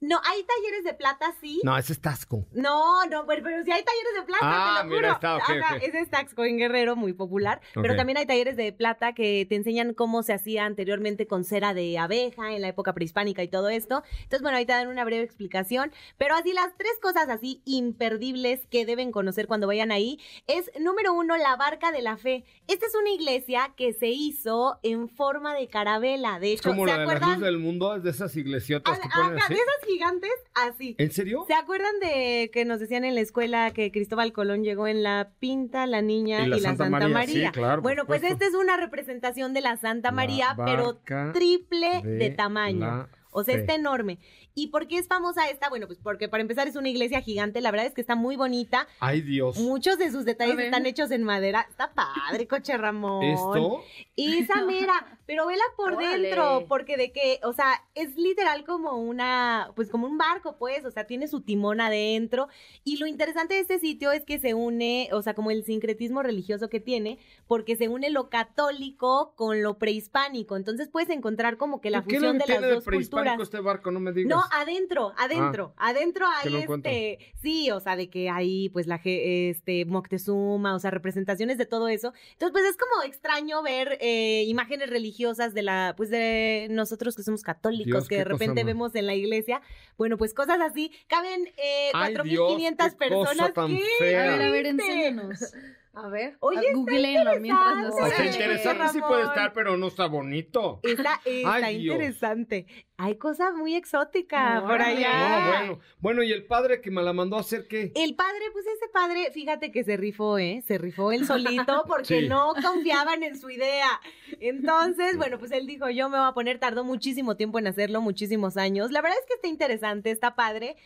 No, 0.00 0.20
hay 0.24 0.44
talleres 0.44 0.84
de 0.84 0.94
plata, 0.94 1.34
sí. 1.40 1.60
No, 1.64 1.76
ese 1.76 1.92
es 1.92 2.00
Tasco. 2.00 2.46
No, 2.52 3.04
no, 3.06 3.26
pero, 3.26 3.42
pero 3.42 3.64
sí 3.64 3.70
hay 3.72 3.82
talleres 3.82 4.14
de 4.16 4.22
plata, 4.22 4.38
Ah, 4.42 4.78
te 4.82 4.88
lo 4.90 4.94
mira, 4.96 5.12
está, 5.12 5.36
ok, 5.36 5.42
Ajá. 5.48 5.76
Ese 5.78 5.98
es 6.00 6.08
Taxco 6.10 6.44
en 6.44 6.56
Guerrero, 6.58 6.94
muy 6.94 7.12
popular. 7.12 7.60
Pero 7.74 7.96
también 7.96 8.16
hay 8.18 8.26
talleres 8.26 8.56
de 8.56 8.72
plata 8.72 9.12
que 9.12 9.44
te 9.48 9.56
enseñan 9.56 9.94
cómo 9.94 10.22
se 10.22 10.32
hacía 10.32 10.64
anteriormente 10.66 11.26
con 11.26 11.42
cera 11.44 11.74
de 11.74 11.98
abeja 11.98 12.52
en 12.54 12.62
la 12.62 12.68
época 12.68 12.92
prehispánica 12.94 13.42
y 13.42 13.48
todo 13.48 13.68
esto. 13.70 14.02
Entonces, 14.22 14.42
bueno, 14.42 14.56
ahorita 14.56 14.76
dan 14.76 14.88
una 14.88 15.04
breve 15.04 15.24
explicación. 15.24 15.90
Pero 16.16 16.36
así, 16.36 16.52
las 16.52 16.76
tres 16.76 16.92
cosas 17.02 17.28
así 17.28 17.62
imperdibles 17.64 18.66
que 18.70 18.86
deben 18.86 19.10
conocer 19.10 19.46
cuando 19.48 19.66
vayan 19.66 19.90
ahí 19.90 20.20
es, 20.46 20.70
número 20.78 21.12
uno, 21.12 21.36
la 21.36 21.56
Barca 21.56 21.90
de 21.90 22.02
la 22.02 22.16
Fe. 22.16 22.44
Esta 22.68 22.86
es 22.86 22.94
una 22.94 23.10
iglesia 23.10 23.72
que 23.76 23.92
se 23.92 24.08
hizo 24.08 24.78
en 24.82 25.08
forma 25.08 25.54
de 25.54 25.66
carabela. 25.68 26.38
De 26.38 26.52
Es 26.52 26.60
hecho, 26.60 26.68
como 26.70 26.84
¿se 26.84 26.92
la 26.92 26.92
de 26.92 26.98
la 26.98 27.02
acuerdan? 27.04 27.32
luz 27.34 27.40
del 27.42 27.58
mundo, 27.58 27.96
es 27.96 28.02
de 28.04 28.10
esas 28.10 28.36
iglesiotas 28.36 28.98
que 29.00 29.08
ponen 29.08 29.38
así. 29.38 29.54
de 29.54 29.60
esas 29.60 29.87
gigantes, 29.88 30.30
así. 30.54 30.94
¿En 30.98 31.10
serio? 31.10 31.44
¿Se 31.46 31.54
acuerdan 31.54 31.98
de 32.00 32.50
que 32.52 32.64
nos 32.64 32.80
decían 32.80 33.04
en 33.04 33.14
la 33.14 33.20
escuela 33.20 33.72
que 33.72 33.90
Cristóbal 33.90 34.32
Colón 34.32 34.62
llegó 34.62 34.86
en 34.86 35.02
la 35.02 35.32
Pinta, 35.38 35.86
la 35.86 36.02
Niña 36.02 36.46
y 36.46 36.48
la, 36.48 36.58
Santa, 36.58 36.88
María? 36.88 37.48
Sí, 37.48 37.52
claro, 37.52 37.82
bueno, 37.82 38.06
pues 38.06 38.22
esta 38.22 38.46
es 38.46 38.54
una 38.54 38.76
representación 38.76 39.54
de 39.54 39.60
la 39.60 39.76
Santa 39.76 40.12
María, 40.12 40.54
La 40.56 40.64
pero 40.64 41.00
triple 41.32 42.02
de, 42.02 42.10
de 42.10 42.30
tamaño. 42.30 43.08
O 43.30 43.44
sea, 43.44 43.56
está 43.56 43.74
enorme. 43.74 44.18
¿Y 44.54 44.68
por 44.68 44.88
qué 44.88 44.98
es 44.98 45.06
famosa 45.06 45.48
esta? 45.48 45.68
Bueno, 45.68 45.86
pues 45.86 45.98
porque 46.02 46.28
para 46.28 46.40
empezar 46.40 46.66
es 46.66 46.76
una 46.76 46.88
iglesia 46.88 47.20
gigante, 47.20 47.60
la 47.60 47.70
verdad 47.70 47.86
es 47.86 47.94
que 47.94 48.00
está 48.00 48.16
muy 48.16 48.36
bonita. 48.36 48.88
Ay, 48.98 49.20
Dios. 49.20 49.56
Muchos 49.58 49.98
de 49.98 50.10
sus 50.10 50.24
detalles 50.24 50.58
están 50.58 50.84
hechos 50.86 51.10
en 51.10 51.22
madera. 51.22 51.66
Está 51.70 51.92
padre, 51.92 52.48
coche 52.48 52.76
Ramón. 52.76 53.22
¿Esto? 53.24 53.84
Esa 54.16 54.62
mera, 54.66 55.18
pero 55.26 55.46
vela 55.46 55.62
por 55.76 55.94
Órale. 55.94 56.28
dentro, 56.28 56.66
porque 56.68 56.96
de 56.96 57.12
que, 57.12 57.38
o 57.44 57.52
sea, 57.52 57.84
es 57.94 58.16
literal 58.16 58.64
como 58.64 58.96
una, 58.96 59.70
pues 59.76 59.90
como 59.90 60.06
un 60.06 60.18
barco, 60.18 60.56
pues, 60.58 60.84
o 60.84 60.90
sea, 60.90 61.06
tiene 61.06 61.28
su 61.28 61.42
timón 61.42 61.80
adentro. 61.80 62.48
Y 62.84 62.96
lo 62.96 63.06
interesante 63.06 63.54
de 63.54 63.60
este 63.60 63.78
sitio 63.78 64.10
es 64.12 64.24
que 64.24 64.38
se 64.38 64.54
une, 64.54 65.08
o 65.12 65.22
sea, 65.22 65.34
como 65.34 65.50
el 65.50 65.64
sincretismo 65.64 66.22
religioso 66.22 66.68
que 66.68 66.80
tiene, 66.80 67.18
porque 67.48 67.76
se 67.76 67.88
une 67.88 68.10
lo 68.10 68.28
católico 68.28 69.32
con 69.34 69.62
lo 69.62 69.78
prehispánico. 69.78 70.56
Entonces 70.56 70.88
puedes 70.88 71.08
encontrar 71.08 71.56
como 71.56 71.80
que 71.80 71.90
la 71.90 72.04
¿Qué 72.04 72.16
fusión 72.16 72.34
de 72.34 72.40
las 72.40 72.46
tiene 72.46 72.66
de 72.66 72.74
dos 72.74 72.84
prehispánico 72.84 73.30
culturas. 73.30 73.48
este 73.48 73.60
barco? 73.60 73.90
No 73.90 74.00
me 74.00 74.12
digas. 74.12 74.28
No, 74.36 74.44
adentro, 74.52 75.14
adentro, 75.16 75.74
adentro 75.78 76.26
que 76.42 76.48
hay 76.48 76.62
encuentro. 76.62 76.92
este, 76.92 77.32
sí, 77.40 77.70
o 77.70 77.80
sea, 77.80 77.96
de 77.96 78.10
que 78.10 78.28
hay 78.28 78.68
pues 78.68 78.86
la 78.86 79.00
este 79.04 79.86
Moctezuma, 79.86 80.74
o 80.74 80.78
sea, 80.78 80.90
representaciones 80.90 81.56
de 81.56 81.64
todo 81.64 81.88
eso. 81.88 82.12
Entonces, 82.32 82.52
pues 82.52 82.64
es 82.64 82.76
como 82.76 83.02
extraño 83.04 83.62
ver 83.62 83.96
eh, 84.00 84.44
imágenes 84.46 84.90
religiosas 84.90 85.54
de 85.54 85.62
la, 85.62 85.94
pues 85.96 86.10
de 86.10 86.68
nosotros 86.70 87.16
que 87.16 87.22
somos 87.22 87.42
católicos, 87.42 87.86
Dios, 87.86 88.08
que 88.08 88.16
de 88.16 88.24
repente 88.24 88.62
vemos 88.64 88.94
en 88.94 89.06
la 89.06 89.14
iglesia. 89.14 89.62
Bueno, 89.96 90.18
pues 90.18 90.34
cosas 90.34 90.60
así. 90.60 90.92
Caben 91.06 91.46
eh, 91.56 91.90
Ay, 91.94 92.14
4.500 92.14 92.24
Dios, 92.24 92.56
qué 92.58 92.76
cosa 92.76 92.96
personas. 92.98 93.54
tan 93.54 93.68
¿Qué? 93.68 93.82
fea. 93.98 94.34
A 94.34 94.36
ver, 94.36 94.42
a 94.42 94.50
ver, 94.50 94.66
enséñanos. 94.66 95.54
A 95.94 96.08
ver. 96.08 96.36
Oye, 96.40 96.60
está 96.60 96.72
googleenlo 96.76 97.40
mientras 97.40 97.76
nos 97.78 97.94
O 97.94 98.06
sea, 98.06 98.24
interesante. 98.26 98.88
sí 98.92 99.00
puede 99.00 99.24
estar, 99.24 99.52
pero 99.52 99.76
no 99.76 99.88
está 99.88 100.06
bonito. 100.06 100.78
Está, 100.82 101.20
está 101.24 101.54
Ay, 101.54 101.78
Dios. 101.78 101.94
interesante. 101.96 102.66
Hay 102.98 103.16
cosas 103.16 103.54
muy 103.54 103.74
exóticas 103.74 104.62
por 104.62 104.80
allá. 104.80 105.40
No, 105.40 105.46
bueno. 105.58 105.80
Bueno, 105.98 106.22
¿y 106.22 106.32
el 106.32 106.46
padre 106.46 106.80
que 106.80 106.90
me 106.90 107.02
la 107.02 107.12
mandó 107.12 107.36
a 107.36 107.40
hacer 107.40 107.66
qué? 107.68 107.92
El 107.96 108.14
padre, 108.14 108.40
pues 108.52 108.66
ese 108.66 108.88
padre, 108.92 109.30
fíjate 109.32 109.70
que 109.72 109.82
se 109.84 109.96
rifó, 109.96 110.38
¿eh? 110.38 110.62
Se 110.66 110.78
rifó 110.78 111.10
él 111.10 111.24
solito 111.26 111.84
porque 111.88 112.20
Sí. 112.22 112.28
no 112.28 112.54
confiaban 112.62 113.22
en 113.22 113.38
su 113.38 113.50
idea. 113.50 114.00
Entonces, 114.40 115.16
bueno, 115.16 115.38
pues 115.38 115.50
él 115.52 115.66
dijo, 115.66 115.88
yo 115.90 116.08
me 116.08 116.18
voy 116.18 116.28
a 116.28 116.32
poner, 116.32 116.58
tardó 116.58 116.84
muchísimo 116.84 117.36
tiempo 117.36 117.58
en 117.58 117.66
hacerlo, 117.66 118.00
muchísimos 118.00 118.56
años. 118.56 118.90
La 118.92 119.00
verdad 119.02 119.18
es 119.20 119.26
que 119.26 119.34
está 119.34 119.48
interesante, 119.48 120.10
está 120.10 120.34
padre. 120.34 120.76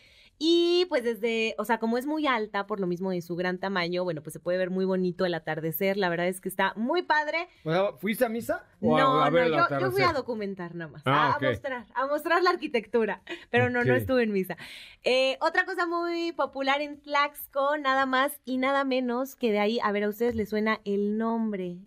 Y 0.44 0.86
pues 0.88 1.04
desde, 1.04 1.54
o 1.56 1.64
sea, 1.64 1.78
como 1.78 1.98
es 1.98 2.04
muy 2.04 2.26
alta, 2.26 2.66
por 2.66 2.80
lo 2.80 2.88
mismo 2.88 3.12
de 3.12 3.22
su 3.22 3.36
gran 3.36 3.58
tamaño, 3.58 4.02
bueno, 4.02 4.24
pues 4.24 4.32
se 4.32 4.40
puede 4.40 4.58
ver 4.58 4.70
muy 4.70 4.84
bonito 4.84 5.24
el 5.24 5.34
atardecer. 5.34 5.96
La 5.96 6.08
verdad 6.08 6.26
es 6.26 6.40
que 6.40 6.48
está 6.48 6.72
muy 6.74 7.02
padre. 7.02 7.46
¿Fuiste 8.00 8.24
a 8.24 8.28
misa? 8.28 8.66
¿O 8.80 8.96
a- 8.96 9.00
No, 9.00 9.22
a 9.22 9.30
ver 9.30 9.50
no, 9.52 9.68
yo, 9.68 9.78
yo 9.78 9.90
fui 9.92 10.02
a 10.02 10.12
documentar 10.12 10.74
nada 10.74 10.90
más, 10.90 11.02
Ah, 11.06 11.36
a, 11.36 11.38
mostrar, 11.40 11.86
a 11.94 12.06
mostrar 12.08 12.42
la 12.42 12.50
arquitectura, 12.50 13.22
pero 13.50 13.70
no, 13.70 13.84
no 13.84 13.94
estuve 13.94 14.24
en 14.24 14.32
misa. 14.32 14.56
Eh, 15.04 15.38
otra 15.40 15.64
cosa 15.64 15.86
muy 15.86 16.32
popular 16.32 16.80
en 16.80 17.00
Tlaxco, 17.00 17.78
nada 17.78 18.04
más 18.06 18.40
y 18.44 18.56
nada 18.58 18.82
menos 18.82 19.36
que 19.36 19.52
de 19.52 19.60
ahí, 19.60 19.78
a 19.80 19.92
ver, 19.92 20.02
a 20.02 20.08
ustedes 20.08 20.34
les 20.34 20.48
suena 20.48 20.80
el 20.84 21.18
nombre 21.18 21.78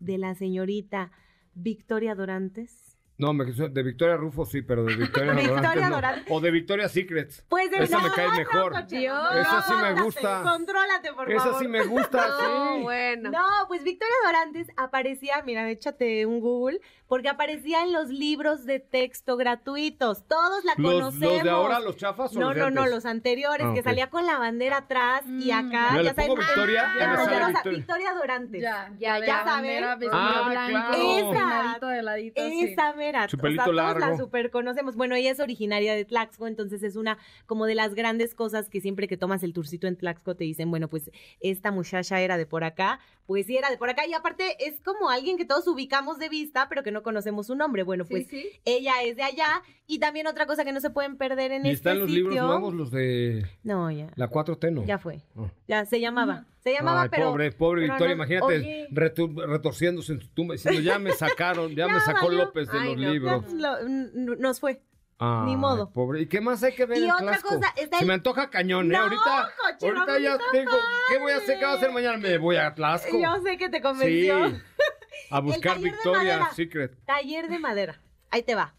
de 0.00 0.18
la 0.18 0.34
señorita 0.34 1.12
Victoria 1.54 2.16
Dorantes. 2.16 2.89
No, 3.20 3.32
me 3.32 3.44
de 3.44 3.82
Victoria 3.82 4.16
Rufo 4.16 4.44
sí, 4.46 4.62
pero 4.62 4.84
de 4.84 4.96
Victoria 4.96 5.32
Victoria 5.34 5.88
Dorantes 5.90 6.28
no. 6.28 6.34
O 6.36 6.40
de 6.40 6.50
Victoria 6.50 6.88
Secrets. 6.88 7.44
Pues 7.48 7.70
de 7.70 7.82
Esa 7.84 7.98
me 7.98 8.08
no, 8.08 8.14
cae 8.14 8.28
no, 8.28 8.36
mejor. 8.36 8.72
coche, 8.72 8.98
Dios. 8.98 9.18
no, 9.32 9.38
Esa 9.40 9.62
sí 9.62 9.72
me 9.72 9.78
contrólate, 9.78 10.02
gusta. 10.02 10.42
Contrólate, 10.42 11.12
por 11.12 11.30
Esa 11.32 11.44
favor. 11.44 11.58
sí 11.60 11.68
me 11.68 11.82
gusta, 11.84 12.26
No, 12.28 12.74
sí. 12.76 12.82
bueno. 12.82 13.30
No, 13.30 13.46
pues 13.68 13.84
Victoria 13.84 14.14
Dorantes 14.24 14.68
aparecía, 14.76 15.42
mira, 15.44 15.68
échate 15.70 16.24
un 16.26 16.40
Google, 16.40 16.80
porque 17.06 17.28
aparecía 17.28 17.82
en 17.82 17.92
los 17.92 18.08
libros 18.08 18.64
de 18.64 18.78
texto 18.80 19.36
gratuitos. 19.36 20.26
Todos 20.28 20.64
la 20.64 20.74
¿Los, 20.76 20.92
conocemos. 20.92 21.34
los 21.34 21.42
de 21.42 21.50
ahora, 21.50 21.80
los 21.80 21.96
chafas 21.96 22.34
o 22.36 22.40
No, 22.40 22.48
los 22.54 22.56
no, 22.56 22.70
no, 22.70 22.86
los 22.86 23.04
anteriores, 23.04 23.66
Ah, 23.68 23.74
que 23.74 23.82
salía 23.82 24.08
con 24.10 24.26
la 24.26 24.38
bandera 24.38 24.78
atrás 24.78 25.22
y 25.26 25.50
acá, 25.50 25.90
Mira, 25.92 25.94
ya 25.96 26.02
le 26.02 26.14
pongo 26.14 26.36
saben, 26.36 26.46
Victoria, 26.46 26.92
ya 26.98 27.08
me 27.08 27.16
poderosa 27.16 27.48
Victoria. 27.48 27.78
Victoria 27.78 28.14
Dorantes. 28.14 28.62
Ya, 28.62 28.88
Ya, 28.98 29.18
ya, 29.18 29.26
ya 29.26 29.36
la 29.38 29.44
bandera, 29.44 29.86
saben. 29.88 30.08
Ah, 30.12 30.48
claro. 30.50 31.30
peinadito 31.32 31.86
de 31.88 32.02
ladito. 32.02 32.40
Esa 32.42 32.92
mera, 33.10 33.28
Su 33.28 33.36
o 33.36 33.40
sea, 33.40 33.42
pelito 33.42 33.64
todos 33.64 33.74
la 33.74 34.16
super 34.16 34.50
conocemos. 34.50 34.96
Bueno, 34.96 35.14
ella 35.14 35.30
es 35.30 35.40
originaria 35.40 35.94
de 35.94 36.04
Tlaxco, 36.04 36.46
entonces 36.46 36.82
es 36.82 36.96
una 36.96 37.18
como 37.46 37.66
de 37.66 37.74
las 37.74 37.94
grandes 37.94 38.34
cosas 38.34 38.68
que 38.68 38.80
siempre 38.80 39.08
que 39.08 39.16
tomas 39.16 39.42
el 39.42 39.52
tourcito 39.52 39.86
en 39.86 39.96
Tlaxco 39.96 40.34
te 40.36 40.44
dicen, 40.44 40.70
bueno, 40.70 40.88
pues 40.88 41.10
esta 41.40 41.70
muchacha 41.70 42.20
era 42.20 42.36
de 42.36 42.46
por 42.46 42.64
acá, 42.64 43.00
pues 43.30 43.46
sí 43.46 43.56
era 43.56 43.70
de 43.70 43.78
por 43.78 43.88
acá 43.88 44.04
y 44.08 44.12
aparte 44.12 44.56
es 44.58 44.80
como 44.80 45.08
alguien 45.08 45.36
que 45.36 45.44
todos 45.44 45.64
ubicamos 45.68 46.18
de 46.18 46.28
vista, 46.28 46.68
pero 46.68 46.82
que 46.82 46.90
no 46.90 47.04
conocemos 47.04 47.46
su 47.46 47.54
nombre. 47.54 47.84
Bueno, 47.84 48.04
pues 48.04 48.26
sí. 48.26 48.44
ella 48.64 49.04
es 49.04 49.14
de 49.14 49.22
allá 49.22 49.62
y 49.86 50.00
también 50.00 50.26
otra 50.26 50.46
cosa 50.46 50.64
que 50.64 50.72
no 50.72 50.80
se 50.80 50.90
pueden 50.90 51.16
perder 51.16 51.52
en 51.52 51.64
¿Y 51.64 51.68
este 51.70 51.74
están 51.90 52.00
los 52.00 52.08
sitio. 52.10 52.24
libros 52.28 52.44
nuevos, 52.44 52.74
los 52.74 52.90
de 52.90 53.46
No, 53.62 53.88
ya. 53.92 54.10
la 54.16 54.28
4T, 54.28 54.72
no? 54.72 54.84
Ya 54.84 54.98
fue. 54.98 55.20
Ah. 55.36 55.48
Ya 55.68 55.84
se 55.86 56.00
llamaba. 56.00 56.44
Se 56.58 56.72
llamaba, 56.72 57.02
Ay, 57.02 57.08
pero 57.08 57.30
pobre, 57.30 57.52
pobre 57.52 57.82
pero 57.82 57.92
Victoria, 57.94 58.16
no- 58.16 58.24
imagínate 58.24 58.56
Oye. 58.56 58.88
retorciéndose 59.46 60.12
en 60.14 60.20
su 60.22 60.28
tumba 60.30 60.54
diciendo, 60.54 60.80
ya 60.80 60.98
me 60.98 61.12
sacaron, 61.12 61.72
ya, 61.76 61.86
me 61.88 62.00
sacó 62.00 62.26
valió. 62.26 62.46
López 62.46 62.68
de 62.68 62.78
Ay, 62.78 62.88
los 62.88 62.96
no, 63.06 63.12
libros. 63.12 63.44
Ya 63.46 63.54
lo- 63.54 63.78
n- 63.78 64.36
nos 64.40 64.58
fue. 64.58 64.82
Ni 65.44 65.56
modo. 65.56 65.90
Pobre. 65.92 66.22
¿Y 66.22 66.26
qué 66.28 66.40
más 66.40 66.62
hay 66.62 66.74
que 66.74 66.86
ver 66.86 66.98
Y 66.98 67.04
en 67.04 67.10
otra 67.10 67.26
Tlaxco? 67.26 67.48
cosa, 67.56 67.72
está 67.76 67.98
Se 67.98 68.04
me 68.06 68.14
antoja 68.14 68.48
cañón, 68.50 68.90
¿eh? 68.92 68.96
Ahorita 68.96 69.52
coche, 69.60 69.88
ahorita 69.88 70.18
ya 70.18 70.38
tengo... 70.52 70.72
¿Qué 71.10 71.18
voy 71.18 71.32
a 71.32 71.36
hacer? 71.36 71.58
¿Qué 71.58 71.64
voy 71.66 71.74
a 71.74 71.76
hacer 71.76 71.92
mañana? 71.92 72.16
Me 72.18 72.38
voy 72.38 72.56
a 72.56 72.74
Tlaxco. 72.74 73.18
Yo 73.18 73.42
sé 73.42 73.56
que 73.58 73.68
te 73.68 73.78
Sí. 73.78 73.82
convenció. 73.82 74.60
A 75.30 75.40
buscar 75.40 75.78
Victoria. 75.78 76.48
Secret. 76.54 76.96
Taller 77.04 77.48
de 77.48 77.58
madera. 77.58 78.00
Ahí 78.30 78.42
te 78.42 78.54
va. 78.54 78.74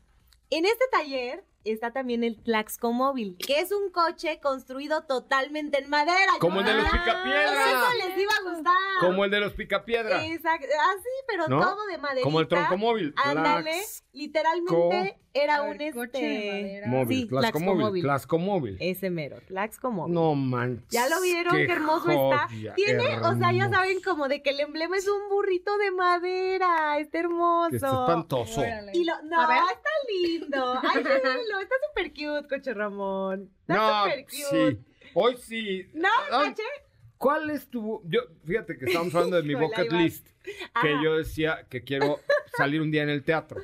En 0.50 0.66
este 0.66 0.86
taller 0.92 1.46
está 1.64 1.92
también 1.94 2.24
el 2.24 2.42
Tlaxco 2.44 2.92
Móvil, 2.92 3.38
que 3.38 3.60
es 3.60 3.72
un 3.72 3.92
coche 3.92 4.40
construido 4.42 5.04
totalmente 5.04 5.78
en 5.82 5.90
madera. 5.90 6.34
Como 6.40 6.60
el 6.62 6.66
de 6.66 6.74
los 6.74 6.86
Ah, 6.86 6.92
Picapiedra. 6.92 7.70
Eso 7.72 8.08
les 8.08 8.18
iba 8.18 8.32
a 8.34 8.52
gustar. 8.52 8.74
Como 9.00 9.24
el 9.26 9.32
de 9.32 9.40
los 9.40 9.54
Picapiedra. 9.54 10.26
Exacto. 10.26 10.68
Ah, 10.78 10.94
sí, 10.98 11.10
pero 11.28 11.48
¿No? 11.48 11.60
todo 11.62 11.86
de 11.86 11.98
madera. 12.00 12.24
Como 12.24 12.40
el 12.42 12.48
troncomóvil. 12.48 13.14
Ándale. 13.16 13.72
Tlax- 13.72 14.04
Literalmente 14.14 15.18
era 15.34 15.62
un 15.62 15.78
ver, 15.78 15.94
coche 15.94 16.20
de 16.22 16.36
este. 16.36 16.52
madera. 16.52 16.88
Móvil, 16.88 17.20
Sí, 17.22 17.28
Tlaxcomóvil. 17.28 18.02
Tlaxcomóvil. 18.02 18.02
Tlaxcomóvil. 18.04 18.78
Ese 18.82 19.10
mero, 19.10 19.38
Tlaxco 19.48 19.92
Móvil. 19.92 20.14
No 20.14 20.36
manches. 20.36 20.90
¿Ya 20.90 21.08
lo 21.08 21.22
vieron? 21.22 21.56
Qué, 21.56 21.64
hermoso 21.72 22.10
está. 22.10 22.48
Tiene, 22.76 23.20
o 23.20 23.36
sea, 23.38 23.52
ya 23.54 23.70
saben, 23.70 24.02
como 24.02 24.28
de 24.28 24.42
que 24.42 24.50
el 24.50 24.60
emblema 24.60 24.98
es 24.98 25.08
un 25.08 25.30
burrito 25.30 25.78
de 25.78 25.92
madera. 25.92 27.00
Está 27.00 27.20
hermoso. 27.20 27.76
Está 27.76 27.88
espantoso. 27.88 28.62
Órale. 28.62 28.92
Y 28.94 29.06
lo, 29.06 29.14
no, 29.24 29.42
está 29.42 29.90
lindo. 30.24 30.74
Ay, 30.94 31.04
velo, 31.04 31.60
está 31.62 31.76
súper 31.90 32.12
cute, 32.12 32.48
coche 32.50 32.74
Ramón. 32.74 33.50
Está 33.62 33.74
No, 33.76 34.04
súper 34.04 34.26
cute. 34.26 34.72
sí. 34.72 34.80
Hoy 35.14 35.38
sí. 35.38 35.88
No, 35.94 36.10
coche. 36.30 36.64
¿Cuál 37.18 37.52
es 37.52 37.70
tu...? 37.70 38.02
Yo, 38.06 38.22
fíjate 38.46 38.78
que 38.80 38.86
estamos 38.86 39.14
hablando 39.14 39.38
de 39.38 39.44
mi 39.44 39.54
bucket 39.54 39.92
list. 39.92 40.28
Que 40.44 40.52
Ajá. 40.74 41.04
yo 41.04 41.18
decía 41.18 41.68
que 41.70 41.84
quiero 41.84 42.20
salir 42.58 42.82
un 42.82 42.90
día 42.90 43.04
en 43.04 43.10
el 43.10 43.24
teatro. 43.24 43.62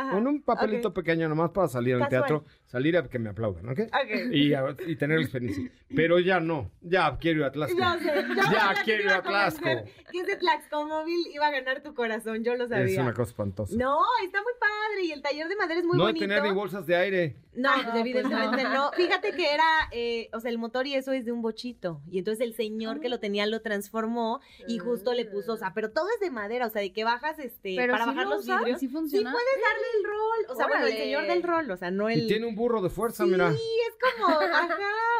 Ajá. 0.00 0.10
Con 0.12 0.26
un 0.26 0.42
papelito 0.42 0.92
pequeño 0.92 1.28
nomás 1.28 1.50
para 1.50 1.68
salir 1.68 1.94
al 1.94 2.08
teatro, 2.08 2.44
salir 2.66 2.96
a 2.96 3.04
que 3.08 3.18
me 3.18 3.30
aplaudan, 3.30 3.68
¿ok? 3.68 3.80
Ok. 3.80 4.32
Y, 4.32 4.52
a- 4.54 4.76
y 4.86 4.96
tener 4.96 5.18
la 5.18 5.24
experiencia. 5.24 5.70
Pero 5.94 6.18
ya 6.18 6.40
no, 6.40 6.70
ya 6.82 7.16
quiero 7.18 7.40
ir 7.40 7.44
a 7.46 7.52
Tlaxco. 7.52 7.78
Ya 7.78 7.98
sé, 7.98 8.04
ya, 8.36 8.52
Ya 8.52 8.74
te 8.74 8.82
quiero 8.84 9.02
ir 9.04 9.10
a 9.10 9.22
Tlaxco. 9.22 9.64
Que 10.12 10.20
ese 10.20 10.36
Tlaxco 10.36 10.84
móvil 10.86 11.18
iba 11.32 11.46
a 11.46 11.50
ganar 11.50 11.82
tu 11.82 11.94
corazón, 11.94 12.42
yo 12.44 12.54
lo 12.56 12.66
sabía. 12.68 12.84
Es 12.84 12.98
una 12.98 13.14
cosa 13.14 13.30
espantosa. 13.30 13.74
No, 13.76 13.98
está 14.24 14.42
muy 14.42 14.52
padre 14.60 15.04
y 15.04 15.12
el 15.12 15.22
taller 15.22 15.48
de 15.48 15.56
madera 15.56 15.80
es 15.80 15.86
muy 15.86 15.96
no 15.96 16.06
de 16.06 16.12
bonito. 16.12 16.24
tener 16.26 16.42
ni 16.42 16.52
bolsas 16.52 16.86
de 16.86 16.96
aire. 16.96 17.36
No, 17.54 17.70
Ah, 17.70 17.80
pues 17.82 17.94
no, 17.94 18.00
evidentemente 18.00 18.62
pues 18.62 18.70
no. 18.74 18.90
Fíjate 18.92 19.32
que 19.32 19.54
era, 19.54 19.64
eh, 19.92 20.28
o 20.34 20.40
sea, 20.40 20.50
el 20.50 20.58
motor 20.58 20.86
y 20.86 20.94
eso 20.94 21.12
es 21.12 21.24
de 21.24 21.32
un 21.32 21.40
bochito. 21.40 22.02
Y 22.10 22.18
entonces 22.18 22.46
el 22.46 22.54
señor 22.54 23.00
que 23.00 23.08
lo 23.08 23.18
tenía 23.18 23.46
lo 23.46 23.62
transformó 23.62 24.40
y 24.68 24.78
justo 24.78 25.14
le 25.14 25.24
puso, 25.24 25.54
o 25.54 25.56
sea, 25.56 25.72
pero 25.72 25.90
todo 25.90 26.06
es 26.14 26.20
de 26.20 26.30
madera, 26.30 26.66
o 26.66 26.70
sea, 26.70 26.82
de 26.82 26.92
que 26.92 27.04
bajas, 27.04 27.38
este, 27.38 27.74
Pero 27.76 27.92
para 27.92 28.04
sí 28.04 28.10
bajar 28.10 28.24
lo 28.26 28.36
los 28.36 28.46
vidrios. 28.46 28.80
¿Sí 28.80 28.88
funciona? 28.88 29.32
puedes 29.32 29.62
darle 29.62 29.86
el 29.98 30.04
rol. 30.04 30.46
O 30.50 30.54
sea, 30.56 30.66
bueno, 30.66 30.86
el 30.86 30.92
señor 30.96 31.26
del 31.26 31.42
rol, 31.42 31.70
o 31.70 31.76
sea, 31.76 31.90
no 31.90 32.08
el. 32.10 32.24
Y 32.24 32.26
tiene 32.26 32.46
un 32.46 32.55
burro 32.56 32.82
de 32.82 32.90
fuerza, 32.90 33.24
mira. 33.24 33.52
Sí, 33.52 33.58
es 33.88 33.94
como, 34.16 34.26
ajá. 34.40 34.68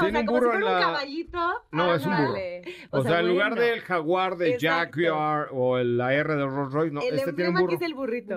Tiene 0.00 0.10
o 0.10 0.12
sea, 0.12 0.20
un 0.20 0.26
como 0.26 0.38
burro 0.40 0.50
si 0.50 0.56
en 0.56 0.62
fuera 0.62 0.80
la- 0.80 0.86
un 0.88 0.92
caballito. 0.94 1.62
No, 1.70 1.94
es 1.94 2.04
un 2.04 2.10
burro. 2.16 2.26
Ándale. 2.28 2.62
O, 2.90 3.02
sea, 3.02 3.20
en 3.20 3.28
lugar 3.28 3.54
del 3.54 3.80
jaguar 3.80 4.36
de 4.36 4.50
Exacto. 4.54 4.98
Jaguar 5.00 5.48
o 5.52 5.78
el- 5.78 5.96
la 5.96 6.12
R 6.14 6.34
de 6.34 6.44
Rolls 6.44 6.72
Royce, 6.72 6.92
no, 6.94 7.00
el 7.02 7.18
este 7.18 7.32
tiene 7.32 7.50
un 7.50 7.56
burro. 7.56 7.68
que 7.68 7.74
es 7.76 7.82
el 7.82 7.94
burrito. 7.94 8.34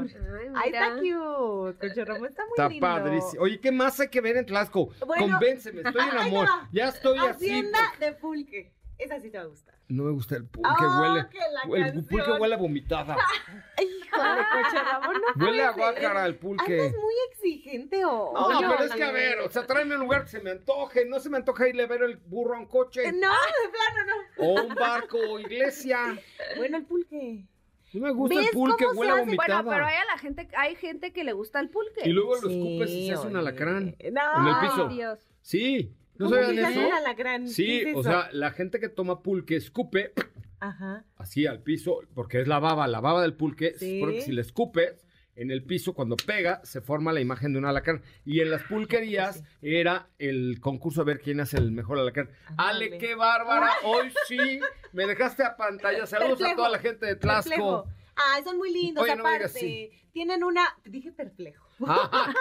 Ahí 0.56 0.70
está 0.72 0.94
cute. 0.96 1.88
Cocho 1.90 2.06
Romo 2.06 2.26
está 2.28 2.44
muy 2.44 2.52
Está 2.52 2.70
lindo. 2.70 2.88
padrísimo. 2.88 3.44
Oye, 3.44 3.60
¿qué 3.60 3.72
más 3.72 4.00
hay 4.00 4.10
que 4.10 4.22
ver 4.22 4.38
en 4.38 4.46
Tlaxco? 4.46 4.90
Bueno, 5.06 5.28
Convénceme, 5.40 5.82
estoy 5.82 6.02
en 6.12 6.18
amor. 6.36 6.48
Ya 6.72 6.90
estoy 6.90 7.18
así. 7.18 7.46
Hacienda 7.50 7.80
de 8.00 8.12
pulque. 8.14 8.72
Esa 9.00 9.20
sí 9.20 9.32
te 9.32 9.38
va 9.38 9.46
a 9.46 9.48
gustar. 9.48 9.76
No 9.88 10.04
me 10.04 10.12
gusta 10.12 10.36
el 10.36 10.46
pulque, 10.46 10.70
Oh, 10.70 11.02
huele. 11.02 11.28
que 11.30 11.38
la 11.40 11.78
El 11.78 11.84
canción. 11.94 12.06
pulque 12.08 12.32
huele 12.40 12.54
a 12.56 12.58
vomitada. 12.58 13.16
Híjole, 13.80 14.42
Cocho 14.52 14.84
Ramón, 14.84 15.22
no 15.38 15.46
Huele 15.46 15.64
a 15.64 15.72
guácara 15.72 16.26
el 16.26 16.36
pulque. 16.36 16.80
Andas 16.82 17.02
muy 17.02 17.14
exigente 17.32 18.04
o. 18.06 18.34
No, 18.34 18.60
pero 18.60 18.84
es 18.84 18.94
que 18.94 19.04
a 19.04 19.12
ver, 19.12 19.40
o 19.40 19.50
sea, 19.50 19.66
tráeme 19.66 19.96
un 19.96 20.02
lugar 20.02 20.24
que 20.26 20.30
se 20.32 20.42
me 20.42 20.52
antoje. 20.52 21.06
No 21.06 21.20
se 21.20 21.30
me 21.30 21.38
antoja 21.38 21.68
irle 21.70 21.84
a 21.84 21.88
ver 21.88 22.04
el 22.04 22.18
burro 22.18 22.56
a 22.56 22.60
un 22.60 22.66
coche. 22.68 23.04
No, 23.14 23.30
de 23.30 23.70
plano 23.72 24.06
no. 24.38 24.46
O 24.46 24.64
un 24.68 24.76
barco 24.76 25.18
o 25.18 25.40
iglesia. 25.40 26.20
Bueno, 26.58 26.78
el 26.78 26.84
pulque. 26.86 27.46
No 27.94 28.02
me 28.02 28.12
gusta 28.12 28.36
el 28.36 28.42
¿Ves 28.42 28.52
pulque, 28.52 28.86
huele 28.86 29.12
a 29.12 29.16
vomitada. 29.16 29.62
Bueno, 29.64 29.70
pero 29.72 29.86
hay 29.88 29.96
a 29.96 30.06
la 30.06 30.18
gente, 30.20 30.48
hay 30.58 30.76
gente 30.76 31.12
que 31.14 31.24
le 31.24 31.34
gusta 31.34 31.60
el 31.60 31.70
pulque. 31.70 32.02
Y 32.08 32.12
luego 32.12 32.36
lo 32.36 32.50
escupes 32.50 32.90
y 32.92 33.08
se 33.08 33.14
hace 33.14 33.28
un 33.28 33.38
alacrán. 33.38 33.96
No. 34.12 34.40
En 34.42 34.48
el 34.48 34.60
piso. 34.60 34.88
Ay, 34.90 34.96
Dios. 34.96 35.20
Sí. 35.42 35.96
¿No 36.20 36.26
¿Cómo 36.30 36.42
sabían 36.42 36.72
eso? 36.74 37.48
Sí, 37.48 37.66
¿Qué 37.84 37.92
es 37.92 37.96
o 37.96 38.04
sea, 38.04 38.30
la 38.34 38.52
gente 38.52 38.80
que 38.80 38.90
toma 38.90 39.24
pulque 39.24 39.56
escupe 39.56 40.12
Ajá. 40.60 41.06
así 41.18 41.48
al 41.48 41.64
piso, 41.64 42.02
porque 42.14 42.42
es 42.42 42.48
la 42.48 42.60
baba, 42.60 42.88
la 42.88 43.00
baba 43.00 43.22
del 43.22 43.34
pulque, 43.34 43.74
Sí. 43.78 44.00
porque 44.02 44.22
si 44.22 44.32
le 44.34 44.42
escupes 44.42 45.06
en 45.36 45.50
el 45.52 45.64
piso, 45.64 45.94
cuando 45.94 46.18
pega, 46.18 46.60
se 46.66 46.82
forma 46.82 47.14
la 47.14 47.22
imagen 47.22 47.54
de 47.54 47.60
un 47.60 47.66
alacrán. 47.66 48.02
Y 48.26 48.42
en 48.42 48.52
las 48.52 48.64
pulquerías 48.64 49.42
era 49.62 50.10
el 50.20 50.60
concurso 50.60 51.00
a 51.02 51.06
ver 51.06 51.22
quién 51.22 51.40
hace 51.40 51.56
el 51.58 51.72
mejor 51.72 51.98
alacrán. 51.98 52.30
Ale, 52.58 52.98
qué 52.98 53.16
bárbara, 53.16 53.72
hoy 53.86 54.12
sí, 54.28 54.60
me 54.92 55.06
dejaste 55.08 55.44
a 55.46 55.56
pantalla. 55.56 56.06
Saludos 56.06 56.42
a 56.44 56.56
toda 56.56 56.68
la 56.70 56.80
gente 56.80 57.06
de 57.06 57.16
Tlaxco. 57.16 57.50
Perplejo. 57.50 57.86
Ay, 58.18 58.44
son 58.44 58.58
muy 58.58 58.74
lindos, 58.74 59.02
Oye, 59.06 59.16
no 59.16 59.26
aparte. 59.26 59.48
sí. 59.48 59.90
Tienen 60.12 60.44
una. 60.44 60.66
Dije 60.84 61.14
perplejo. 61.14 61.69
Ah. 61.88 62.34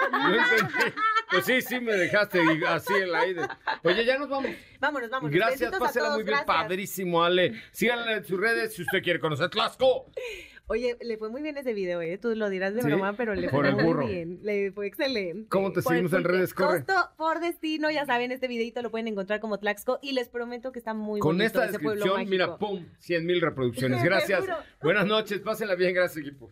Pues 1.31 1.45
sí, 1.45 1.61
sí, 1.61 1.79
me 1.79 1.93
dejaste 1.93 2.39
así 2.67 2.93
en 2.93 3.11
la 3.11 3.19
aire. 3.21 3.41
Oye, 3.83 4.03
ya 4.03 4.17
nos 4.17 4.29
vamos. 4.29 4.49
Vámonos, 4.79 5.09
vámonos. 5.09 5.35
Gracias, 5.35 5.71
pásela 5.77 6.09
muy 6.09 6.23
bien, 6.23 6.37
gracias. 6.37 6.45
padrísimo, 6.47 7.23
Ale. 7.23 7.53
Síganla 7.71 8.13
en 8.17 8.25
sus 8.25 8.39
redes 8.39 8.73
si 8.73 8.81
usted 8.81 9.03
quiere 9.03 9.19
conocer 9.19 9.49
Tlaxco. 9.49 10.11
Oye, 10.67 10.97
le 11.01 11.17
fue 11.17 11.29
muy 11.29 11.41
bien 11.41 11.57
ese 11.57 11.73
video, 11.73 11.99
¿eh? 12.01 12.17
Tú 12.19 12.35
lo 12.35 12.47
dirás 12.49 12.75
de 12.75 12.81
Sí, 12.81 12.87
broma, 12.87 13.13
pero 13.13 13.33
le 13.33 13.49
por 13.49 13.65
fue 13.65 13.73
muy 13.73 13.83
burro. 13.83 14.07
bien. 14.07 14.39
Le 14.43 14.71
fue 14.71 14.85
excelente. 14.87 15.47
¿Cómo 15.49 15.71
te 15.71 15.81
Por 15.81 15.93
seguimos 15.93 16.13
en 16.13 16.23
redes? 16.23 16.53
Corre. 16.53 16.83
Costo 16.83 17.09
por 17.17 17.39
destino, 17.39 17.89
ya 17.89 18.05
saben, 18.05 18.31
este 18.31 18.47
videito 18.47 18.81
lo 18.83 18.91
pueden 18.91 19.07
encontrar 19.07 19.39
como 19.39 19.57
Tlaxco 19.59 19.97
y 20.01 20.11
les 20.13 20.29
prometo 20.29 20.71
que 20.71 20.77
está 20.79 20.93
muy 20.93 21.19
Con 21.19 21.37
bonito 21.37 21.45
esta 21.45 21.63
ese 21.65 21.71
descripción, 21.79 22.29
mira, 22.29 22.57
pum, 22.57 22.85
100 22.99 23.25
mil 23.25 23.41
reproducciones. 23.41 24.03
Gracias. 24.03 24.43
Buenas 24.81 25.05
noches, 25.07 25.39
pásenla 25.41 25.73
bien, 25.75 25.93
gracias 25.95 26.23
equipo. 26.25 26.51